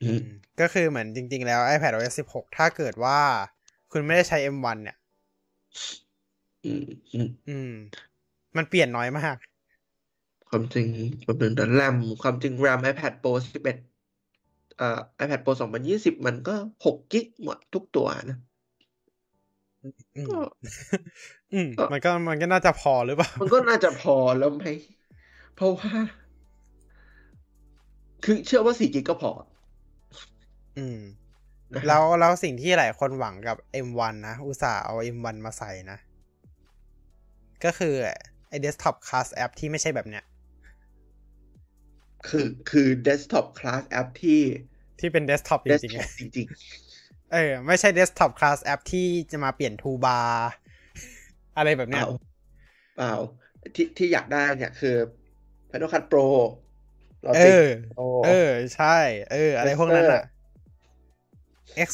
[0.03, 0.21] อืม
[0.61, 3.19] ก็คือเหมือนจริง ๆ แล้ว iPad OS 16 ถ้าเกิดว่า
[3.93, 4.97] คุณไม่ได้ใช้ M1 เนี่ย
[6.65, 6.81] อืม
[7.13, 7.71] อืมอืม
[8.57, 9.37] มันเปลี่ยนน้อยมาก
[10.49, 10.89] ความจริง
[11.25, 13.94] ความจริงแต่แรมความจริงแรม iPad Pro 11เอ่อ
[15.23, 15.53] iPad Pro
[15.89, 18.39] 2020 มันก็หกกิกหมดทุกตัวนะ
[20.17, 20.39] อืมก็
[21.53, 24.65] อืมก็มันก็มันก็น่าจะพอหรือเปล่า มันก็น่าจะพอแล้วไหม
[25.57, 25.91] เพราะว่า
[28.25, 29.31] คือเชื่อว่าสี่กิกก็พอ
[30.79, 31.01] อืม
[31.75, 33.57] นะฮะแล้วแล้วสิ่งที่หลายคนหวังกับ
[33.87, 35.99] M1 นะ อุตส่าห์เอา M1 มาใส่นะ
[37.65, 37.95] ก็คือ
[38.49, 40.25] ไอ้ desktop class app ที่ไม่ใช่แบบเนี้ย
[42.29, 44.43] คือคือ desktop class app ที่
[45.01, 46.47] ที่เป็น desktop จริงๆ desktop อะจริง
[47.33, 50.29] เออ ไม่ใช่ desktop class app ที่จะมาเปลี่ยน toolbar
[51.57, 52.09] อะไรแบบๆเปเนี้ยล่า
[52.97, 53.15] เปล่า
[53.75, 54.97] ที่ที่อยากได้เนี่ยคือ
[55.71, 56.27] Final Cut Pro
[57.25, 58.97] เราเอติดอโอ้เออ ใช่
[59.33, 60.23] เออ อะไรพวกนั้นอะ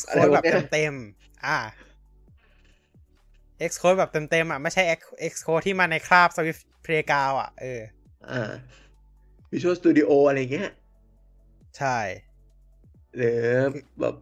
[0.08, 1.58] อะไร Xcode พแบวบกเนี้ยเต็มๆอ่า
[3.70, 5.00] Xcode แบบเต็มๆอะ ไม่ใช่ X
[5.32, 7.80] Xcode ที่มาในคราบ Swift Playground อะ เออ
[8.30, 8.50] อ่า
[9.52, 10.70] Visual Studio อะไรเงี้ย
[11.78, 11.98] ใช่
[13.16, 13.42] หรือ
[14.00, 14.14] แบบ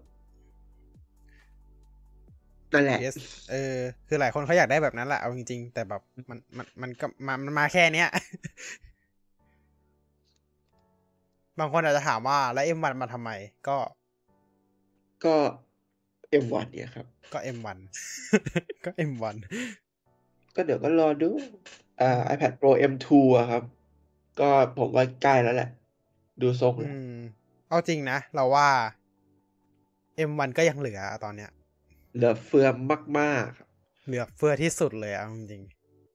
[2.72, 3.16] นั่นแหละ yes
[3.50, 3.78] เออ
[4.08, 8.08] คือหลายคนเขาอยากได้แบบนั้นแหละ เอาจริงๆ แต่แบบมันมันมันก็มามันมาแค่เนี้ย
[11.58, 13.30] บางคนอาจจะถามว่าแล้ว M1 มาทำไม
[13.68, 13.76] ก็
[15.24, 15.36] ก็
[16.44, 17.78] M1 เนี่ยครับ ก็ M1
[18.84, 19.36] ก็ M1
[20.54, 21.30] ก็เดี๋ยวก็รอดู
[22.00, 23.62] อ่า iPad Pro M2 อะครับ
[24.40, 24.48] ก็
[24.78, 25.70] ผมว่าใกล้แล้วแหละ
[26.42, 27.18] ดูทรงอืแล้วม
[27.68, 28.68] เอาจริงนะ เราว่า
[30.30, 31.50] M1 ก็ยังเหลือตอนเนี้ย
[32.14, 32.68] เหลือเฟือ
[33.18, 33.68] มากๆครับ
[34.06, 35.62] เหลือเฟือที่สุดเลยเอาจริง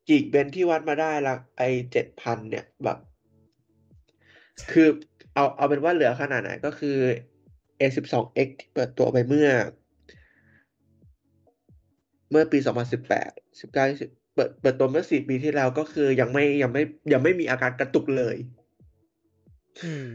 [0.07, 2.97] กีกเบนที่วัดมาได้ละไอเจ็ดพันเนี่ยแบบ
[4.71, 4.87] คือ
[5.33, 6.97] เอาเอาเป็นว่าเหลือขนาดไหนก็คือ
[7.79, 9.49] A12X ที่เปิดตัวไปเมื่อ
[12.31, 16.81] เมื่อปี 2018 19 20 เปิดเปิดตัวเมื่อสี่ปีที่แล้วก็คือยังไม่ยังไม่
[17.13, 20.07] ยังไม่มีอาการกระตุกเลยๆอืม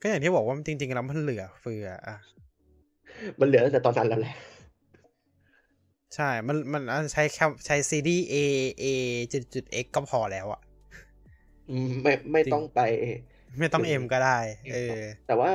[0.00, 2.16] ก็อย่างที่บอกว่าจริงๆแล้วมันเหลือเฟืออะ
[3.40, 4.36] มันเหลือตั้งแต่ตอนนั้นแล้วแหละ
[6.14, 6.82] ใช่ มัน มัน
[7.12, 8.34] ใช้แค่ใช้ซีดี A
[8.82, 8.84] A
[9.32, 10.60] จุดจุด X ก็พอแล้วอะ
[11.70, 12.80] อืมไม่ไม่จริงต้องไป
[13.58, 14.38] ไม่ต้อง M ก็ได้
[14.72, 15.50] เออ แต่ว่า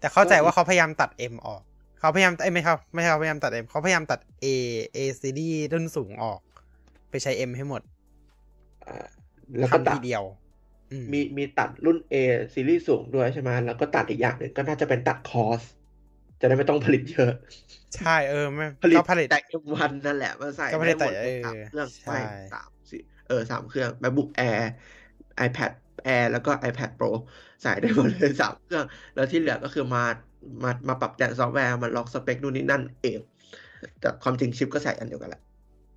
[0.00, 1.62] แต่เข้าใจว่าเขาพยายามตัด M ออก
[2.00, 4.46] เขาพยายามเอ้ยไม่ครับ ไม่ใช่เขาพยายามตัด M เขาพยายามตัด A
[4.96, 6.40] A ซีดีรุ่นสูงออก
[7.10, 7.82] ไปใช้ M ให้หมด
[8.86, 9.08] อ่า
[9.58, 10.24] แล้วก็ทำตัดทีเดียว
[10.90, 12.14] อืมมีมีตัดรุ่น A
[12.54, 15.62] ซีรีส์สูงด้วยใช่ไหมแล้วก็ตัดอีกอย่างหนึ่งก็น่าจะเป็นตัด cost
[16.40, 17.32] จะได้ไม่ต้องผลิตเยอะ
[17.96, 22.20] ใช่เออไม่ผลิตก็ผลิตแต่ M1 นั่นแหละมาใส่ก็ผลิตได้หมดแต่เออสามเครื่องใช่ไม่
[22.54, 24.62] สามสี่เออสามเครื่อง MacBook Air
[25.46, 25.72] iPad
[26.14, 27.10] Air แล้วก็ iPad Pro
[27.62, 30.04] ใส่ได้หมดเลยสามเครื่อง แล้วที่เหลือก็คือมา
[30.62, 33.18] มามาปรับแต่งซอฟต์แวร์มาล็อกสเปคนู่นนี่นั่นเอง
[34.00, 35.42] แต่ความจริงชิปก็ใส่อันเดียวกันแหละ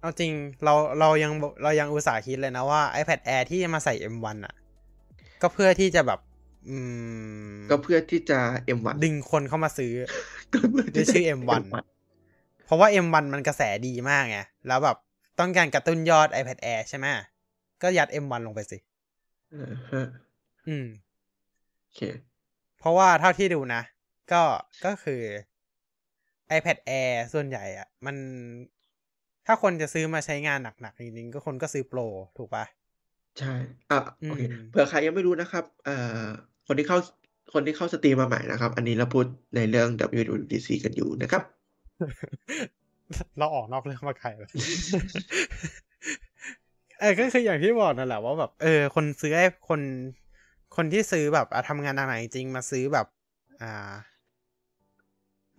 [0.01, 0.31] เอาจริง
[0.63, 1.31] เราเรายัง
[1.63, 4.53] เรายังอุตส่าห์คิดเลยนะว่า iPad Air ที่จะมาใส่ M1 อะ
[5.41, 6.19] ก็เพื่อที่จะแบบ
[6.69, 6.77] อื
[7.51, 8.39] ม ก็เพื่อที่จะ
[8.77, 9.93] M1 ดึงคนเข้ามาซื้อ
[10.53, 11.61] ก็เพื่อด้วยที่จะชื่อ M1
[12.65, 14.97] เพราะว่า M1 มันกระแสดีมากไงแล้วแบบ
[15.39, 17.05] ต้องการกระตุ้นยอด iPad Air ใช่ไหม
[17.83, 18.77] ก็ยัด M1 ลงไปสิ
[19.51, 20.07] เออฮะ
[20.67, 20.87] อืม
[21.81, 22.01] โอเค
[22.79, 23.81] เพราะว่าเท่าที่ดูนะ
[24.31, 24.43] ก็
[24.85, 25.21] ก็คือ
[26.57, 28.15] iPad Air ส่วนใหญ่อะมัน
[29.45, 31.99] ถ้าคนจะซื้อมาใช้งานหนักๆจริงๆก็คนก็ซื้อโปร
[32.37, 32.65] ถูกปะ
[33.39, 33.53] ใช่
[33.91, 36.25] อะโอเคอืมเผื่อใครยังไม่รู้นะครับเอ่อ
[36.67, 36.97] คนที่เข้า
[37.53, 41.43] คนที่เข้าสตรีมมาใหม่นะครับ อันนี้เราพูดในเรื่อง WWDC กันอยู่นะครับ
[43.39, 44.49] เราออกนอกเรื่องมาไกลเลย
[46.99, 49.81] เออก็คืออย่างที่บอกนั่นแหละว่าแบบเออคนซื้อไอ้คน
[50.75, 53.07] คนที่ซื้อแบบอะทำงานหนักๆจริงๆมาซื้อแบบ
[53.61, 53.93] อ่า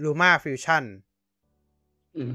[0.03, 0.85] Luma Fusion
[2.17, 2.33] อืม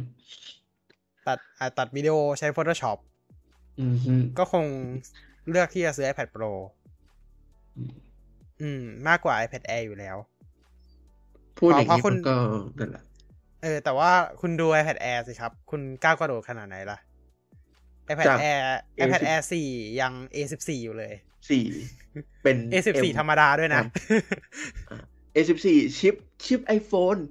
[1.27, 2.97] ตัดอะตัดวิดีโอใช้ Photoshop
[3.79, 4.65] อืมฮึก็คง
[5.49, 6.51] เลือกที่จะซื้อ iPad Pro
[7.77, 7.91] อืม
[8.61, 10.17] อืม มากกว่า iPad Air อยู่แล้ว
[11.57, 12.35] พูดอย่างเพราะนี้คุณมันก็
[12.79, 13.03] นั่นแหละ
[13.63, 16.97] เออ แต่ว่าคุณดู iPad Air สิครับ คุณก้าวกระโดดขนาดไหนล่ะ
[18.09, 18.61] iPad จาก Air
[18.99, 21.13] A10 iPad Air 4ยัง A14 อยู่เลย
[21.49, 21.63] สี่
[22.43, 23.83] เป็น A14 M ธรรมดาด้วยนะ
[25.35, 25.67] A14
[25.97, 27.21] ชิปชิป iPhone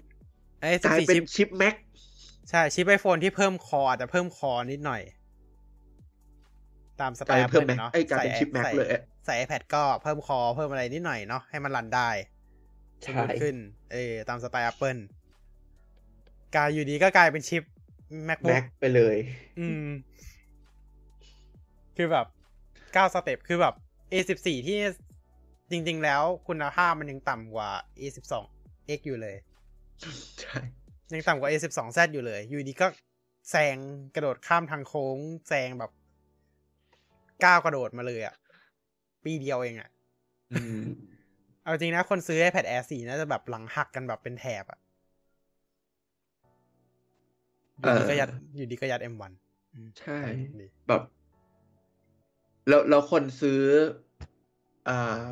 [0.63, 1.75] กลาย A14 เป็นชิปชิป Mac
[2.51, 5.03] ใช่ชิป iPhone ที่เพิ่มคออาจจะเพิ่มคอนิดหน่อย
[7.01, 12.11] ตามสกไตลายล์เป็นเพิ่ม Apple Mac เนาะเอ้ยกลายเป็นใส่ชิป Mac ใส่เลยอะใส่ iPad ก็เพิ่มคอเพิ่มอะไรนิดหน่อยเนาะให้มันรันได้
[13.05, 13.55] สใช่มูทขึ้น
[13.93, 15.01] เออตามสไตล์ Apple
[16.55, 17.63] กลายอยู่ดีก็กลายเป็นชิป
[18.29, 19.17] MacBook Mac ไปเลย
[19.59, 19.89] อืม
[21.97, 22.27] คือแบบ
[22.97, 23.75] ก้าวสเต็ปคือแบบ
[24.13, 24.79] A14 ที่
[25.71, 27.71] จริง ๆ แล้วคุณภาพมันยังต่ำกว่า
[28.01, 29.37] A12X อยู่เลย
[30.41, 30.59] ใช่
[31.13, 32.87] ยังต่ำกว่า A12Z อยู่เลย อยู่ดีก็
[33.51, 33.77] แซง
[34.15, 35.19] กระโดดข้ามทางโค้ง
[35.49, 35.93] แซงแบบ
[37.45, 38.35] ก้าวกระโดดมาเลยอะ่ะ
[39.25, 39.89] ปีเดียวเองอะ่ะ
[40.53, 40.83] อืม
[41.63, 44.79] เอาจริงนะ คนซื้อ iPad Air 4น่าจะแบบหลังหักกันแบบเป็นแถบอะ่ะ
[47.81, 49.33] อยู่ดีก็ยัดอยู่ดีก็ยัด M1
[49.73, 50.19] อืมใช่
[50.61, 51.03] ดีแบบ
[52.69, 53.61] แล้วแล้วคนซื้อ
[54.89, 55.25] อ่า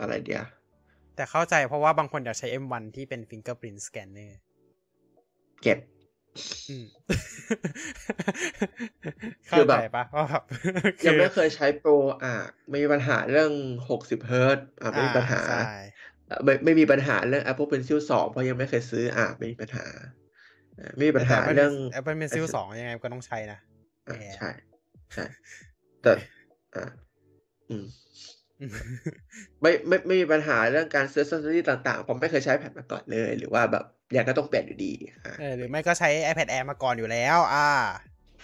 [0.00, 0.46] อะไรเดียว
[1.16, 4.32] แต่เข้าใจเพราะว่าบางคนอยากใช้ M1 ที่เป็น fingerprint scanner
[5.62, 5.78] เก็บ
[6.68, 6.84] อืม
[9.50, 10.44] คืเข้าอแบบใจปะว่าแบบ
[11.06, 11.90] ยังไม่อเคยใช้โปร
[12.22, 12.34] อะ
[12.70, 13.52] ไม่มีปัญหาเรื่อง
[13.90, 15.64] หกสิบเฮิร์ตอะไม่มีปัญหาใช่
[16.30, 19.86] อะไม่ไม่มีปัญหาเรื่อง Apple Pencil 2เพราะยังไม่เคยซื้ออะไม่มีปัญหา
[20.78, 23.58] อะไม่มีปัญหาแต่เรื่อง Apple Pencil 2ยังไงก็ต้องใช้นะ
[24.08, 24.48] อะแอร์ใช่
[25.14, 25.24] ใช่
[26.02, 26.12] แต่
[26.74, 26.84] อ่า
[27.70, 27.84] อืม
[29.62, 33.84] ไม่ไม่ไม่มีปัญหาเรื่องการซื้อ accessory ต่างๆ ผมไม่เคยใช้ iPad มาก่อนเลย หรือว่าแบบ
[34.16, 34.92] ยังก็ต้องเปลี่ยนอยู่ดี
[35.24, 37.68] อ่าเออหรือไม่ก็ใช้ iPad Air มาก่อนอยู่แล้ว อ่า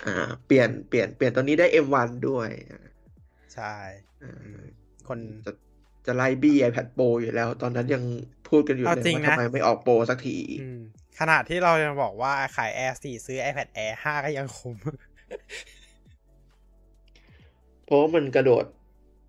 [0.06, 0.14] อ่า
[0.46, 2.84] เปลี่ยนเปลี่ยนเปลี่ยนตัวนี้ได้ M1 ด้วยอ่า
[3.54, 3.74] ใช่
[4.22, 4.62] อ่าอืม
[5.08, 5.52] คนจะ
[6.06, 8.02] จะไล่บี้ iPad Pro อยู่แล้ว ตอนนั้นยัง
[8.48, 10.80] พูดกันอยู่เอาเลยจริงว่านะทำไมไม่ออกโปรสักทีอืม
[11.18, 14.76] ขนาดที่เราจะบอกว่าขาย Air 4 ซื้อ iPad Air 5 ก็ยังคุ้ม
[17.86, 18.64] เพราะว่ามันกระโดด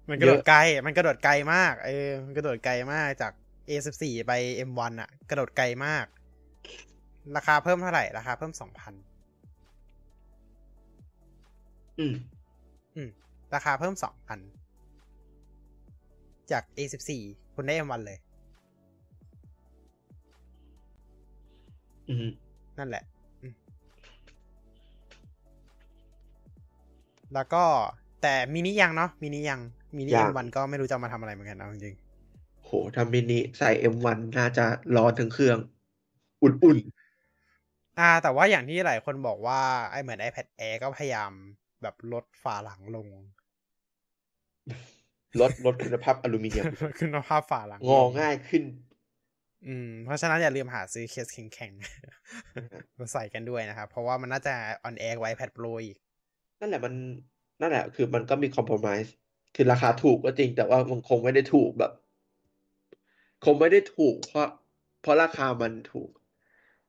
[0.10, 3.34] มันกระโดเยดอะไกล มันกระโดดไกลมาก เออ มันกระโดดไกลมากจาก
[3.70, 4.34] A14 ไป
[4.70, 6.06] M1 อะ กระโดดไกลมาก
[7.35, 8.60] ราคาเพิ่มเท่าไหร่ ราคาเพิ่ม2,000
[11.99, 12.15] อืม
[12.95, 13.10] อืม
[13.56, 14.39] ราคาเพิ่ม2,000
[16.52, 17.10] จาก A14
[17.56, 18.18] คุณได้ M1 เลย
[22.10, 22.27] อืม
[22.77, 23.03] นั่นแหละ
[23.41, 23.53] อืม
[27.34, 27.64] แล้วก็
[28.22, 29.60] แต่มินิยังเนาะ มินิยัง
[29.97, 31.95] มินิ ยัง M1 ก็ไม่รู้จะเอามาทำอะไรเหมือนกันเอาจริง
[32.64, 34.65] โหทำมินิใส่ M1 น่าจะ
[34.95, 35.57] ร้อนถึงเครื่อง
[36.43, 36.94] อุ่นๆ
[37.99, 39.61] อ่า แต่ว่าอย่างที่หลายคนบอกว่า
[39.91, 41.31] ไอเหมือน iPad Air ก็พยายาม
[41.81, 48.63] แบบลดฝาหลังลงๆลดลดคุณภาพอลูมิเนียมลดคุณภาพฝาหลังงอง่ายขึ้น
[49.67, 54.53] อืม เพราะฉะนั้นอย่าลืมหาซื้อเคสแข็งๆมาใส่กันด้วยนะครับ เพราะว่ามันน่าจะ
[54.88, 55.97] on air ไว้ iPad Pro อีก
[56.59, 56.93] นั่นแหละมัน
[57.61, 59.09] นั่นแหละ คือมันก็มีคอม p r o m i s e
[59.55, 61.91] คือราคาถูกก็จริง แต่ว่ามันคงไม่ได้ถูกแบบ
[63.45, 64.47] คงไม่ได้ถูก เพราะ
[65.01, 66.09] เพราะราคามันถูก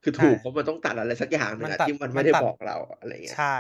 [0.07, 3.57] คือถูกใช่เพราะมันต้องตัดอะไรสักอย่างหนึงมันอะตัดที่มันมัไม่นได้ตัดบอกเราอะไรเงี้ยใช่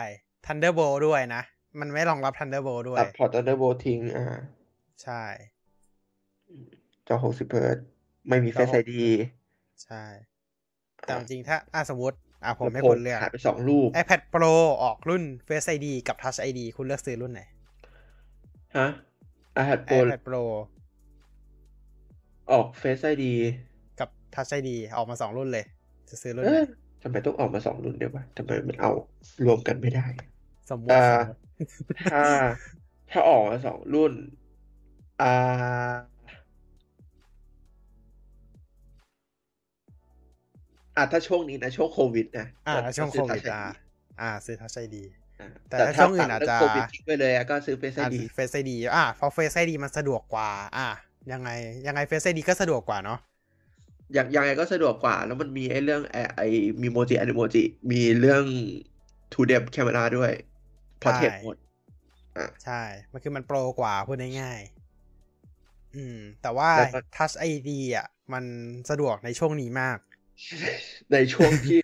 [0.47, 1.43] Thunderbolt ด้วยนะ
[1.81, 4.27] มันไม่รองรับ Thunderbolt ด้วยตัดพอร์ต Thunderbolt ทิ้งอ่า
[5.03, 5.23] ใช่
[7.09, 7.85] จอ60เฮิร์ตซ์
[8.29, 8.93] ไม่มีจอ Face หก ID
[9.85, 10.05] ใช่
[11.05, 17.43] แต่จริงๆถ้าอะสมมติอะผมให้ลำโพคุงณเลือกหายไปสองลูก iPad Pro ออกรุ่น Face ID กับ Touch ID คุณเลือกซื้อรุ่นไหน
[18.77, 18.89] ฮะ
[19.61, 20.43] iPad Pro iPad Pro
[22.51, 23.25] ออก Face ID
[24.01, 25.65] กับ Touch ID ออกมาสองรุ่นเลย
[26.09, 26.63] จะซื้อรุ่นเอไหนอ
[27.03, 28.91] ทำไมต้องออกมาสองรุ่นเดียววะทำไมมันเอา
[29.45, 30.07] รวมกันไม่ได้
[30.71, 31.41] สมมติอ่าสมมติ
[32.11, 32.23] ถ้า
[33.11, 34.13] ถ้าออกมาสองรุ่น
[35.23, 35.33] อ่า
[40.97, 43.77] อะถ้าช่วงนี้นะช่วงโควิดนะอ่าก็ช่วงก็โคซื้วิด Touch อ่า ID
[44.21, 44.97] อ่า ซื้อ Touch ID
[45.41, 50.89] อ่าแต่ถ้าช่วงอื่นอาจจะตัดเรื่องโควิดทิ้งไปเลยอะก็ซื้อ Face อ่า ID Face ID อ่าเพราะ Face ID มันสะดวกกว่า อ่า
[51.33, 51.51] ยังไง
[51.87, 53.19] ยังไง Face ID ก็สะดวกกว่าเนาะ
[54.15, 56.49] อย่างยังไงก็สะดวกกว่า แล้วมันมีไอ้เรื่องไอ้ไอ้
[56.83, 57.63] มีโมจิอนิโมจิ
[57.93, 58.45] มีเรื่อง
[59.33, 60.33] two depth camera ด้วย
[61.03, 61.57] พอเทปใช่หมด
[62.37, 68.45] อะใช่ มันคือมันโปรกว่าพูดง่ายๆอืม แต่ว่าแล้วก็ Touch ID อะ มัน
[68.91, 69.99] สะดวกในช่วงนี้มาก
[71.13, 71.79] ในช่วงที่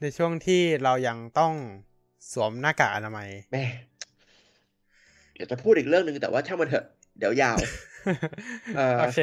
[0.00, 1.52] ในช่วงที่เรายังต้อง
[2.32, 3.64] สวมหน้ากากอนามัยแม่
[5.34, 6.84] เดี๋ยวจะพูดอีกเรื่องหนึ่งแต่ว่าช่างมันเถอะ
[7.18, 7.58] เดี๋ยวยาว
[8.76, 9.18] เอ่อโอเค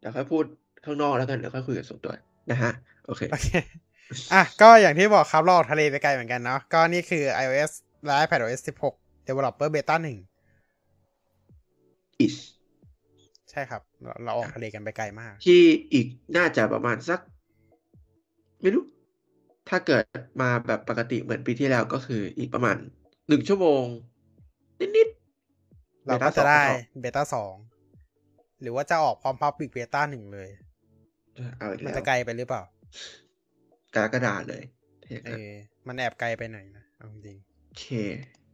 [0.00, 0.44] เดี๋ยวค่อยพูด
[0.84, 2.12] ข้างนอกแล้วกันเดี๋ยวค่อยคุยกันส่วนตัว
[2.50, 2.72] นะฮะ
[3.06, 3.48] โอเค โอเค
[4.32, 7.70] อะ ก็อย่างที่บอกครับเราออกทะเลไปไกลเหมือนกันเนาะ ก็นี่คือ iOS
[8.04, 8.60] และ iPadOS
[8.94, 10.06] 16 Developer Beta 1
[12.26, 12.36] is
[13.50, 15.62] ใช่ครับเราเราออกทะเลกันไปไกลมาก ที่
[15.92, 16.06] อีก
[16.36, 17.20] น่าจะประมาณสัก
[18.60, 18.84] ไม่รู้
[19.68, 20.04] ถ้าเกิด
[20.40, 22.76] มาแบบปกติเหมือนปีที่แล้วก็คืออีกประมาณ
[23.28, 23.84] หนึ่งชั่วโมง
[24.96, 27.67] นิดๆเราก็ Beta จะได้สอง Beta 2
[28.62, 30.48] หรือว่าจะออกพร้อม Public Beta 1เลย
[31.58, 32.62] เอาอีกมันแล้วจะไกลไปหรือเปล่า
[33.94, 34.62] กรกฎาเลย
[35.02, 35.50] ถ้าอย่างเอนั้นอ
[35.86, 37.84] มันแอบไกลไปหน่อยนะเอาจริงโอเค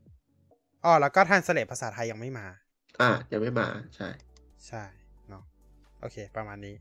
[0.06, 2.46] ๆอ๋อแล้วก็ทันสเลภาษาไทยยังไม่มา
[3.00, 4.08] อะยังไม่มาใช่
[4.66, 4.82] ใช่
[5.28, 5.42] เนาะ
[6.00, 6.76] โอเค ประมาณนี้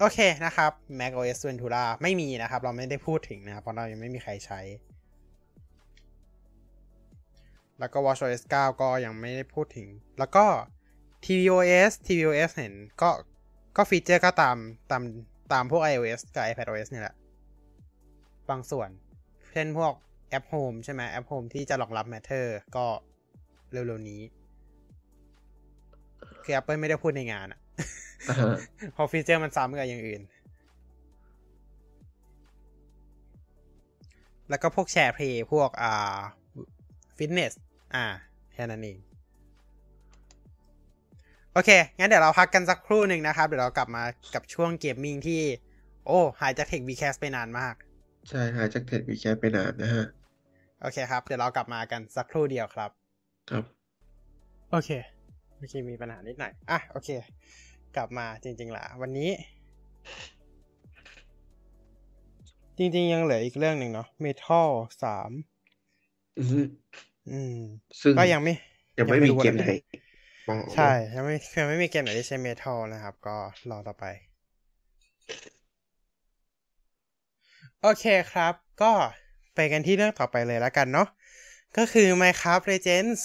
[0.00, 4.60] โอเคนะครับ Mac OS Ventura ไม่มีนะครับ เราไม่ได้พูดถึงนะครับ เพราะเรายังไม่มีใครใช้
[7.78, 9.88] แล้วก็ WatchOS 9 ก็ยังไม่ได้พูดถึง
[10.18, 10.44] แล้วก็
[11.26, 13.10] tvOS tvOS เห็นก็
[13.76, 14.56] ก็ฟีเจอร์ก็ตาม
[14.90, 15.02] ตาม
[15.52, 17.14] ตามพวก iOS กับ iPadOS เนี่ยแหละ
[18.50, 18.90] บางส่วน
[19.52, 19.92] เช่นพวก
[20.28, 22.86] แอป Home ใช่ไหมแอป Home ที่จะรองรับ Matter ก็
[23.72, 24.22] เร็วๆนี้
[26.44, 30.22] คือ Apple ไม่ได้พูดในงานอะเพราะฟีเจอร์มันซ้ำกับอย่างอื่น
[34.48, 36.18] แล้วก็พวก SharePlay พวกอ่า
[37.16, 37.52] ฟิตเนส
[37.94, 38.04] อ่า
[38.52, 38.98] แค่นั้นเอง
[41.64, 44.04] เค งั้นเดี๋ยวเราพักกันสักครู่หนึ่งนะครับ เดี๋ยวเรากลับมา
[44.34, 45.40] กับช่วง gaming ที่
[46.06, 47.74] โอ้ หายจาก TechWeCast ไปนานมาก
[48.28, 50.06] ใช่หายจาก TechWeCast ไปนานนะฮะ
[50.80, 52.90] โอเคครับ เดี๋ยวเรากลับมากันสักครู่เดียวครับ
[53.50, 53.64] ครับ
[54.70, 54.90] โอเค
[55.56, 57.08] เมื่อกี้มีปัญหานิดหน่อย อะ โอเค
[57.96, 59.30] กลับมาจริงๆล่ะวันนี้
[62.78, 64.68] จริงๆ ยังเหลืออีกเรื่องหนึ่งเนาะ Metal
[65.02, 65.30] สาม
[66.38, 66.60] อือฮึ
[67.30, 67.56] อืม
[68.00, 68.54] ซึ่งก็ยังไม่
[68.98, 69.76] ยังไม่ยังไม่มีรู้เกมเลยไหนมา
[70.74, 73.36] ใช่ยังไม่ยังไม่มีเกมไหนที่ใช้เมทัลนะครับ ก็
[73.70, 74.04] รอต่อไป
[77.82, 78.92] โอเคครับ ก็
[79.54, 81.08] ไปกันที่เรื่องต่อไปเลยแล้วกันเนาะ
[81.76, 83.20] ก็คือ Minecraft Legends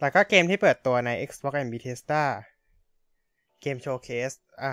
[0.00, 2.22] แล้วก็เกมที่เปิดตัวใน Xbox and Bethesda
[3.60, 4.32] เกมโชว์เคส
[4.62, 4.72] อ่า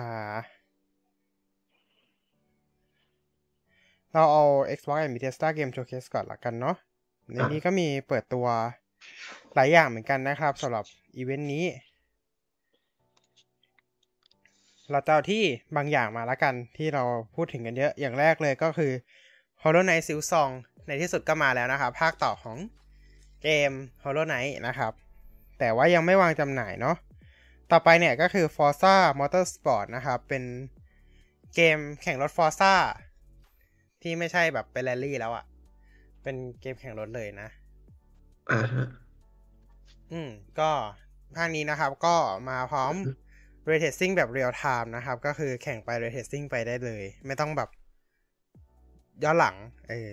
[4.12, 4.44] เราเอา
[4.78, 6.76] Xbox and Bethesda Game Showcase ก่อนละกันเนาะ
[7.30, 8.46] ในนี้ก็มีเปิดตัว
[9.54, 10.84] หลายอย่างเหมือนกันนะครับสำหรับ
[11.16, 11.64] อีเวนต์นี้
[14.90, 15.44] เราจะเอาที่
[15.76, 17.04] บางอย่างมาละกันที่เรา
[17.34, 18.92] พูดถึงกันเยอะอย่างแรกเลยก็คือ
[19.62, 20.52] Hollow Knight Silk Song
[20.86, 22.58] ในที่สุดก็มาแล้วนะครับ ภาคต่อของ
[23.42, 23.72] เกม
[24.04, 24.92] Hollow Knight นะครับ
[25.58, 26.96] แต่ว่ายังไม่วางจำหน่ายเนาะ
[27.72, 30.42] ต่อไปเนี่ยก็คือ Forza Motorsport นะครับ เป็น
[31.54, 32.74] เกมแข่งรถ Forza
[34.02, 35.44] ที่ไม่ใช่แบบเป็นแรลลี่แล้วอะ่ะ
[36.22, 37.48] เป็นเกมแข่งรถเลยนะ
[38.50, 38.86] อ่าฮะ
[40.12, 40.30] อืม
[40.60, 40.70] ก็
[41.36, 42.16] ภาคนี้นะครับ ก็
[42.48, 42.94] มาพร้อม
[43.68, 47.68] ray tracing แบบ real time นะครับ ก็คือแข่งไป ray tracing ไปได้เลย ไม่ต้องแบบ
[49.22, 49.56] ย้อนหลัง
[49.88, 50.12] เออ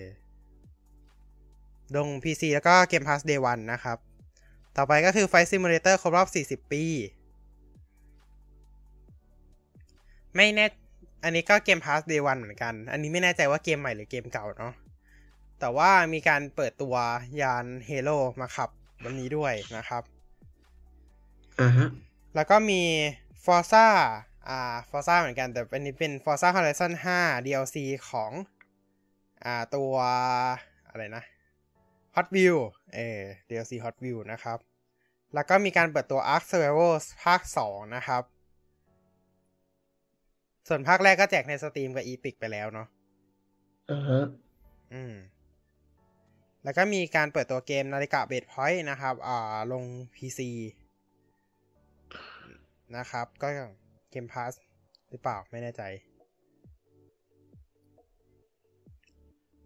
[1.95, 3.97] ลง PC แล้วก็เกม Pass Day 1นะครับ
[4.77, 6.27] ต่อไปก็คือ Flight Simulator ครบรอบ
[6.65, 6.83] 40 ปี
[10.35, 10.65] ไม่แน่
[11.23, 14.73] อันนี้ก็เกม Pass Day 1เหมือนกัน อันนี้ไม่แน่ใจว่าเกมใหม่หรือเกมเก่าเนาะ
[15.59, 16.95] แต่ว่ามีการเปิดตัว
[17.41, 18.69] ยาน Halo มาขับ
[19.03, 20.03] วันนี้ด้วยนะครับ
[21.61, 21.89] อ่าฮะ
[22.35, 22.81] แล้วก็มี
[23.43, 23.87] Forza
[24.49, 27.77] อ่า Forza เหมือนกัน แต่อันนี้เป็น Forza Horizon 5 DLC
[28.09, 28.31] ของ
[29.45, 29.93] อ่าตัว
[30.89, 31.23] อะไรนะ
[32.15, 32.57] Hot Wheel
[32.95, 34.59] เออ DLC Hot Wheel นะครับ
[35.33, 38.23] แล้วก็มีการเปิดตัว Ark Survival ภาค 2 นะครับ
[40.67, 42.87] ส่วนภาคแรกก็แจกใน Steam กับ Epic ไปแล้วเนาะ
[43.91, 44.21] อ่าฮะ
[44.93, 45.13] อืม
[46.69, 49.83] แล้วก็มีการเปิดตัวเกม Naraka: Bladepoint นะครับอ่าลง
[50.15, 50.39] PC
[52.97, 53.47] นะครับ ก็
[54.11, 54.51] เกมพาส
[55.09, 55.83] หรือเปล่าไม่แน่ใจ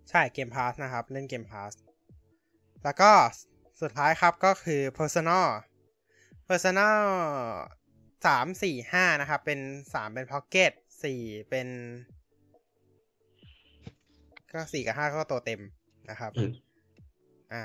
[0.10, 1.74] ใช่เกมพาสนะครับ เล่นเกมพาส
[2.84, 3.12] แล้วก็
[3.82, 5.48] สุดท้ายครับก็คือ Personal
[6.48, 7.00] Personal
[8.26, 9.60] สามสี่ห้านะครับ เป็น
[9.94, 10.72] สามเป็น Pocket
[11.04, 11.68] สี่เป็น
[14.52, 15.62] ก็สี่กับห้าก็ตัวเต็ม
[16.12, 16.32] นะครับ
[17.54, 17.64] อ่า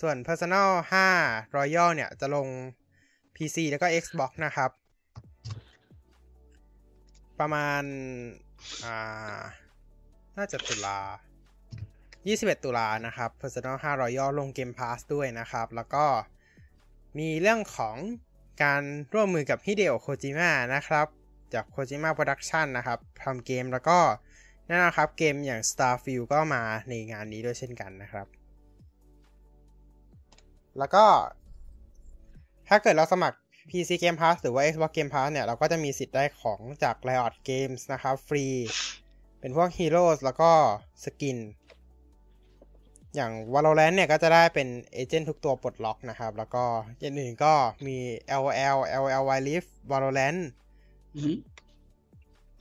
[0.00, 0.68] ส่วน Personal
[1.12, 2.48] 5 Royal เนี่ย จะลง
[3.36, 4.70] PC แล้วก็ Xbox นะครับ
[7.40, 7.82] ประมาณ
[8.84, 9.40] อ่า
[10.36, 10.98] น่าจะตุลา
[12.16, 16.04] 21 ตุลานะครับ Personal 5 Royal ลง Game Pass ด้วยนะครับ แล้วก็
[17.18, 17.96] มีเรื่องของ
[18.62, 18.82] การ
[19.14, 21.06] ร่วมมือกับฮิเดโอโคจิมะนะครับ
[21.54, 23.98] จาก Kojima Productions นะครับทำเกมแล้วก็
[24.70, 28.26] แน่นอนครับเกมอย่าง Starfield ก็มาในงานนี้ด้วยเช่นกันนะครับ
[30.78, 31.04] แล้วก็
[32.68, 33.38] ถ้าเกิดเราสมัคร
[33.70, 38.44] PC Game Pass หรือว่า Xbox Game Pass เนี่ย เราก็จะมีสิทธิ์ได้ของจาก Riot Games นะครับ ฟรี
[39.40, 40.50] เป็นพวก Heroes แล้วก็
[41.04, 41.38] skin
[43.14, 46.64] อย่าง Valorant เนี่ย ก็จะได้เป็น agent ทุกตัวปลดล็อกนะครับ แล้วก็
[47.00, 47.54] อย่างอื่นก็
[47.86, 47.96] มี
[48.40, 50.40] LOL LOL Wild Rift Valorant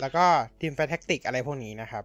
[0.01, 0.25] แล้วก็
[0.59, 2.03] Teamfight Tactics อะไรพวกนี้นะครับ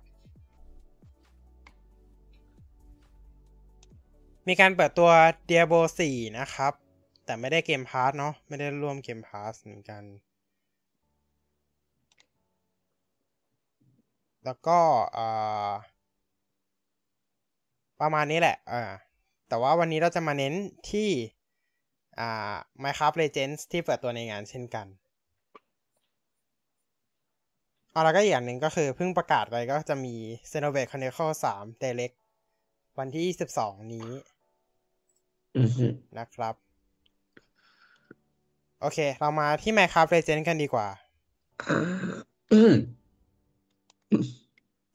[4.48, 5.10] มีการเปิดตัว
[5.48, 5.80] Diablo
[6.10, 6.72] 4 นะครับ
[7.24, 10.02] แต่ไม่ได้ Game Pass เนาะไม่ได้ร่วม Game Pass เหมือนกัน
[14.44, 14.78] แล้วก็
[18.00, 18.82] ประมาณนี้แหละอ่า
[19.48, 20.54] แต่ว่าวันนี้เราจะมาเน้น
[20.90, 21.10] ที่
[22.20, 24.86] อ่า Minecraft Legends ที่เปิดตัวในงานเช่นกัน
[27.94, 30.14] เอาแล้วก็อีกอย่างหนึ่งก็คือเพิ่งประกาศไปก็จะมี
[30.50, 32.16] Xenoblade Chronicle 3 Direct
[32.98, 34.08] วันที่22นี้
[35.58, 35.86] อือฮึ
[36.18, 36.54] นะครับ
[38.80, 40.88] โอเค เรามาที่ Minecraft Legends กันดีกว่า
[41.70, 41.82] อ่า
[42.52, 42.72] อืม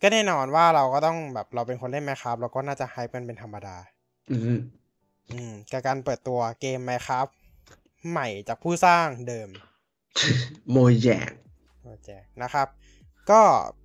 [0.02, 3.78] ก็แน่นอนว่าเราก็ต้องแบบเราเป็นคนเล่น Minecraft เราก็น่าจะไฮป์กันเป็นธรรมดา
[4.32, 4.54] อือฮึ
[5.32, 7.32] อืมกับการเปิดตัวเกม Minecraft
[8.10, 9.50] ใหม่จากผู้สร้างเดิม
[10.72, 11.32] โมยแยง
[11.86, 12.08] โอเค
[12.42, 12.68] นะครับ
[13.32, 13.42] ก็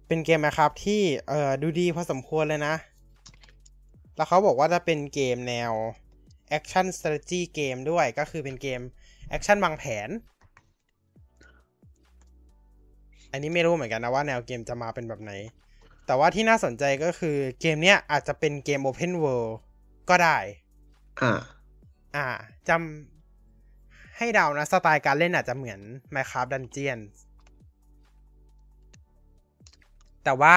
[0.06, 2.74] เป็นเกม Minecraft ที่เอ่อดูดีพอสมควรเลยนะ
[4.16, 5.72] แล้วเขาบอกว่าจะเป็นเกมแนว
[6.56, 8.80] Action Strategy เกมด้วยก็คือเป็นเกม
[9.36, 10.08] Action วางแผน
[13.30, 15.32] อันนี้ไม่รู้เหมือนกันนะว่าแนวเกมจะมาเป็นแบบไหน
[16.06, 19.52] แต่ว่าที่น่าสนใจก็คือเกมเนี้ยอาจจะเป็นเกม Open World
[20.10, 20.38] ก็ได้
[21.22, 21.32] อ่า
[22.16, 22.26] อ่า
[22.68, 25.80] จำให้เดานะ สไตล์การเล่นอาจจะเหมือน
[26.14, 27.08] Minecraft Dungeons
[30.24, 30.56] แแต่ว่า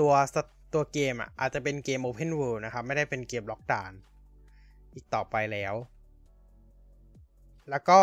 [0.00, 0.36] ตัวส
[0.74, 3.98] ตัวเกมอะอาจจะเป็นเกม Open World นะครับ ไม่ได้เป็นเกมล็อกดาวน์
[4.94, 5.74] อีกต่อไปแล้ว
[7.70, 8.00] แล้วก็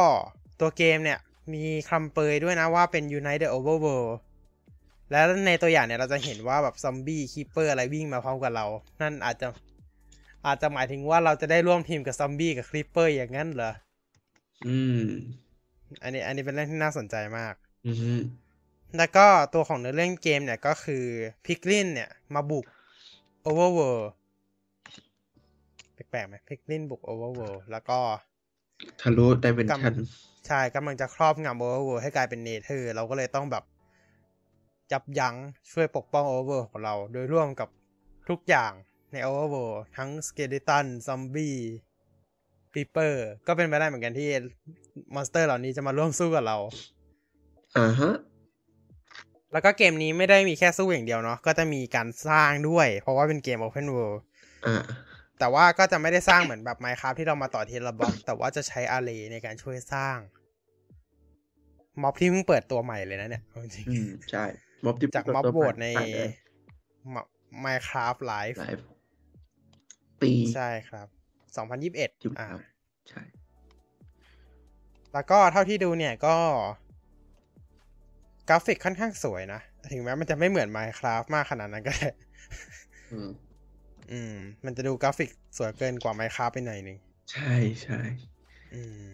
[0.60, 1.20] ตัวเกมเนี่ย
[1.54, 4.12] มีคำเปรยด้วยนะว่าเป็น Unite the Overworld
[5.12, 8.66] แล้วในตัวอย่างเนี่ยเราจะเห็นว่าแบบซอมบี้ Creeper อะไรวิ่งมาพร้อมกับเรา
[9.02, 9.48] นั่นอาจจะ
[10.46, 13.72] อาจจะหมายถึงว่าเราจะได้ร่วมทีมกับซอมบี้กับ Creeper อย่างนั้นเหรอ
[14.68, 15.02] อืม
[16.04, 17.54] อันนี้ อันนี้เป็นเรื่องที่น่าสนใจมาก
[17.88, 18.22] อืม
[18.98, 21.06] แล้วก็ตัวของเนื้อเรื่องเกมเนี่ยก็คือ
[21.46, 22.66] Piglin เนี่ยมาบุก
[23.46, 24.04] Overworld
[25.94, 28.00] แปลกๆไหม Piglin บุก Overworld แล้วก็
[29.02, 29.94] ทะลุ dimension
[30.48, 33.64] ใช่กำลังจะครอบงำ Overworld ให้กลายเป็น Nether เราก็เลยต้องแบบ
[34.92, 35.36] ยับยั้ง
[35.72, 37.70] ช่วยปกป้อง Overworld ของเรา โดยร่วมกับ
[38.30, 38.72] ทุกอย่าง
[39.12, 41.56] ใน Overworld ทั้ง skeleton ซอมบี้
[42.74, 44.30] Creeper ก็เป็นไปได้เหมือนกันที่
[45.14, 46.58] monster เหล่านี้จะมาร่วมสู้กับเรา
[47.78, 48.14] อ่าฮะ
[49.52, 54.20] แล้วก็เกมนี้ไม่ได้มีแค่สู้อย่างเดียวเนาะก็จะมีการสร้างด้วย เพราะว่าเป็นเกม Open World
[54.68, 54.84] อ่า
[55.40, 60.18] แต่ว่าก็จะไม่ได้สร้างเหมือนแบบ Minecraft ที่เรามาต่อทีละบล็อก แต่ว่าจะใช้อาร์เรย์ในการช่วยสร้าง
[62.02, 64.46] ม็อบที่เพิ่งเปิดตัวใหม่เลยนะเนี่ยเอาจริงอืมใช่
[64.86, 66.32] ม็อบที่ๆจากม็อบตัวโหวตในผ่าเลย
[67.64, 68.86] Minecraft Live ไลฟ์
[70.22, 71.08] ปีใช่ครับ
[71.66, 72.62] 2021จุดอ่าครับ
[73.10, 73.22] ใช่
[75.14, 76.36] แล้วก็เท่าที่ดูเนี่ยก็
[78.50, 79.62] กราฟิกค่อนข้างสวยนะ
[79.92, 82.10] ถึงแม้มันจะไม่เหมือน Minecraft มากขนาดนั้นก็ได้
[83.12, 83.30] อืม
[84.12, 84.36] อืม
[84.66, 86.98] มันจะดูกราฟิกสวยเกินกว่า Minecraft ไปหน่อยหนึง
[87.32, 87.54] ใช่
[87.84, 88.00] ใช่
[88.74, 89.14] อืม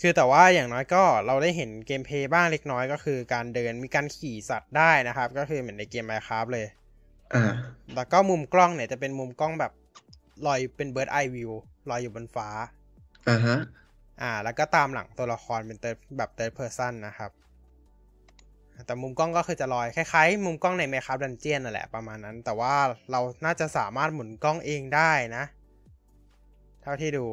[0.00, 6.66] คือแต่ว่าอย่างน้อยก็เราได้เห็นเกมเพลย์บ้างเล็กน้อยก็คือการเดินมีการขี่สัตว์ได้นะครับ ก็คือเหมือนในเกม Minecraft เลย
[7.34, 7.52] อ่า
[7.94, 9.72] แล้วก็มุมกล้องเนี่ยจะเป็นมุมกล้องแบบ
[10.46, 11.52] ลอยเป็น bird eye view
[11.90, 12.48] ลอยอยู่บนฟ้า
[13.28, 13.58] อ่าฮะ
[14.22, 17.30] อ่า แล้วก็ตามหลังตัวละครเป็น third แบบ third person นะครับ
[18.86, 22.74] แต่มุมกล้องก็คือจะลอย คล้ายๆ มุมกล้องใน Minecraft Dungeon นั่นแหละประมาณนั้น แต่ว่า
[23.10, 25.44] เราน่าจะสามารถหมุนกล้องเองได้นะ
[26.82, 27.26] เท่าที่ดู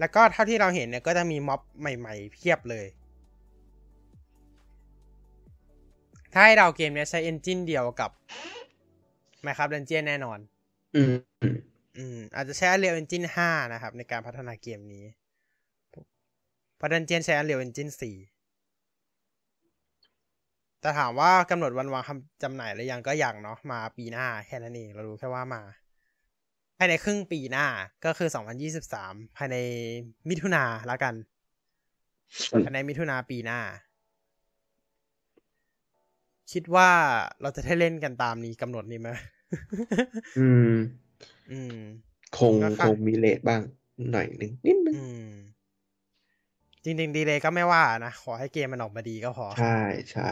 [0.00, 2.86] แล้วก็เท่าที่เราเห็นเนี่ยก็จะมีม็อบใหม่ ๆ เพียบเลย
[6.32, 8.10] ถ้าให้เราเกมเนี้ยใช้เอนจินเดียวกับ
[9.44, 10.38] Minecraft Dungeon แน่นอน
[10.96, 11.56] อืมอืม
[11.98, 15.04] อืม อาจจะใช้ Unreal Engine 5 นะครับ ในการพัฒนาเกมนี้
[16.78, 18.02] เพราะ Dungeon ใช้ Unreal Engine 4
[20.80, 25.62] แต่ถามว่ากำหนดวันวางคำจำหน่ายหรือยังก็ยังเนาะมาปีหน้าแค่นั้นเอง เรารู้แค่ว่ามา
[26.78, 27.66] ภายในครึ่งปีหน้า
[28.04, 28.28] ก็คือ
[28.82, 29.56] 2023 ภายใน
[30.28, 31.14] มิถุนาแล้วกัน
[32.64, 33.60] ภายในมิถุนาปีหน้า
[36.52, 36.90] คิดว่า
[37.42, 39.08] เราจะได้เล่นกันตามนี้กำหนดนี้ไหม
[40.38, 40.74] อืม
[41.50, 41.78] อืม
[42.38, 43.60] คงก็ค่ะคงมีเลทบ้าง
[44.12, 45.57] หน่อยหนึ่งนิดนึงอืมจ
[47.00, 49.80] ริงๆดีเลยก็ไม่ว่านะ ขอให้เกมมันออกมาดีก็พอ ใช่
[50.12, 50.30] ใช่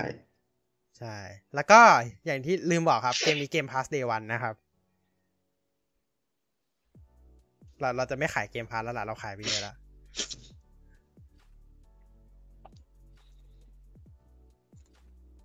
[0.98, 1.16] ใช่
[1.54, 1.80] แล้วก็
[2.26, 4.54] อย่างที่ลืมบอกครับ เกมนี้เกม Pass Day 1นะครับ
[7.80, 9.76] เราเราจะไม่ขายเกมพาร์แล้วล่ะ เราขายไปเยอะแล้ว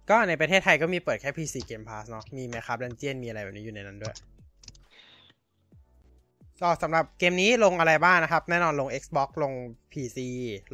[0.09, 4.15] ก็ในประเทศไทยก็มีเปิดแค่ PC Game Pass เนาะ มี Minecraft Dungeon มีอะไรแบบนี้อยู่ในนั้นด้วย
[6.61, 9.53] ก็สำหรับเกมนี้ลงอะไรบ้างนะครับ แน่นอนลง Xbox ลง
[9.91, 10.17] PC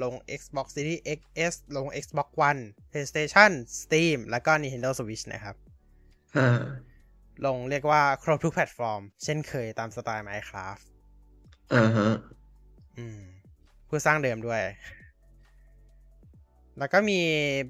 [0.03, 2.61] ลง Xbox Series XS ลง Xbox One
[2.91, 3.51] PlayStation
[3.81, 5.55] Steam แล้วก็ Nintendo Switch นะครับ
[6.38, 6.61] อ่า
[7.45, 10.84] ลงเรียกว่าครบทุกแพลตฟอร์ม เช่นเคยตามสไตล์ Minecraft
[11.73, 12.09] อ่าฮะ
[12.97, 13.22] อืม
[13.88, 14.61] ผู้สร้างเดิมด้วย
[16.80, 17.19] แล้วก็มี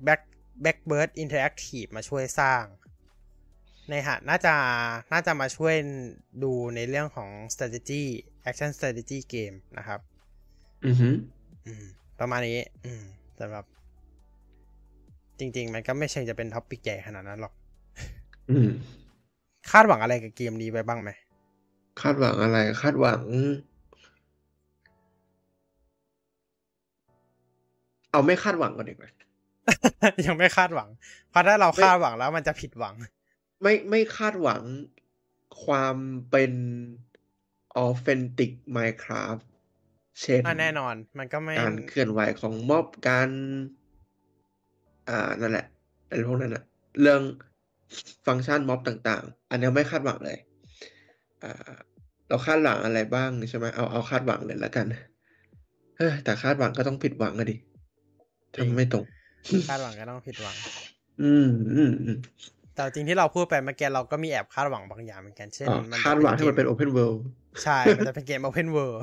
[0.07, 0.21] Black
[0.63, 2.63] Blackbird Interactive มาช่วยสร้าง
[3.89, 4.53] ในหะน่าจะ
[5.13, 5.75] น่าจะมาช่วย
[6.43, 8.03] ดูในเรื่องของ strategy
[8.49, 9.99] action strategy game นะครับ
[10.85, 11.09] อือฮึ
[11.67, 11.85] อืม
[12.19, 13.03] ประมาณนี้ อืม
[13.39, 13.65] สำหรับ
[15.39, 17.53] จริง ๆ มันก็ไม่เชิงจะเป็น topic ใหญ่ขนาดนั้นหรอก
[18.51, 18.69] อืม
[19.71, 21.09] คาดหวังอะไรกับเกมนี้ไปบ้างไหม
[22.01, 23.21] คาดหวังอะไร คาดหวัง
[28.11, 29.09] เอาไม่คาดหวังก่อนดีกว่า
[30.27, 30.89] ยังไม่คาดหวัง
[31.29, 32.93] เพราะถ้าเราคาดหวังแล้วมันจะผิดหวัง
[33.61, 34.63] ไม่ไม่คาดหวัง
[35.63, 35.97] ความ
[36.29, 36.53] เป็น
[37.85, 39.43] authentic Minecraft
[40.21, 43.29] เช่นอะแน่นอน มันก็ไม่การเคลื่อนไหวของม็อบการ
[45.09, 45.65] อ่านั่นแหละ
[46.07, 46.63] อะไรพวกนั้นอะ
[47.01, 47.21] เรื่อง
[48.27, 50.37] ฟังก์ชันม็อบต่าง ๆ อันนี้ไม่คาดหวังเลย
[51.43, 51.73] อ่า
[52.27, 54.85] เราคาดหวังอะไรบ้างใช่ไหมเอาเอาคาดหวังเลยแล้วกัน
[55.97, 57.55] เฮ้ยแต่คาดหวังก็ต้องผิดหวังอะดิ
[58.55, 59.05] จริงทำไม่ตรง
[59.69, 60.55] คาดหวังก็ต้องผิดหวัง
[61.21, 62.17] อืมอืมอืม
[62.77, 67.19] แต่จริงที่เราพูดไปเมื่อกี้เราก็มีแอบคาดหวังบางอย่างเหมือนกันเช่นอ๋อมันจะคาดหวังให้มันเป็นก open world
[67.63, 68.97] ใช่ มันจะเป็นเกม Open World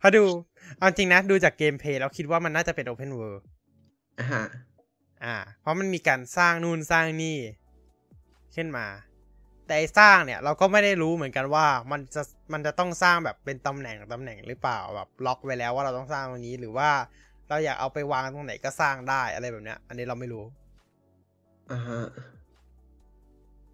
[0.00, 0.22] พอดู
[0.78, 3.40] เอาจริงนะ ดูจากเกมเพลย์เราคิดว่ามันน่าจะเป็น Open World
[4.20, 4.44] อ่าฮะ
[5.24, 7.38] อ่า เพราะมันมีการสร้างนู่นสร้างนี่
[8.56, 8.86] ขึ้นมา
[9.66, 12.22] แต่ไอ้สร้างเนี่ย เราก็ไม่ได้รู้เหมือนกันว่ามันจะ
[12.52, 16.90] มันจะต้องสร้างแบบเป็นตำแหน่งตำแหน่งหรือเปล่าแบบล็อกไว้แล้วว่าเราต้องสร้างตรงนี้หรือว่า
[17.48, 20.44] เราอยากเอาไปวางตรงไหนก็สร้างได้อะไรแบบเนี้ย อันนี้เราไม่รู้
[21.70, 22.00] อ่าฮะ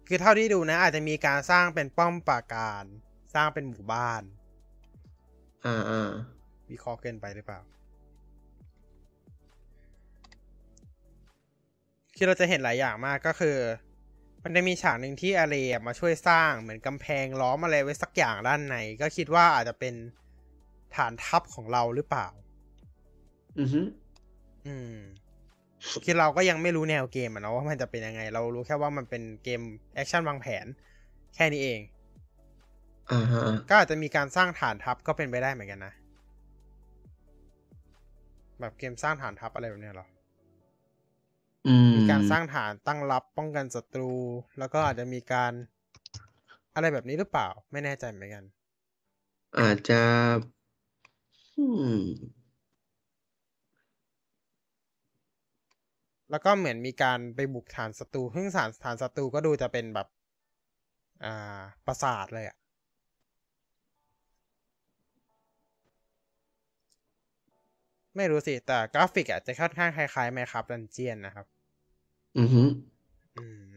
[0.07, 2.83] คือเท่าที่ดูนะ อาจจะมีการสร้างเป็นป้อมปราการ
[3.35, 4.21] สร้างเป็นหมู่บ้าน
[5.65, 6.11] อ่าอ่า
[6.71, 7.61] วิเคราะห์เกินไปหรือเปล่า
[12.15, 13.57] คือเราจะเห็นหลายอย่างมากก็คือ
[14.43, 19.93] มันจะมีฉากหนึ่งที่ Allay มาช่วยสร้างเหมือนกำแพงล้อมอะไรไว้สักอย่างด้านใน ก็คิดว่าอาจจะเป็น
[20.95, 22.27] ฐานทัพของเราหรือเปล่า
[23.59, 23.81] อือฮึ
[24.67, 24.95] อืม
[26.03, 29.61] คือเราก็ยังไม่รู้แนวเกมอะเนาะว่ามันจะเป็นยังไง เรารู้แค่ว่ามันเป็นเกม
[29.95, 30.65] แอคชั่นวางแผน
[31.35, 31.79] แค่นี้เอง
[33.11, 35.93] อ่าฮะก็อาจจะมีการสร้างฐานทัพก็เป็นไปได้เหมือนกันนะ
[38.59, 40.07] แบบเกมสร้างฐานทัพอะไรแบบเนี้ยเหรอ
[41.65, 44.13] อืมมีการสร้างฐานตั้งรับป้องกันศัตรู
[44.59, 45.53] แล้วก็อาจจะมีการ
[46.75, 48.43] อะไรแบบนี้หรือเปล่า ไม่แน่ใจเหมือนกัน
[49.57, 50.01] อาจจะ
[51.57, 51.65] อื
[56.35, 60.07] แล้วก็เหมือนมีการไปบุกฐานศัตรูซึ่งฐานฐานศัตรูก็ดูจะเป็นแบบ
[61.23, 62.57] อ่าปราสาทเลยอะ
[68.15, 71.45] ไม่รู้สิ แต่กราฟิกอาจจะค่อนข้างคล้ายๆ Minecraft Dungeon นะครับ
[72.37, 72.61] อือฮึ
[73.37, 73.75] อืม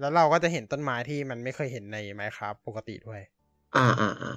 [0.00, 3.20] แล้วเราก็จะเห็นต้นไม้ที่มันไม่เคยเห็นใน Minecraft ปกติด้วย
[3.76, 4.36] อ่าอ่าอ่า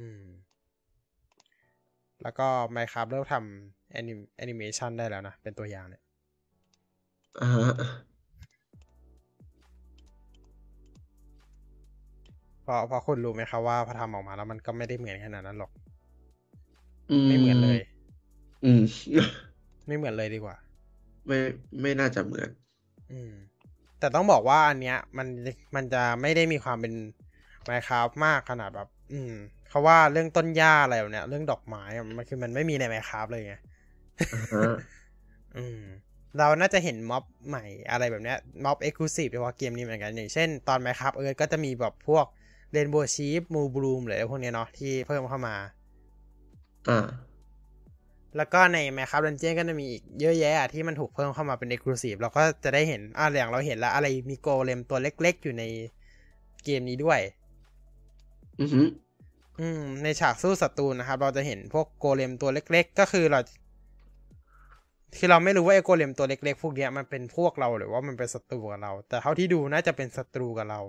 [0.00, 0.24] อืม
[2.22, 6.03] แล้วก็ Minecraft เริ่มทำแอนิแอนิเมชันได้แล้วนะ เป็นตัวอย่างเนี่ย
[7.38, 7.64] อ่าฮะ
[12.62, 15.70] เพราะเพราะคุณรู้ไหมครับว่าพอทำออกมาแล้วมันก็ไม่ได้เหมือนขนาดนั้นหรอก
[17.10, 17.78] อืไม่เหมือนเลย
[18.62, 18.80] อืม
[19.86, 20.56] ไม่เหมือนเลยดีกว่า
[21.26, 21.38] ไม่
[21.80, 22.50] ไม่น่าจะเหมือน
[23.12, 23.32] อืม
[24.00, 25.28] แต่ต้องบอกว่าอันเนี้ย มัน
[25.76, 26.92] มันจะไม่ได้มีความเป็น
[27.68, 29.32] Minecraft มากขนาดแบบ อืม
[29.68, 33.54] เขาว่าเรื่องต้นหญ้าอะไรแบบเนี้ยเรื่องดอกไม้อะมันคือมันไม่มีใน Minecraft เลยไง
[34.32, 34.64] อ่าฮะ
[35.56, 35.80] อืม
[36.38, 42.26] เราน่าจะเห็นม็อบใหม่อะไรแบบเนี้ยม็อบเอ็กซ์คลูซีฟเฉพาะเกมนี้เหมือนกัน อย่างเช่นตอน Minecraft เอิร์ก็จะมีแบบพวก
[42.72, 45.54] เรนโบว์ชีฟมูบลูมหรืออะไรพวกเนี้ยเนาะที่เพิ่มเข้ามา
[46.88, 46.98] อ่า
[48.36, 55.64] แล้วก็ใน Minecraft Dungeon ก็จะมีอีกเยอะแยะอะที่มันถูกเพิ่มเข้ามาเป็น Exclusive เราก็จะได้เห็นอ่าอย่างเราเห็นแล้วอะไรมีโกเลมตัวเล็ก ๆ อยู่ใน
[56.64, 57.20] เกมนี้ด้วย
[58.60, 58.82] อือฮึ
[59.60, 63.40] อืมในฉากสู้ศัตรูนะครับ เราจะเห็นพวกโกเลมตัวเล็ก ๆ ก็คือเรา
[65.16, 70.80] คือเราไม่รู้ว่าไอ้โกเลมตัวเล็กๆพวกเนี้ยมันเป็นพวกเราหรือว่ามันเป็นศัตรูกับเรา แต่เท่าที่ดูน่าจะเป็นศัตรูกับเรา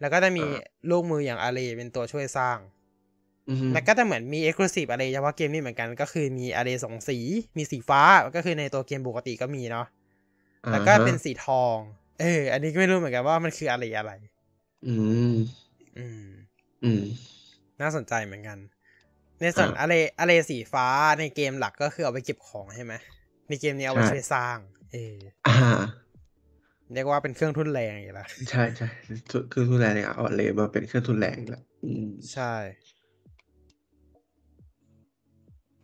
[0.00, 0.44] แล้วก็จะมี
[0.90, 2.58] ลูกมืออย่างอารีเป็นตัวช่วยสร้าง
[3.48, 7.18] อือฮึแล้วก็จะเหมือนมี Exclusive อะไรเฉพาะเกมนี้เหมือนกัน ก็คือมีอาร์สองสี
[7.56, 8.02] มีสีฟ้า
[8.34, 9.86] ก็คือในตัวเกมปกติก็มีเนาะ
[10.72, 11.76] แล้วก็เป็นสีทอง
[12.20, 14.12] เออ อันนี้ก็ไม่รู้เหมือนกันว่ามันคืออะไรอะไร
[14.86, 14.94] อื
[15.32, 15.36] ม
[15.98, 16.28] อืม
[16.84, 17.02] อืม
[17.80, 18.58] น่าสนใจเหมือนกัน
[19.40, 20.86] ในส่วนอ่าอะไรอะไรสีฟ้า
[21.18, 22.92] ในเกมหลักก็คือเอาไปเก็บของใช่ไหม
[23.48, 24.58] ในเกมนี้เอาไปใช่ช่วยสร้าง
[24.92, 25.16] เออ
[25.48, 25.56] อ่า
[26.94, 28.88] เรียกว่าเป็นเครื่องทุนแรงอย่างละใช่ใช่
[29.30, 32.54] คือเครื่องทุนแรงเนี่ยเอาเลมาเป็นเครื่องทุนแรงอีกแล้วอืมใช่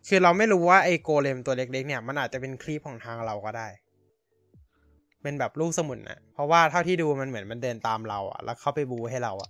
[0.07, 3.67] คือเราไม่รู้ว่าไอ้โกเลมตัวเล็กๆ เนี่ย มันอาจจะเป็นคลิปของทางเราก็ได้
[5.21, 9.49] เป็นแบบลูกสมุนนะเพราะว่าเท่าที่ดูมันเหมือนมันเดินตามเราอะแล้วเข้าไปบูให้เราอะ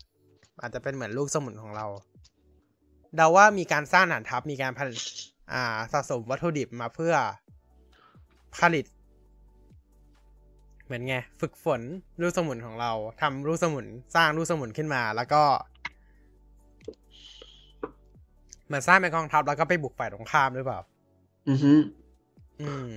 [0.62, 1.86] อาจจะเป็นเหมือนลูกสมุนของเรา
[3.16, 5.02] เดาว่ามีการสร้างฐานทัพมีการผลิต
[5.54, 7.14] อ่าสะสมวัตถุดิบมาเพื่อ
[8.57, 8.86] ผลิต
[10.86, 11.82] เหมือนไง ฝึกฝน
[12.22, 12.91] ลูกสมุนของเรา
[13.22, 15.44] ทำลูกสมุนสร้างลูกสมุนขึ้นมา แล้วก็
[18.65, 20.80] เหมือนสร้างเป็นกองทัพแล้วก็ไปบุกฝ่ายตรงข้ามหรือเปล่า
[21.49, 21.73] อือฮึ
[22.61, 22.94] อืม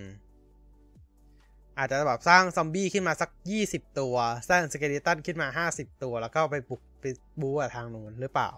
[1.78, 4.16] อาจจะแบบสร้างซอมบี้ขึ้นมาสักยี่สิบตัว
[4.48, 7.04] สร้างสเกเลตันขึ้นมาห้าสิบตัว แล้วก็ไปบุกไป
[7.40, 8.50] บู๊กับทางนู้นหรือเปล่า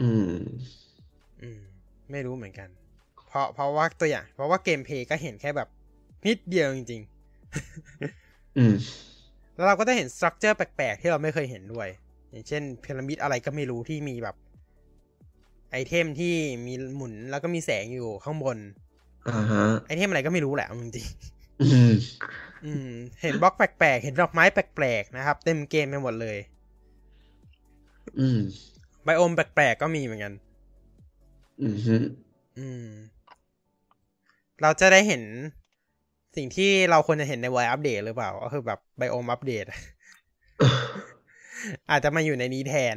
[0.00, 0.36] อืม
[1.42, 1.60] อืม
[2.10, 2.68] ไม่รู้เหมือนกัน
[3.28, 5.68] เพราะเพราะว่าตัวอย่าง เพราะว่า gameplay ก็เห็นแค่แบบ
[6.26, 7.02] นิดเดียวจริง
[8.58, 11.88] อืมๆแล้วเราก็ได้เห็น structure แปลกๆ ที่เราไม่เคยเห็นด้วย
[12.30, 14.36] อย่างเช่นพีระมิดอะไรก็ไม่รู้ที่มีแบบ
[15.70, 16.34] ไอเทมที่
[16.66, 18.58] มีหมุนแล้วก็มีแสงอยู่ข้างบน
[19.28, 21.06] อ่าฮะไอเทมอะไรก็ไม่รู้แหละเอาจริง
[21.60, 22.90] อืมๆอืม
[23.22, 26.38] เห็นบล็อกแปลกๆ เห็นดอกไม้แปลกๆ นะครับ เต็มเกมไปหมดเลย
[28.20, 28.38] อืม
[29.04, 30.32] ไบโอมแปลกๆ ก็มีเหมือนกัน
[31.62, 31.96] อืมฮึ
[32.58, 32.86] อืม
[34.62, 35.22] เราจะได้เห็น
[36.36, 39.64] สิ่งที่เราควรจะเห็นในวัยอัปเดตหรือเปล่า ก็คือแบบไบโอมอัปเดต
[41.90, 42.96] อาจจะมาอยู่ในนี้แทน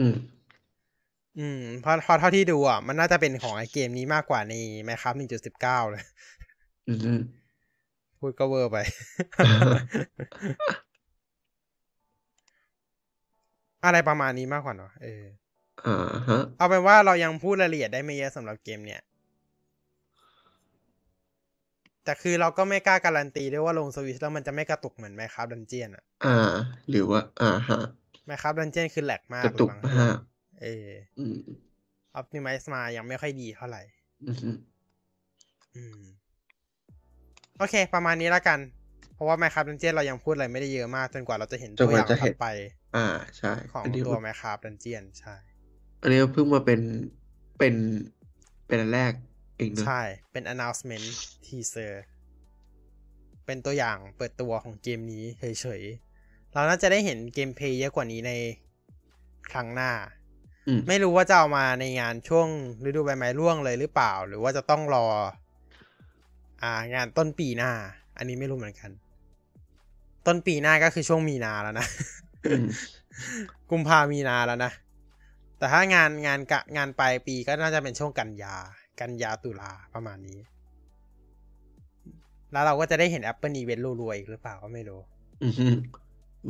[0.00, 0.14] อืม
[1.38, 4.54] อืมเพราะเพราะเท่าที่ดูอะ มันน่าจะเป็นของไอเกมนี้มากกว่าใน
[4.86, 6.04] Minecraft 1.19เลย
[6.88, 7.14] อืมฮึ
[8.18, 8.76] พูดก็เวอร์ไป
[13.84, 15.22] อะไรประมาณนี้มากกว่าเนาะเออ
[15.86, 15.96] อ่า
[16.28, 19.00] ฮะเอาเป็นว่าเรายังพูดรายละเอียดได้ไม่เยอะสำหรับเกมเนี่ย
[22.04, 26.36] แต่คือเราก็ไม่กล้าการันตีด้วยว่าลงสวิชแล้วมันจะไม่กระตุกเหมือนไมครับดันเจียนอะอ่า
[26.90, 27.80] หรือว่า อ่าฮะ
[28.26, 30.16] ไมครับดันเจียนคือแหลกมากกระตุกเลยบางมาก
[30.62, 30.88] เออ
[31.18, 31.36] อืม
[32.14, 33.82] ออ t ติมิซ์มายังไม่ค่อยดีเท่าไหร่
[34.24, 34.50] อืมฮึ
[35.76, 36.02] อืม
[37.58, 38.58] โอเค ประมาณนี้แล้วกัน
[39.14, 42.46] เพราะว่าไมครับดันเจียนเรายังพูดอะไรไม่ได้เยอะมาก จนกว่าเราจะเห็นจนตัวกอว่าย่างจะถัเห็ดนไป
[42.96, 43.06] อ่า
[43.38, 45.34] ใช่ของอันนี้ตัวไมครับดันเจียนใช่
[46.02, 46.80] อันนี้เพิ่งมาเป็น
[47.58, 47.74] เป็น
[48.66, 49.12] เป็นอันแรก
[49.58, 50.02] เองเนอะใช่
[50.32, 51.06] เป็น announcement
[51.46, 51.92] teaser
[53.46, 58.32] เป็นตัวอย่างเปิดตัวของเกมนี้เฉยๆ เราน่าจะได้เห็นเกมเพลย์เยอะกว่านี้ใน
[59.52, 59.92] ครั้งหน้า
[60.68, 62.48] อืมไม่รู้ว่าจะเอามาในงานช่วง
[62.84, 65.06] ฤดูใบไม้ร่วงเลยหรือเปล่า หรือว่าจะต้องรอ
[66.62, 67.72] อ่างานต้นปีหน้า
[68.16, 68.90] อันนี้ไม่รู้เหมือนกัน
[70.26, 71.86] ต้นปีหน้าก็คือช่วงมีนาแล้วนะ
[72.50, 72.66] อืม
[73.70, 74.72] กุมภามีนาแล้วนะ
[75.58, 78.56] แต่ถ้างานงานกะงานปลายปีก็น่าจะเป็นช่วงกันยา
[79.00, 80.40] กันยาตุลาประมาณนี้
[82.52, 85.00] แล้วเราก็จะได้เห็น Apple Event รัวๆอีกหรือเปล่าก็ไม่รู้
[85.42, 85.68] อืมฮึ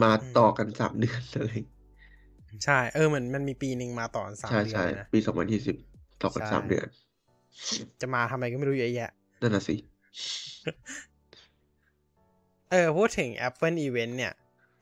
[0.02, 1.52] มาต่อกันสามเดือนอะไร
[2.64, 5.76] ใช่ เออเหมือนมันมีปีหนึ่งมาต่อกันสามใช่เดือนใช่เลยนะปีสองพันยี่สิบ
[6.22, 6.86] ต่อกันใช่สามเดือน
[8.00, 9.10] จะมาทำไมก็ไม่รู้เยอะแยะ
[9.40, 9.74] นั่นน่ะสิ
[12.70, 14.32] เออ พูดถึง Apple Event เนี่ย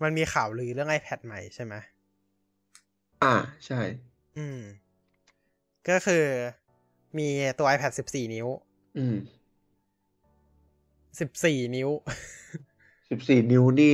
[0.02, 1.74] มันมีข่าวลือเรื่อง iPad ใหม่ใช่ไหม
[3.22, 3.34] อ่า
[3.66, 3.80] ใช่
[4.36, 4.60] อืม
[5.88, 6.24] ก็คือ
[7.18, 7.28] มี
[7.59, 8.47] ตัว iPad 14 นิ้ว
[8.97, 9.14] อืม
[11.18, 11.90] 14 นิ้ว
[13.10, 13.93] สิบสี่นิ้วนี่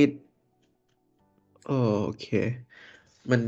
[1.65, 1.73] เออ
[2.03, 2.25] โอเค
[3.31, 3.41] มัน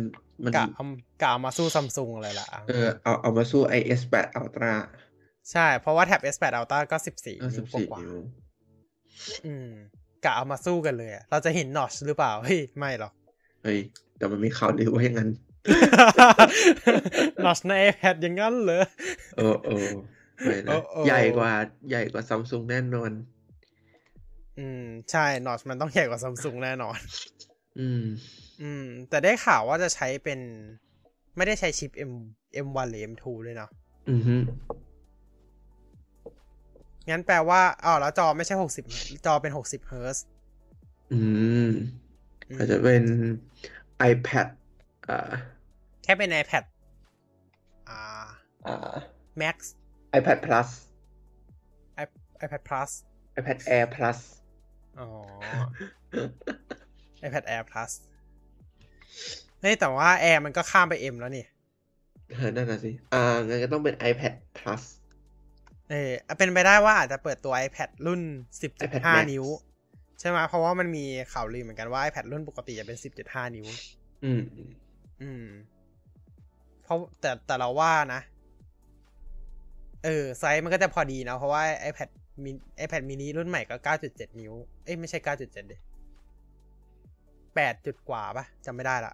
[0.45, 0.83] มันกะเอา
[1.21, 2.73] กะเอามาสู้ซัมซุงเลยล่ะ เออ
[3.03, 4.71] เอาเอามาสู้ IS 8 Ultra
[5.51, 9.67] ใช่ เพราะว่าแท็บ S8 Ultra ก็ 14เออนิ้สิวบกสี่ว่านิ้วๆอืม
[10.23, 13.13] กะเอามาสู้กันเลยอะเราจะเห็นนอชหรือเปล่า เฮ้ย ไม่หรอก
[13.61, 13.79] เฮ้ย
[14.15, 15.29] แต่มันมีข่าวลือว่าอย่างนั้น
[17.43, 18.83] นอชใน iPad อย่างนั้นเหรอ
[19.37, 19.87] เออเออ
[20.43, 21.51] ไม่โอ้นะโอ้ใหญ่กว่า
[21.89, 23.11] ใหญ่กว่าซัมซุงแน่นอน
[24.59, 26.97] อืม ใช่นอชมันต้องใหญ่กว่าซัมซุงแน่นอน
[27.79, 28.03] อืม
[28.61, 30.39] อืม แต่ได้ข่าวว่าจะใช้เป็น
[31.37, 32.13] ไม่ได้ใช้ชิป M
[32.65, 33.69] M1 หรือ M2 ด้วยเนาะ
[34.09, 34.35] อือฮึ
[37.09, 38.55] งั้นแปลว่าอ๋อแล้วจอไม่ใช่
[38.91, 40.25] 60จอเป็น60เฮิร์ตซ์
[41.13, 41.19] อื
[41.67, 41.69] ม
[42.57, 43.03] อาจจะเป็น
[44.11, 44.47] iPad
[45.09, 45.31] อ่า
[46.05, 46.63] แค่เป็น iPad
[47.89, 48.01] อ่า
[48.65, 48.95] อ่า
[49.41, 49.55] Max
[50.17, 50.67] iPad Plus
[52.03, 52.89] i- iPad Plus
[53.39, 54.19] iPad Air Plus
[54.99, 55.07] อ๋อ
[57.27, 57.91] iPad Air Plus
[59.61, 61.45] เฮ้ยแต่ว่า Air มันก็ข้ามไป M แล้วนี่
[62.29, 64.83] เออนั่นน่ะสิ อ่า งั้นก็ต้องเป็น iPad Plus
[65.89, 68.21] เออเป็นไปได้ว่าอาจจะเปิดตัว iPad รุ่น
[68.83, 69.45] iPad Max 10.5 นิ้ว
[70.19, 73.67] ใช่ไหมเพราะว่ามันมีข่าวลือเหมือนกันว่า iPad รุ่นปกติจะเป็น 10.5 นิ้ว
[74.23, 74.41] อืม
[75.21, 75.45] อืม
[76.85, 78.21] เพราะแต่แต่เราว่านะ
[80.05, 82.09] เออ ไซส์มันก็จะพอดีนะเพราะว่า iPad
[82.43, 83.75] mini iPad mini รุ่นใหม่ก็
[84.07, 84.53] 9.7 นิ้ว
[84.83, 85.73] เอ้ย ไม่ใช่ 9.7เด
[87.55, 89.13] 8จุดกว่าปะจำไม่ได้ละ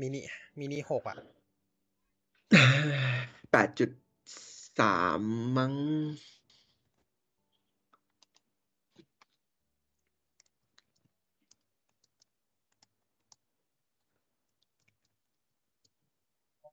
[0.00, 0.20] มินิ
[0.58, 1.16] มินิหกอะ
[3.52, 3.90] แปดจุด
[4.80, 5.22] สาม
[5.56, 5.74] มั้ง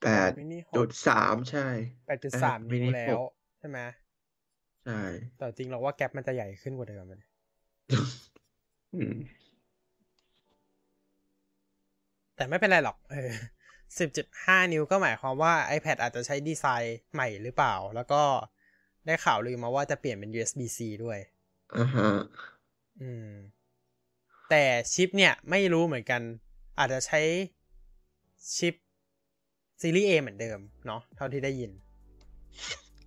[0.06, 1.68] แปดมินิหจุกดสามใช่
[2.06, 3.20] แปดจุดสามมินิ้วนิแล้หวก
[3.60, 3.80] ใช่ไหม
[4.84, 5.00] ใช่
[5.38, 7.22] แต่จริงเราว่าแกลมันจะใหญ่ขึ้นกว่าเดิมอะ
[8.94, 9.16] อืม
[12.36, 13.32] แต่ไม่เป็นไรหรอกเออ
[14.00, 18.22] สิบจุดห้านิ้วก็หมายความว่า iPad อาจจะใช้ดีไซน์ใหม่หรือเปล่า แล้วก็
[19.06, 21.20] ได้ข่าวลือมาว่าจะเปลี่ยนเป็น USB-C ด้วย
[21.76, 22.08] อ่าฮะ
[23.02, 23.32] อืม
[24.50, 24.64] แต่
[24.94, 26.22] ชิปเนี่ยไม่รู้เหมือนกัน
[26.80, 27.22] อาจจะใช้
[28.56, 28.74] ชิป
[29.82, 31.72] ซีรีส์ A เหมือนเดิมเนาะเท่าที่ได้ยิน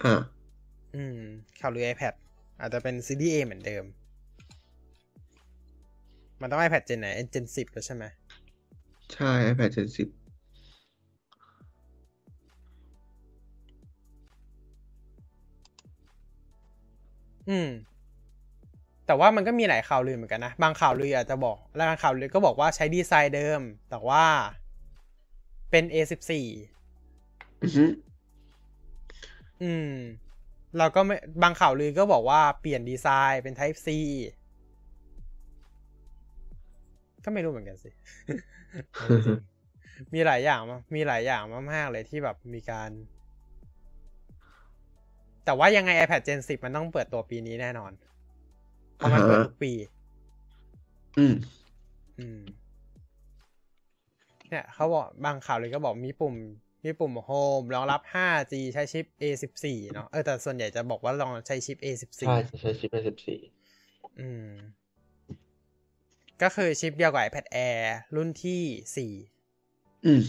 [0.04, 0.14] อ่า
[0.94, 1.20] อืม
[1.60, 2.14] ข่าวลือ iPad
[2.60, 3.84] อาจจะเป็นซีรีส์ A เหมือนเดิม
[6.40, 8.04] มันต้อง iPad Gen ไหน Gen 10แล้วใช่ไหม
[9.12, 10.08] ใช่ iPad Gen 10
[17.50, 17.68] อืม
[19.06, 24.24] แต่ว่ามันก็มีหลายข่าวลือเหมือนกันนะ บางข่าวลืออาจจะบอก แล้วบางข่าวลือก็บอกว่าใช้ดีไซน์เดิม แต่ว่า
[25.70, 26.30] เป็น A14
[27.62, 27.84] อือฮึ
[29.62, 29.92] อืม
[30.78, 33.88] เราก็ไม่บางข่าวลือก็บอกว่าเปลี่ยนดีไซน์เป็น Type C
[37.24, 37.90] ก็ไม่รู้เหมือนกันสิ
[40.14, 41.42] มีหลายอย่างมามีหลายอย่าง
[41.72, 42.90] มากๆเลยที่แบบมีการ
[45.44, 47.92] แต่ว่ายังไง iPad Gen 10 มันต้องเปิดตัวปีนี้แน่นอน
[48.96, 49.72] เพราะมันเปิดทุกปี
[51.18, 51.34] อืม
[52.18, 52.40] อืม
[54.48, 56.34] เนี่ยเขาบอกบางข่าวเลยก็บอกมีปุ่ม
[56.84, 57.30] มีปุ่มโฮ
[57.60, 63.24] มรองรับ 5G ใช้ชิป A14 เนาะเออแต่ส่วนใหญ่จะบอกว่าลองใช้ชิป A14 ใช่จะใช้ชิป A14
[64.20, 64.48] อืม
[66.42, 67.82] ก็คือชิปเดียวกับ iPad Air
[68.16, 70.22] รุ่นที่4อืม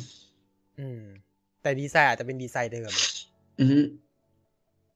[0.80, 1.02] อืม
[1.62, 2.92] แต่ดีไซน์อาจจะเป็นดีไซน์เดิม
[3.60, 3.86] อืม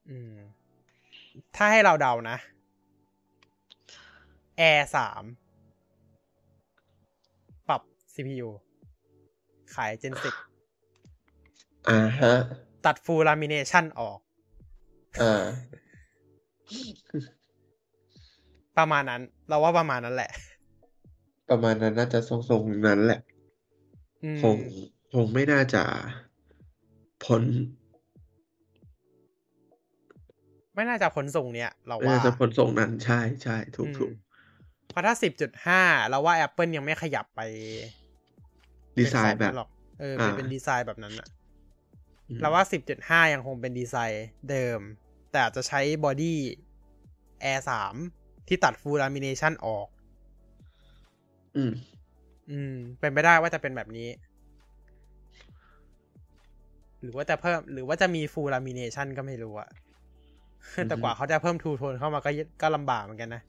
[0.10, 0.34] อืม
[1.56, 2.38] ถ้าให้เราเดานะ
[4.60, 5.24] Air สาม
[7.70, 7.82] ปรับ
[8.14, 8.50] CPU
[9.76, 10.14] ขาย Gen
[11.90, 14.20] อ่าฮะ10ตัด Full Lamination ออก
[15.22, 15.44] อ่า
[18.78, 20.32] ประมาณนั้น เราว่าประมาณนั้นแหละ
[21.50, 23.20] ประมาณนั้นน่าจะทรงๆนั้นแหละ
[24.24, 24.58] อืมคง
[25.14, 25.84] คงไม่น่าจะ
[27.24, 27.44] พ้น
[30.76, 34.12] ไม่น่าจะพ้นทรงเนี้ยเราไม่ว่าน่าจะพ้นทรงนั้นใช่ใช่ถูกอืมถูก
[34.90, 35.14] เพราะถ้า
[35.62, 37.42] 10.5เราว่า Apple ยังไม่ขยับไป
[39.00, 41.28] ดีไซน์เป็แบนบของหรอกเออเป็นอ่าเป็นดีไซน์แบบนั้นอะ
[42.30, 42.64] อืมเราว่า
[42.98, 44.80] 10.5ยังคงเป็นดีไซน์เดิม
[45.32, 46.38] แต่อาจจะใช้บอดี้
[47.52, 47.62] Air
[48.06, 49.88] 3ที่ตัด Full Lamination ออก
[51.56, 51.72] อืม
[52.52, 54.10] อืม เป็นไปได้ว่าจะเป็นแบบนี้
[57.02, 59.70] หรือว่าจะเพิ่ม หรือว่าจะมี Full Lamination ก็ไม่รู้อะ
[60.90, 63.42] แต่กว่าเขาจะเพิ่มทูโทนเข้ามาก็ยก็ลำบากเหมือนกันนะ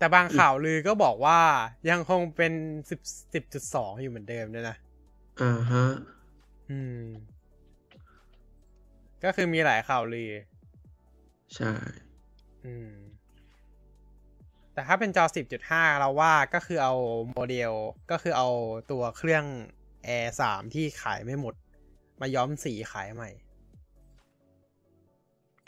[0.00, 1.40] แต่บางข่าวลือก็บอกว่า
[1.90, 2.52] ยังคงเป็น
[2.90, 3.00] สิบ
[3.34, 4.76] สิบจุดสองอยู่เหมือนเดิมด้วยนะ
[5.42, 5.86] อ่าฮะ
[6.70, 7.02] อืม
[9.24, 10.32] ก็คือมีหลายข่าวลือ
[11.54, 11.72] ใช่
[12.64, 12.90] อืม
[14.72, 15.24] แต่ถ้าเป็นจอ
[15.62, 16.94] 10.5เราว่าก็คือเอา
[17.30, 17.72] โมเดล
[18.10, 18.48] ก็คือเอา
[18.90, 19.44] ตัวเครื่อง
[20.08, 21.54] Air 3ที่ขายไม่หมด
[22.20, 23.30] มาย้อมสีขายใหม่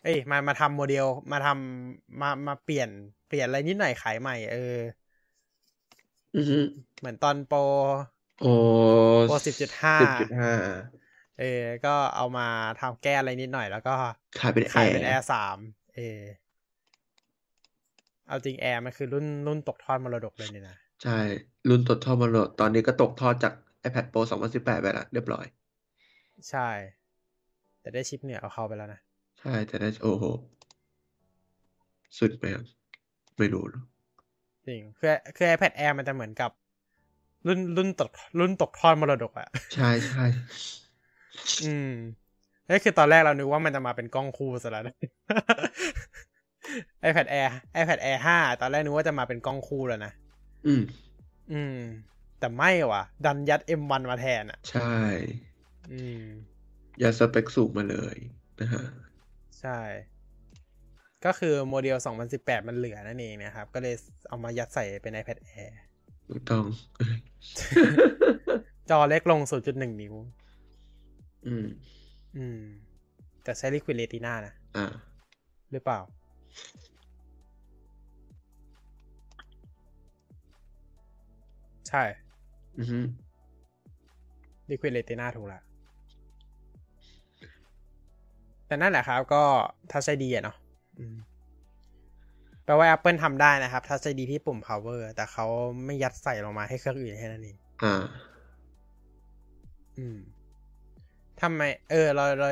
[0.02, 2.88] เอ้ยมามาทำโมเดลมาทำมามาเปลี่ยน
[3.21, 4.58] เปลี่ยนอะไรนิดหน่อยขายใหม่เออ
[6.36, 6.58] อือฮึ
[6.98, 7.58] เหมือนตอน Pro
[8.40, 8.52] โอ้
[9.22, 10.52] โปร10.5สิบจุดห้า
[11.38, 11.44] เออ
[11.84, 12.42] ก็เอามา
[12.78, 13.90] ทำแก้อะไรนิดหน่อยแล้วก็
[14.38, 15.58] ขายเป็นขายเป็นแอแอร์ร์สาม
[15.94, 16.00] เออ
[18.28, 21.18] เอาจริงแอร์มันคือรุ่นรุ่นตกทอดมรดกเลยเนี่ยนะ ใช่
[21.68, 23.52] รุ่นตกทอดมาโหลดตอนนี้ก็ตกทอดจาก
[23.86, 25.46] iPad Pro 2018 ไปแล้วเรียบร้อย
[26.48, 26.68] ใช่
[27.80, 29.00] แต่ได้ชิปเหนือเอาเข้าไปแล้วนะ
[29.38, 30.24] ใช่แต่ได้โอ้โห
[32.18, 32.64] สุดไหมครับ
[33.38, 33.84] ไม่รู้เนอะ
[34.66, 36.50] จริงคือคือ iPad Air มันจะเหมือนกับ
[37.46, 40.24] รุ่นรุ่นตกรุ่นตกทอดมรดกอะใช่ใช่
[41.60, 41.84] อืม
[42.68, 44.94] นี่คือตอนแรกเรานึกว่ามันจะมาเป็นกล้องคู่ซะแล้วนะ
[47.08, 47.50] iPad Air
[47.80, 50.12] iPad Air 5ตอนแรกนึกว่าจะมาเป็นกล้องคู่แล้วนะ
[50.66, 50.82] อืม
[51.50, 51.74] อืม
[52.38, 54.82] แต่ไม่ว่ะ ดันยัด M1 มาแทนอะ ใช่
[55.88, 56.18] อืม
[57.02, 58.16] ยัดสเปคสูงมาเลย
[58.60, 58.84] นะฮะ
[59.58, 59.70] ใช่
[61.24, 61.96] ก็คือโมเดล
[62.32, 63.94] 2018 มันเหลือนั่นเองนะครับ ก็เลย
[64.28, 65.72] เอามายัดใส่เป็น iPad Air
[66.28, 66.64] ถูกต้อง
[68.90, 70.14] จอเล็กลง 0.1 นิ้ว
[71.46, 71.66] อืม
[72.36, 72.60] อืม
[73.42, 74.86] แต่ใช้ Liquid Retina นะ อ่า
[75.72, 76.00] หรือเปล่า
[81.88, 82.02] ใช่
[82.78, 82.98] อือฮึ
[84.70, 85.60] Liquid Retina ถูกละ
[88.66, 89.42] แต่นั่นแหละครับ ก็
[89.90, 90.61] ทัชไอดีอะเนาะอืม
[92.64, 95.46] แปลว่า Apple ทำได้นะครับทัชไอดีที่ปุ่ม power แต่เขา
[95.84, 97.94] ไม่ยัดใส่ลงมาให้เครื่องอื่นแค่นั้นเองอ่า
[99.98, 100.18] อืม
[101.42, 102.48] ทำไม เออเราเรา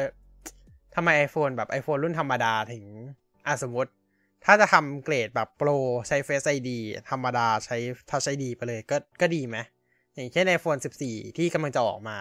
[0.95, 2.85] ทำไม iPhone แบบ iPhone รุ่นธรรมดาถึง
[3.47, 3.91] อะสมมติ
[4.45, 5.69] ถ้าจะทำเกรดแบบโปร
[6.09, 6.71] ใช้ Face ID
[7.11, 7.77] ธรรมดาใช้
[8.11, 9.57] Touch ID ไปเลยก็ก็ดีไหม
[10.15, 12.19] อย่างเช่น iPhone 14 ที่กำลังจะออกมา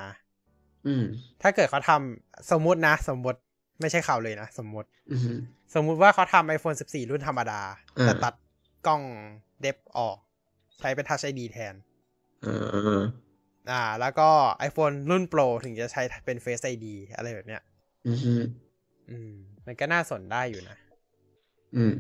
[0.88, 1.06] อืม
[1.42, 3.40] ถ้าเกิดเขาทำสมมุตินะ สมมติ
[3.80, 5.34] ไม่ใช่ข่าวเลยนะ สมมติอือฮึ
[5.76, 7.62] สมมุติว่าเขาทำ iPhone 14 รุ่นธรรมดา
[8.00, 8.34] อ่าแต่ตัด
[8.88, 9.02] กล้อง
[9.62, 10.18] เดฟออก
[10.80, 11.76] ใช้เป็น Touch ID แทน
[12.46, 13.04] อ่า
[13.72, 14.30] อ่าแล้วก็
[14.68, 16.86] iPhone รุ่น Pro ถึงจะใช้เป็น Face ID
[17.16, 17.62] อะไรแบบเนี้ย
[18.08, 18.34] อือฮึ
[19.10, 19.32] อืม
[19.66, 20.78] มันก็น่าสนได้อยู่นะ
[21.76, 21.94] อืม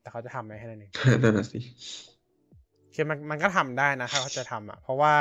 [0.00, 0.92] แต่เขาจะทำไหมแค่นั้นเอง
[1.22, 1.60] นั่นน่ะสิ
[2.94, 5.14] คือมันมันก็ทำได้นะถ้าเขาจะทำอะ เพราะว่า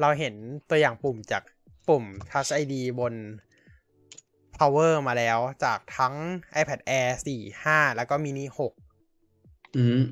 [0.00, 0.34] เราเห็น
[0.70, 1.42] ตัวอย่างปุ่มจาก
[1.88, 3.14] ปุ่ม Touch ID บน
[4.58, 6.14] Power มาแล้วจากทั้ง
[6.60, 10.02] iPad Air 4 5 แล้วก็ mini 6 อืม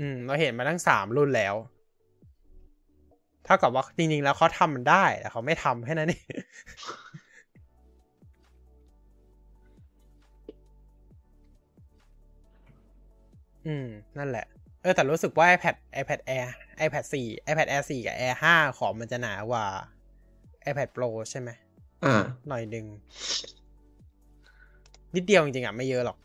[0.00, 1.54] อืม เราเห็นมาทั้งสามรุ่นแล้ว
[3.44, 6.34] เท่ากับว่าจริงๆ แล้วเขาทำมันได้ แต่เขาไม่ทำแค่นั้นเอง
[13.66, 13.86] อืม
[14.18, 14.46] นั่นแหละ
[14.82, 16.48] เออ แต่รู้สึกว่า iPad iPad Air
[16.84, 19.64] iPad 4 iPad Air 4 กับ Air 5 ของมันจะหนากว่า
[20.70, 21.50] iPad Pro ใช่ไหม
[22.04, 22.16] อ่า
[22.48, 22.86] หน่อยหนึ่ง
[25.16, 26.18] นิดเดียวจริงๆอะไม่เยอะหรอก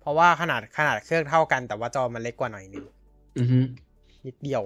[0.00, 2.84] เพราะว่าขนาดขนาดเครื่องเท่ากัน แต่ว่าจอมันเล็กกว่าหน่อยหนึง
[3.38, 3.58] อือฮึ
[4.26, 4.62] นิดเดียว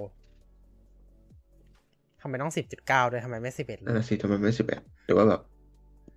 [2.21, 5.41] ทำไมต้องสิบจุดเก้าด้วยทำไมไม่สิบเอ็ดเลอ่ายสิทำไมไม่สิบเอ็ดหรือว่าแบบ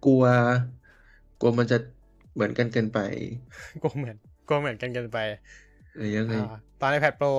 [0.02, 0.24] กลัว
[1.40, 1.78] กลัวมันจะ
[2.34, 2.98] เหมือนกันเกินไป
[3.84, 4.16] ก็เหมือน
[4.50, 5.18] ก็เหมือนกันเกันไป
[5.96, 7.30] หรือยังไงอ่าตอน iPad Pro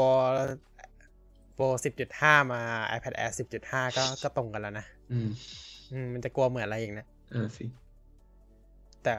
[1.56, 2.60] Pro 10.5มา
[2.96, 5.28] iPad Air 10.5ก็ก็ตรงกันแล้วนะ อืม
[5.92, 7.64] อืม มันจะกลัวเหมือนอะไรอีกนะอ่าสิ
[9.06, 9.16] แต่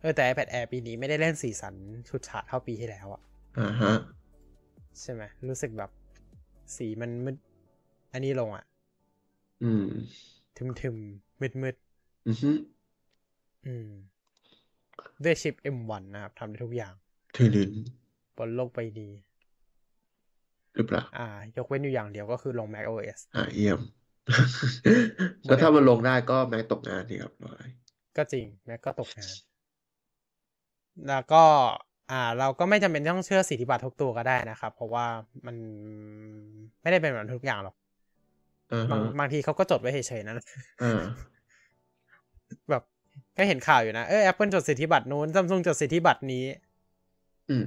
[0.00, 1.74] เออแต่ iPad Air ปีนี้ไม่ได้เล่นสีสัน
[2.08, 3.22] ชุดฉาดเท่าปีที่แล้วอะ
[3.58, 3.92] อ่าฮะ
[5.00, 5.90] ใช่ไหมรู้สึกแบบ
[6.76, 7.36] สีมันมืด
[8.12, 8.64] อันนี้ลงอะ
[9.62, 9.84] อืม
[10.56, 10.96] ทึมทึม
[11.40, 11.76] มืดมืด
[12.26, 13.90] อือฮึๆอืม
[15.24, 16.94] ด้วยชิป M1 นะครับทำได้ทุกอย่าง
[17.36, 17.70] ถือลืน
[18.36, 19.12] บนโลกใบนี้
[20.74, 21.26] หรือเปล่า อ่า
[21.56, 23.80] ยกเว้นอยู่อย่างเดียวก็คือลง Mac OS อ่าเยี่ยม
[25.48, 27.66] ก็ถ้ามันลงได้ก็แม็กตกงานดีครับร้อย
[28.16, 29.34] ก็จริง Mac ก็ตกงาน
[31.08, 31.44] แล้วก็
[32.10, 35.06] อ่า เราก็ไม่จำเป็นต้องเชื่อสิทธิบัตรทุกตัวก็ได้นะครับ เพราะว่า
[35.46, 35.56] มัน
[36.82, 37.74] ไม่ได้เป็นแบบนั้นทุกอย่างหรอก
[38.72, 40.40] อ่าบางฮะบางทีเขาก็จดไว้เฉยๆนั่น
[40.82, 41.02] อ่า
[42.70, 42.82] แบบ
[43.36, 46.44] ก็เห็นข่าวอยู่นะ เออ Apple จดสิทธิบัตรนู้น Samsung จดสิทธิบัตรนี้
[47.50, 47.64] อืม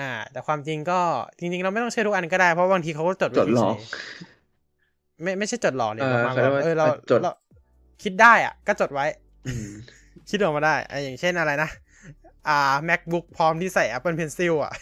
[0.00, 1.00] อ่า แต่ความจริงก็
[1.38, 7.32] จริง ๆ เราไม่ต้องเชื่อทุกอันก็ได้ เพราะบางทีเขาก็จดไว้จดหลอกเฉยๆไม่ไม่ใช่จดหลอกเนี่ยเออประมาณเขาเรียกว่าว่าเออเราจดเรา
[8.02, 9.27] คิดได้อะ ก็จดไว้อืม
[10.30, 11.70] คิดออกมาได้อะอย่างเช่นอะไรนะ
[12.48, 12.58] อ่า
[12.88, 14.72] MacBook พร้อมที่ใส่ Apple Pencil อะ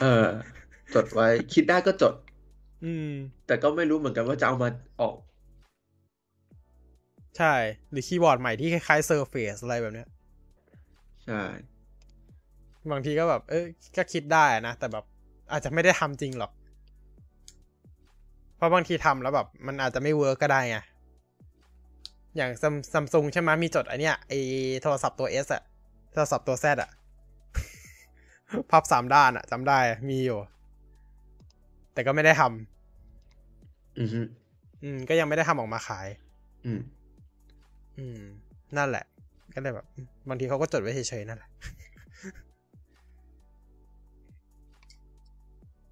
[0.00, 0.26] เออ
[0.94, 2.14] จดไว้ คิดได้ก็จด
[2.84, 3.10] อืม
[3.46, 4.68] แต่ก็ไม่รู้เหมือนกันว่าจะเอามา
[5.00, 5.16] ออก
[7.38, 7.54] ใช่
[7.90, 10.08] หรือคีย์บอร์ดใหม่ที่คล้ายๆ Surface อะไรแบบเนี้ย
[11.26, 11.42] ใช่
[12.90, 13.64] บางทีก็แบบ เออ
[13.96, 15.04] ก็คิดได้นะ แต่แบบ
[15.52, 16.52] อาจจะไม่ได้ทำจริงหรอก
[18.56, 20.78] เพราะบางทีทำแล้วแบบ มันอาจจะไม่ work ก็ได้ไง
[22.36, 22.50] อย่าง
[22.92, 24.32] ซัมซุงใช่ไหมมีจดไอเนี้ยไอ
[24.82, 25.62] โทรศัพท์ตัว S อะ
[26.12, 26.90] โทรศัพท์ตัว Z อะ
[28.70, 30.38] พับสามด้านอะจำได้มีอยู่
[31.92, 34.20] แต่ก็ไม่ได้ทำอือฮึ
[34.82, 36.06] อืม ก็ยังไม่ได้ทำออกมาขาย
[36.64, 36.80] อืม
[37.98, 38.20] อืม
[38.76, 39.04] นั่นแหละ
[39.54, 39.86] ก็เลยแบบ
[40.28, 41.50] บางทีเขาก็จดไว้เฉยๆนั่นแหละ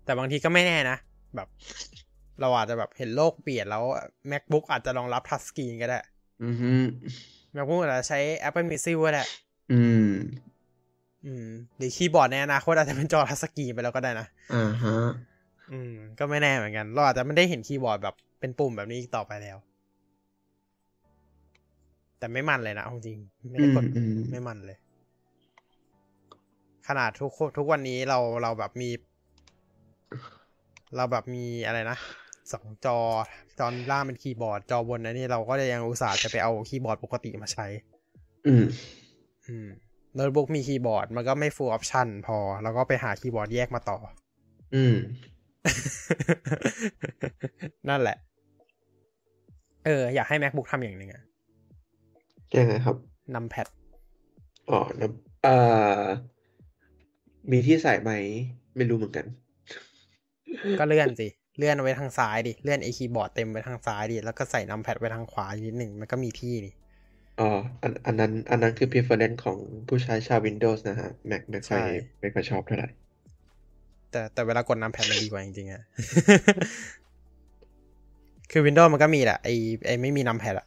[0.04, 0.96] แต่บางทีก็ไม่แน่นะ
[1.36, 1.48] แบบ
[2.40, 3.84] เราอาจจะแบบเห็นโลกเปลี่ยนแล้ว
[4.30, 5.98] MacBook อาจจะรองรับ touchscreen ก็ได้
[6.42, 6.72] อือฮึ
[7.56, 9.24] MacBook อาจจะใช้ Apple Pencil ก็ได้
[9.72, 10.10] อืม
[11.26, 14.96] อืมหรือคีย์บอร์ดในอนาคตอาจจะเป็นจอ touchscreen ไปแล้วก็ได้นะอ่าฮะ
[15.72, 19.56] อืม ก็ไม่แน่เหมือนกัน เราอาจจะไม่ได้เห็นคีย์บอร์ดแบบเป็นปุ่มแบบนี้อีกต่อไปแล้ว
[22.18, 23.18] แต่ไม่มันเลยนะเอาจริง
[23.50, 24.78] ไม่ได้กดอืมอืมไม่มันเลย
[26.88, 28.90] ขนาดทุกทุกวันนี้เราเราแบบมี
[30.96, 31.96] เราแบบมีอะไรนะ
[32.52, 32.98] สองจอ
[33.58, 37.66] จอล่างเป็นคีย์บอร์ด จอบนนะนี่เราก็ยังอุตส่าห์จะไปเอาคีย์บอร์ดปกติมาใช้
[38.46, 38.64] อืม
[39.46, 39.68] อืม
[40.14, 43.98] โน้ตบุ๊กมีคีย์บอร์ดมันก็ไม่ full option พอ แล้วก็ไปหาคีย์บอร์ดแยกมาต่อ
[44.74, 44.96] อืม
[47.88, 48.16] นั่นแหละ
[49.84, 51.22] เออ อยากให้ macbook ทำอย่างหนึ่งอะ
[52.58, 52.96] ยังไงครับ
[53.34, 53.66] นำแพด
[54.70, 55.10] อ๋อนะ
[55.42, 55.56] เอ่
[56.00, 56.02] อ
[57.50, 58.10] มีที่ใส่ไหม
[58.76, 59.26] ไม่รู้เหมือนกัน
[60.78, 66.74] ก็เลื่อนสิ เลื่อนไว้ทางซ้ายดิ เลื่อนไอคีย์บอร์ดเต็มไว้ทางซ้ายดิ แล้วก็ใส่นำแพดไว้ทางขวานิดหนึ่งมันก็มีที่นี่
[67.40, 67.48] อ๋อ
[67.82, 69.58] อันอันนั้น อันนั้นคือ preference ของ
[69.88, 71.84] ผู้ใช้ชาว Windows นะฮะ Mac ไม่ค่อยใช่
[72.20, 72.88] ไม่ค่อยชอบเท่าไหร่
[74.10, 75.82] แต่แต่เวลากดนำแพดมันดีกว่าจริงๆอะ
[78.50, 79.48] คือ Windows มันก็มีแหละไอ
[79.86, 80.66] ไอไม่มีนำแพดอะ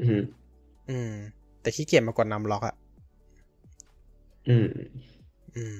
[0.00, 0.22] อืม
[0.90, 1.12] อืม
[1.60, 2.76] แต่ขี้เกียจมากดนำล็อกอะ
[4.48, 4.66] อืม
[5.56, 5.78] อืม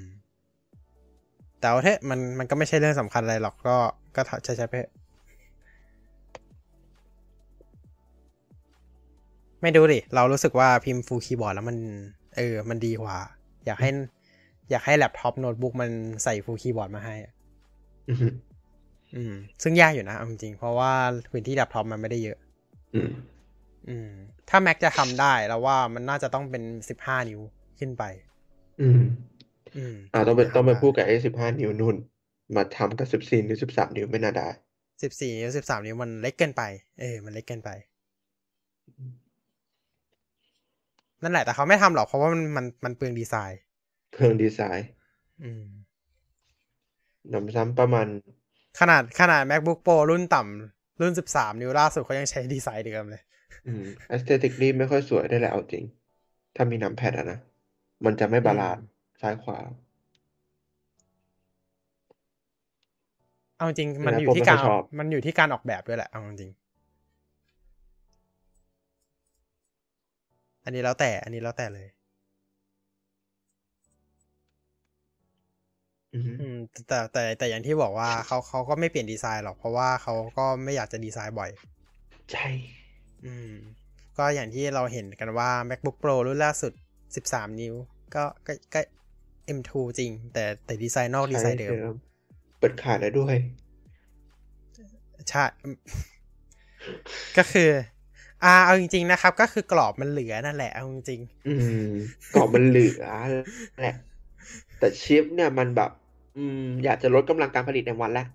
[1.61, 3.77] แต่ว่าเถอะมันมันก็ไม่ใช่เรื่องสำคัญอะไรหรอกก็
[4.17, 4.93] ก็ใช้ใช้ไปเถอะ
[9.63, 11.77] ไม่รู้ดิ เรารู้สึกว่าพิมพ์ full คีย์บอร์ดแล้วมัน
[12.37, 13.17] เออ มันดีกว่า
[13.67, 13.91] อยากให้
[14.71, 15.91] อยากให้แล็ปท็อปโน้ตบุ๊กมัน
[16.25, 17.33] ใส่ full คีย์บอร์ดมาให้อะ
[18.09, 18.19] อืม
[19.17, 20.93] อืม ซึ่งยากอยู่นะเอาจริงๆเพราะว่า
[21.31, 22.39] พื้นที่แล็ปท็อปมันไม่ได้เยอะ
[22.95, 23.11] อืม
[23.89, 24.11] อืม
[24.49, 27.41] ถ้า Mac จะทำได้แล้วว่ามันน่าจะต้องเป็นสิบห้านิ้ว
[27.79, 28.05] ขึ้นไป
[28.81, 29.01] อืม
[29.77, 31.97] อืมอ่าต้องไปต้องไปพูดกับไอ้สิบห้านิ้วนู่น
[32.57, 34.49] มาทำกับสิบสี่นิ้วสิบสามนิ้วไม่น่าได้
[35.03, 36.63] สิบสี่นิ้วสิบสามนิ้วมันเล็กเกินไป
[37.01, 37.71] เออ มันเล็กเกินไป
[41.23, 43.61] นั่นแหละแต่เขาไม่ทำหรอกเพราะว่ามันมันมันเปลืองดีไซน์
[44.15, 44.89] เปลืองดีไซน์
[45.43, 45.65] อืม
[47.33, 48.07] นำซ้ำประมาณ
[48.81, 53.23] ขนาดขนาด MacBook Pro รุ่นต่ำรุ่นสิบสามนิ้วล่าสุดเขายังใช้ดีไซน์เดิมเลย
[53.67, 53.85] อืม
[54.15, 55.85] aesthetically ไม่ค่อยสวยได้แหละเอาจริง
[56.57, 57.39] ถ้ามี numpad อะนะ
[58.05, 58.85] มันจะไม่ balance
[59.21, 59.59] ซ้ายขวา
[63.57, 66.53] เอาจริงเออมันอยู่ผมที่ไม่การค่อยชอบมันอยู่ที่การออกแบบด้วยแหละเอาจริง
[70.65, 71.89] อันนี้แล้วแต่ อันนี้แล้วแต่เลย
[76.15, 76.57] อือฮึอืม
[76.89, 81.51] แต่แต่แต่อย่างที่บอกว่าเขาเขาก็ไม่เปลี่ยนดีไซน์หรอก เพราะว่าเขาก็ไม่อยากจะดีไซน์บ่อย
[82.33, 82.49] ใช่
[83.27, 83.53] อืม
[84.19, 86.73] ก็อย่างที่เราเห็นกันว่า MacBook Pro รุ่นล่าสุด
[87.17, 87.75] 13 นิ้ว
[88.15, 88.81] ก็ก็ก็
[89.47, 91.93] M2 จริง แต่แต่ดีไซน์นอกดีไซน์เดิม
[92.59, 93.37] เปิดขายแล้วด้วย
[95.31, 95.77] ใช่อืม
[97.39, 97.71] ก็คือ
[98.45, 101.55] อ่า เอาจริง ๆ นะครับ ก็คือกรอบมันเหลือนั่นแหละ เอาจริงอื
[101.85, 101.91] ม
[102.35, 103.05] กรอบมันเหลือ
[103.81, 103.95] แหละ
[104.79, 105.91] แต่ชิปเนี่ยมันแบบ
[106.37, 108.27] อืม อยากจะลดกำลังการผลิตในวันแล้ว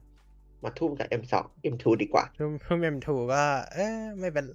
[0.64, 4.46] มาทุ่มกับ M2 M2 ดีกว่าๆรุ่นรุ่น M2 ก็ เออไม่เป็น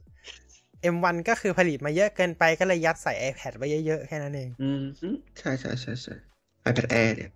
[0.80, 5.08] M1 ก็คือผลิตมาเยอะเกินไปก็เลยยัดใส่ iPad ไว้เยอะๆ แค่นั้นเอง อืมฮึ
[5.38, 6.29] ใช่ใช่ใช่ใช่
[6.70, 7.30] iPad Air เนี่ย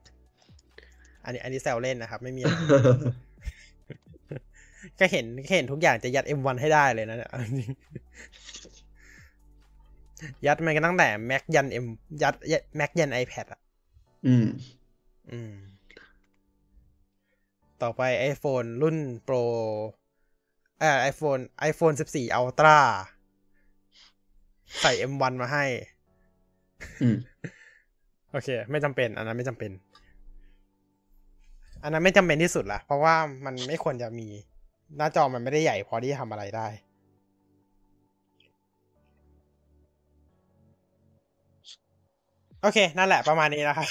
[1.24, 2.56] อันนี้อันนี้แซวเล่นนะครับ ไม่มีอะไร
[4.98, 7.73] ก็เห็นเห็นทุกอย่างจะยัด M1 ให้ได้เลยนะเนี่ยเอาจริง
[10.47, 11.86] ยัดมันกันตั้งแต่ Mac ยัน M
[12.23, 12.35] ยัด
[12.78, 13.61] Mac ยัน iPad อะ
[14.27, 14.47] อืม
[15.31, 15.55] อืม
[17.82, 18.02] ต่อไป
[18.32, 18.97] iPhone รุ่น
[19.27, 19.44] Pro
[20.81, 22.78] เอ่อ iPhone iPhone 14 Ultra
[24.81, 25.65] ใส่ M1 มาให้
[27.02, 27.16] อืม
[28.35, 29.70] โอเค ไม่จำเป็น อันนั้นไม่จำเป็น
[31.82, 34.28] อันนั้นไม่จำเป็นที่สุดละเพราะว่ามันไม่ควรจะมี
[34.97, 36.69] หน้าจอมันไม่ได้ใหญ่พอที่จะทำอะไรได้
[42.62, 43.89] โอเค นั่นแหละประมาณนี้นะครับ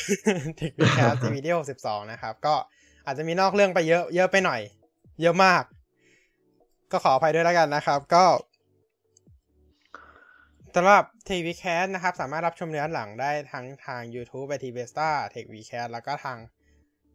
[0.62, 1.56] ถึงแคสวีดีโอ
[1.86, 2.56] 12นะครับ ก็
[3.06, 4.62] อาจจะมีนอกเรื่องไปเยอะ เยอะไปหน่อย
[5.22, 5.64] เยอะมาก
[6.92, 8.24] ก็ขออภัยด้วยแล้วกันนะครับ ก็
[10.76, 15.56] สำหรับ t v c a s นะครับ สามารถรับชมย้อนหลังได้ทั้งทาง YouTube ไปทีเบสตา t e c h v
[15.70, 16.38] c a s แล้วก็ทาง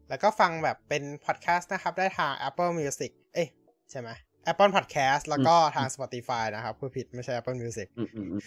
[0.09, 3.49] แล้วก็ฟังแบบเป็นพอดแคสต์นะครับ ได้ทาง Apple Music เอ้ย
[3.91, 4.09] ใช่ไหม
[4.51, 8.43] Apple Podcast แล้วก็ทาง Spotify นะครับผู้ผิดไม่ใช่ Apple Music อืมอืมอืม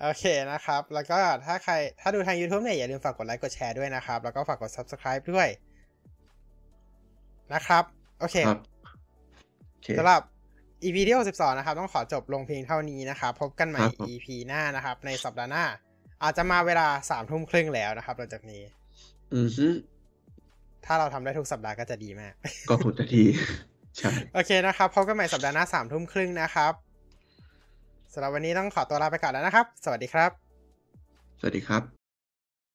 [0.00, 5.48] โอเคนะครับ แล้วก็ถ้าใครถ้าดูทาง YouTube เนี่ยอย่าลืมฝากกดไลค์กดแชร์ด้วยนะครับ แล้วก็ฝากกด Subscribe ด้วย
[7.54, 7.84] นะครับ
[8.20, 8.60] โอเคครับ
[9.72, 10.22] โอเคสำหรับ
[10.84, 15.64] EP ที่62นะครับ ต้องขอจบลงเพียงเท่านี้นะครับ พบกันใหม่ครับผม EP หน้านะครับ ในสัปดาห์หน้า
[16.22, 18.62] อาจจะมาเวลาสามทุ่มครึ่งแล้วนะครับหลังจากนี้
[19.34, 19.66] อืมฮึ
[20.84, 22.32] ถ้าเราทำได้ทุกสัปดาห์ก็จะดีมาก
[22.70, 23.24] ก็คงจะดี
[23.98, 26.72] ใช่โอเคนะครับ พบกันใหม่สัปดาห์หน้าสามทุ่มครึ่งนะครับ
[28.12, 30.30] สำหรับวันนี้ต้องขอตัวลาไปก่อนแล้วนะครับ สวัสดีครับ
[31.40, 32.03] สวัสดีครับ